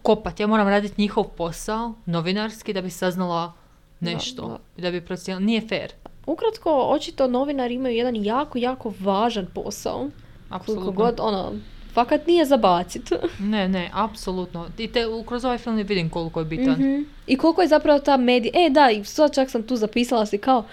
kopat, 0.02 0.40
ja 0.40 0.48
moram 0.48 0.68
raditi 0.68 1.02
njihov 1.02 1.24
posao, 1.24 1.94
novinarski, 2.06 2.74
da 2.74 2.82
bi 2.82 2.90
saznala 2.90 3.54
nešto, 4.02 4.48
da. 4.48 4.58
i 4.78 4.82
da 4.82 4.92
bi 4.92 5.02
procijenila, 5.02 5.46
nije 5.46 5.62
fair. 5.62 5.92
Ukratko, 6.26 6.88
očito 6.90 7.28
novinari 7.28 7.74
imaju 7.74 7.96
jedan 7.96 8.16
jako, 8.16 8.58
jako 8.58 8.94
važan 9.00 9.48
posao. 9.54 9.98
Koliko 9.98 10.56
Apsolutno. 10.56 10.92
god, 10.92 11.20
ono, 11.20 11.54
fakat 11.94 12.28
nije 12.28 12.46
za 12.46 12.58
bacit. 12.58 13.12
Ne, 13.40 13.70
ne, 13.70 13.90
apsolutno. 13.94 14.68
I 14.78 14.88
te, 14.88 15.06
kroz 15.28 15.46
ovaj 15.46 15.58
film 15.58 15.76
vidim 15.76 16.10
koliko 16.10 16.40
je 16.40 16.46
bitan. 16.46 16.74
Mhm. 16.74 17.02
I 17.28 17.38
koliko 17.38 17.62
je 17.62 17.68
zapravo 17.68 18.00
ta 18.00 18.18
medija... 18.18 18.52
E, 18.56 18.70
da, 18.70 18.90
i 18.92 19.04
sad 19.04 19.36
čak 19.36 19.50
sam 19.50 19.64
tu 19.64 19.76
zapisala 19.76 20.26
si 20.26 20.38
kao... 20.38 20.64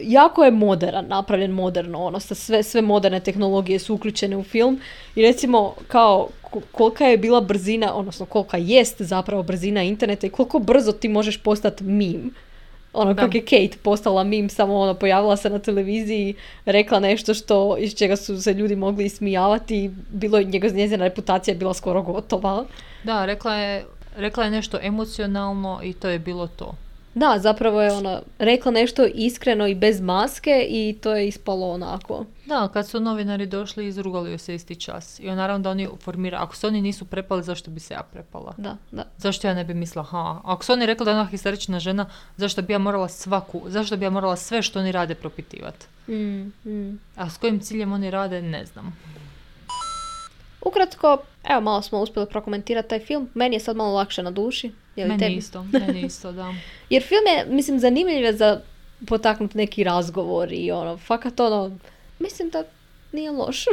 Jako 0.00 0.44
je 0.44 0.50
modern, 0.50 1.08
napravljen 1.08 1.50
moderno, 1.50 1.98
ono, 2.04 2.20
sa 2.20 2.34
sve, 2.34 2.62
sve 2.62 2.82
moderne 2.82 3.20
tehnologije 3.20 3.78
su 3.78 3.94
uključene 3.94 4.36
u 4.36 4.42
film 4.42 4.80
i 5.14 5.22
recimo 5.22 5.74
kao 5.88 6.28
ko- 6.42 6.60
kolika 6.72 7.04
je 7.04 7.18
bila 7.18 7.40
brzina, 7.40 7.94
odnosno 7.94 8.26
kolika 8.26 8.56
jest 8.56 9.02
zapravo 9.02 9.42
brzina 9.42 9.82
interneta 9.82 10.26
i 10.26 10.30
koliko 10.30 10.58
brzo 10.58 10.92
ti 10.92 11.08
možeš 11.08 11.36
postati 11.36 11.84
mim. 11.84 12.34
Ono, 12.92 13.14
kako 13.14 13.36
je 13.36 13.44
Kate 13.44 13.78
postala 13.82 14.24
mim, 14.24 14.48
samo 14.48 14.78
ono, 14.78 14.94
pojavila 14.94 15.36
se 15.36 15.50
na 15.50 15.58
televiziji, 15.58 16.34
rekla 16.64 17.00
nešto 17.00 17.34
što, 17.34 17.76
iz 17.78 17.94
čega 17.94 18.16
su 18.16 18.42
se 18.42 18.52
ljudi 18.52 18.76
mogli 18.76 19.04
ismijavati 19.04 19.84
i 19.84 19.90
bilo 20.10 20.38
je, 20.38 20.44
njezina 20.74 21.04
reputacija 21.04 21.52
je 21.52 21.58
bila 21.58 21.74
skoro 21.74 22.02
gotova. 22.02 22.64
Da, 23.04 23.24
rekla 23.24 23.54
je, 23.54 23.84
rekla 24.16 24.44
je 24.44 24.50
nešto 24.50 24.78
emocionalno 24.82 25.80
i 25.82 25.92
to 25.92 26.08
je 26.08 26.18
bilo 26.18 26.46
to. 26.46 26.74
Da, 27.14 27.38
zapravo 27.38 27.82
je 27.82 27.92
ona 27.92 28.20
rekla 28.38 28.72
nešto 28.72 29.06
iskreno 29.14 29.66
i 29.66 29.74
bez 29.74 30.00
maske 30.00 30.66
i 30.68 30.96
to 31.02 31.14
je 31.14 31.28
ispalo 31.28 31.70
onako. 31.70 32.24
Da, 32.52 32.68
kad 32.68 32.88
su 32.88 33.00
novinari 33.00 33.46
došli, 33.46 33.86
izrugali 33.86 34.30
joj 34.30 34.38
se 34.38 34.54
isti 34.54 34.76
čas. 34.76 35.20
I 35.20 35.26
naravno 35.26 35.62
da 35.62 35.70
oni 35.70 35.88
formiraju, 36.00 36.42
ako 36.42 36.56
se 36.56 36.66
oni 36.66 36.80
nisu 36.80 37.04
prepali, 37.04 37.42
zašto 37.42 37.70
bi 37.70 37.80
se 37.80 37.94
ja 37.94 38.02
prepala? 38.12 38.54
Da, 38.58 38.76
da. 38.90 39.04
Zašto 39.18 39.48
ja 39.48 39.54
ne 39.54 39.64
bi 39.64 39.74
mislila, 39.74 40.04
ha, 40.04 40.40
ako 40.44 40.64
su 40.64 40.72
oni 40.72 40.86
rekli 40.86 41.04
da 41.04 41.10
je 41.10 41.16
ona 41.16 41.26
histerična 41.26 41.80
žena, 41.80 42.06
zašto 42.36 42.62
bi 42.62 42.72
ja 42.72 42.78
morala 42.78 43.08
svaku, 43.08 43.62
zašto 43.66 43.96
bi 43.96 44.04
ja 44.04 44.10
morala 44.10 44.36
sve 44.36 44.62
što 44.62 44.78
oni 44.78 44.92
rade 44.92 45.14
propitivati? 45.14 45.86
Mm, 46.08 46.52
mm. 46.64 47.00
A 47.16 47.30
s 47.30 47.38
kojim 47.38 47.60
ciljem 47.60 47.92
oni 47.92 48.10
rade, 48.10 48.42
ne 48.42 48.66
znam. 48.66 48.96
Ukratko, 50.64 51.18
evo 51.44 51.60
malo 51.60 51.82
smo 51.82 52.00
uspjeli 52.00 52.28
prokomentirati 52.28 52.88
taj 52.88 53.00
film. 53.00 53.30
Meni 53.34 53.56
je 53.56 53.60
sad 53.60 53.76
malo 53.76 53.92
lakše 53.92 54.22
na 54.22 54.30
duši. 54.30 54.72
Je 54.96 55.04
li 55.04 55.08
Meni 55.08 55.20
tebi? 55.20 55.34
isto, 55.34 55.64
meni 55.86 56.00
isto, 56.00 56.32
da. 56.32 56.54
Jer 56.90 57.02
film 57.02 57.22
je, 57.36 57.54
mislim, 57.54 57.78
zanimljiv 57.78 58.22
je 58.24 58.36
za 58.36 58.60
potaknuti 59.06 59.58
neki 59.58 59.84
razgovor 59.84 60.52
i 60.52 60.70
ono, 60.70 60.96
fakat 60.96 61.40
ono, 61.40 61.70
mislim 62.22 62.50
da 62.50 62.62
nije 63.12 63.30
loš. 63.32 63.64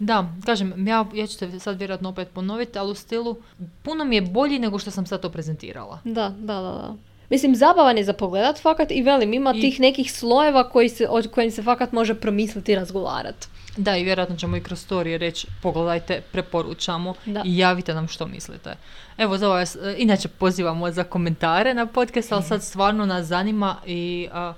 Da, 0.00 0.16
kažem, 0.44 0.86
ja, 0.88 1.06
ja 1.14 1.26
ću 1.26 1.38
te 1.38 1.60
sad 1.60 1.78
vjerojatno 1.78 2.08
opet 2.08 2.28
ponoviti, 2.28 2.78
ali 2.78 2.90
u 2.90 2.94
stilu, 2.94 3.36
puno 3.82 4.04
mi 4.04 4.16
je 4.16 4.22
bolji 4.22 4.58
nego 4.58 4.78
što 4.78 4.90
sam 4.90 5.06
sad 5.06 5.20
to 5.20 5.30
prezentirala. 5.30 5.98
da, 6.04 6.28
da, 6.30 6.54
da, 6.54 6.60
da. 6.62 6.94
Mislim, 7.30 7.56
zabavan 7.56 7.98
je 7.98 8.04
za 8.04 8.12
pogledat 8.12 8.58
fakat 8.58 8.90
i 8.90 9.02
velim, 9.02 9.32
ima 9.34 9.52
I- 9.56 9.60
tih 9.60 9.80
nekih 9.80 10.12
slojeva 10.12 10.68
koji 10.68 10.88
se, 10.88 11.08
o 11.08 11.22
kojim 11.24 11.50
se 11.50 11.62
fakat 11.62 11.92
može 11.92 12.14
promisliti 12.14 12.72
i 12.72 12.76
razgovarati. 12.76 13.46
Da, 13.76 13.96
i 13.96 14.04
vjerojatno 14.04 14.36
ćemo 14.36 14.56
i 14.56 14.62
kroz 14.62 14.80
storije 14.80 15.18
reći, 15.18 15.46
pogledajte, 15.62 16.22
preporučamo 16.32 17.14
Da. 17.26 17.42
i 17.44 17.58
javite 17.58 17.94
nam 17.94 18.08
što 18.08 18.26
mislite. 18.26 18.74
Evo, 19.16 19.38
za 19.38 19.46
e, 19.76 19.94
inače 19.98 20.28
pozivamo 20.28 20.90
za 20.90 21.04
komentare 21.04 21.74
na 21.74 21.86
podcast, 21.86 22.32
ali 22.32 22.42
sad 22.42 22.62
stvarno 22.62 23.06
nas 23.06 23.26
zanima 23.26 23.76
i 23.86 24.28
a, 24.32 24.52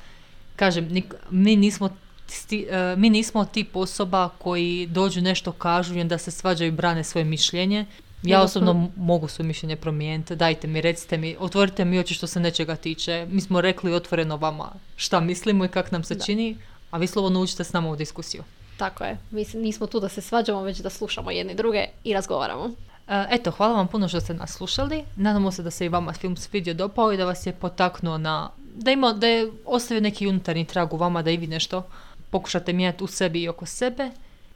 kažem, 0.57 0.89
nik- 0.89 1.15
mi 1.31 1.57
nismo 1.57 1.89
sti- 2.31 2.67
e, 2.71 2.97
mi 2.97 3.11
nismo 3.11 3.45
tip 3.45 3.77
osoba 3.77 4.29
koji 4.39 4.87
dođu 4.87 5.21
nešto 5.21 5.53
kažu 5.53 5.95
i 5.95 6.01
onda 6.01 6.19
se 6.19 6.31
svađaju 6.31 6.69
i 6.69 6.73
brane 6.73 7.05
svoje 7.05 7.25
mišljenje. 7.25 7.87
Ja 8.23 8.43
osobno 8.43 8.71
m- 8.71 8.89
mogu 8.97 9.29
svoje 9.29 9.47
mišljenje 9.47 9.77
promijeniti, 9.77 10.37
dajte 10.37 10.67
mi, 10.67 10.81
recite 10.81 11.17
mi, 11.17 11.37
otvorite 11.39 11.85
mi 11.85 11.99
oči 11.99 12.15
što 12.15 12.27
se 12.27 12.41
nečega 12.41 12.77
tiče. 12.77 13.27
Mi 13.31 13.41
smo 13.41 13.61
rekli 13.61 13.93
otvoreno 13.93 14.37
vama 14.37 14.69
šta 14.97 15.21
mislimo 15.21 15.65
i 15.65 15.69
kak 15.69 15.93
nam 15.93 16.05
se 16.05 16.15
Da. 16.15 16.25
čini, 16.25 16.57
a 16.91 16.99
vi 16.99 17.07
slobodno 17.07 17.41
uđite 17.41 17.65
s 17.65 17.73
nama 17.73 17.91
u 17.91 17.97
diskusiju. 17.97 18.43
Tako 18.77 19.05
je. 19.05 19.19
Mislim, 19.31 19.63
nismo 19.63 19.87
tu 19.87 20.01
da 20.01 20.09
se 20.09 20.21
svađamo, 20.21 20.63
već 20.63 20.79
da 20.79 20.91
slušamo 20.91 21.31
jedni 21.31 21.55
druge 21.55 21.85
i 22.05 22.13
razgovaramo. 22.13 22.71
E, 23.09 23.27
Eto, 23.31 23.51
hvala 23.51 23.75
vam 23.75 23.89
puno 23.89 24.09
što 24.09 24.21
ste 24.21 24.35
nas 24.35 24.51
slušali. 24.51 25.05
Nadamo 25.17 25.53
se 25.53 25.63
da 25.63 25.71
se 25.71 25.87
i 25.87 25.91
vama 25.91 26.13
film 26.13 26.37
svidio 26.37 26.75
dopao 26.75 27.13
i 27.13 27.17
da 27.17 27.25
vas 27.25 27.47
je 27.47 27.53
potaknuo 27.53 28.19
na... 28.19 28.51
Da, 28.75 28.91
ima, 28.91 29.13
da 29.13 29.27
je 29.27 29.53
ostavio 29.67 30.01
neki 30.01 30.27
unutarnji 30.27 30.65
trag 30.65 30.93
u 30.93 30.97
vama, 30.97 31.23
da 31.23 31.31
i 31.31 31.37
vi 31.37 31.47
nešto 31.47 31.83
pokušate 32.31 32.73
mijenjati 32.73 33.05
u 33.05 33.07
sebi 33.07 33.43
i 33.43 33.49
oko 33.49 33.67
sebe. 33.67 34.11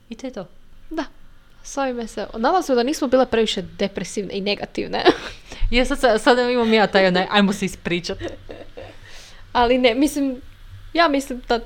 I 0.09 0.14
to 0.14 0.27
je 0.27 0.33
to. 0.33 0.49
Da. 0.91 1.05
S 1.62 1.77
ovime 1.79 2.07
se... 2.07 2.27
Nadam 2.37 2.62
se 2.62 2.75
da 2.75 2.83
nismo 2.83 3.09
bile 3.09 3.27
previše 3.27 3.62
depresivne 3.62 4.35
i 4.35 4.41
negativne. 4.41 5.05
Je, 5.70 5.85
sad, 5.85 6.22
sad, 6.22 6.39
imam 6.51 6.72
ja 6.72 6.87
taj 6.87 7.07
onaj, 7.07 7.27
ajmo 7.31 7.53
se 7.53 7.64
ispričat. 7.64 8.18
Ali 9.53 9.79
ne, 9.79 9.95
mislim... 9.95 10.41
Ja 10.95 11.09
mislim 11.09 11.43
da... 11.49 11.61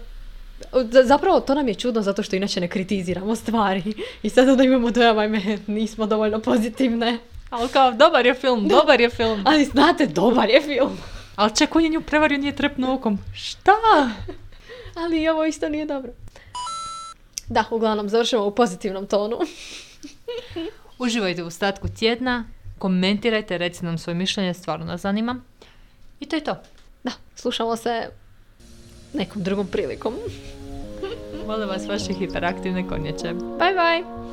za- 0.73 1.03
Zapravo 1.05 1.41
to 1.41 1.55
nam 1.55 1.69
je 1.69 1.75
čudno 1.75 2.03
zato 2.03 2.23
što 2.23 2.37
inače 2.37 2.61
ne 2.61 2.69
kritiziramo 2.69 3.37
stvari. 3.37 3.83
I 4.23 4.31
sad 4.31 4.49
onda 4.49 4.63
imamo 4.65 4.91
dojam, 4.91 5.19
ajme, 5.19 5.59
nismo 5.67 6.07
dovoljno 6.07 6.41
pozitivne. 6.41 7.19
Ali 7.51 7.69
kao, 7.69 7.93
dobar 7.93 8.27
je 8.27 8.35
film, 8.35 8.69
dobar 8.69 9.01
je 9.01 9.11
film. 9.11 9.43
Ali 9.47 9.65
znate, 9.65 10.07
dobar 10.07 10.51
je 10.51 10.61
film. 10.61 10.99
Ali 11.37 11.57
ček, 11.57 11.77
on 11.77 11.83
je 11.83 11.89
nju 11.89 12.01
prevario, 12.01 12.39
nije 12.39 12.57
trepnuo 12.57 12.95
okom. 12.95 13.19
Šta? 13.35 13.73
Ali 14.99 15.29
ovo 15.29 15.45
isto 15.45 15.69
nije 15.69 15.87
dobro. 15.87 16.13
Da, 17.49 17.65
uglavnom, 17.71 18.09
završimo 18.09 18.45
u 18.45 18.55
pozitivnom 18.55 19.07
tonu. 19.07 19.39
Uživajte 20.99 21.43
u 21.43 21.47
ostatku 21.47 21.89
tjedna, 21.89 22.45
komentirajte, 22.79 23.59
recite 23.59 23.87
nam 23.87 23.99
svoje 23.99 24.15
mišljenje, 24.15 24.55
stvarno 24.55 24.87
nas 24.87 25.01
zanima. 25.01 25.41
I 26.21 26.27
to 26.27 26.37
je 26.37 26.45
to. 26.45 26.57
Da, 27.05 27.11
slušamo 27.35 27.77
se 27.77 28.09
nekom 29.15 29.43
drugom 29.43 29.67
prilikom. 29.67 30.15
Molim 31.47 31.69
vas 31.69 31.87
vaše 31.87 32.13
hiperaktivne 32.13 32.89
konjeće. 32.89 33.35
Bye 33.35 33.75
bye! 33.75 34.28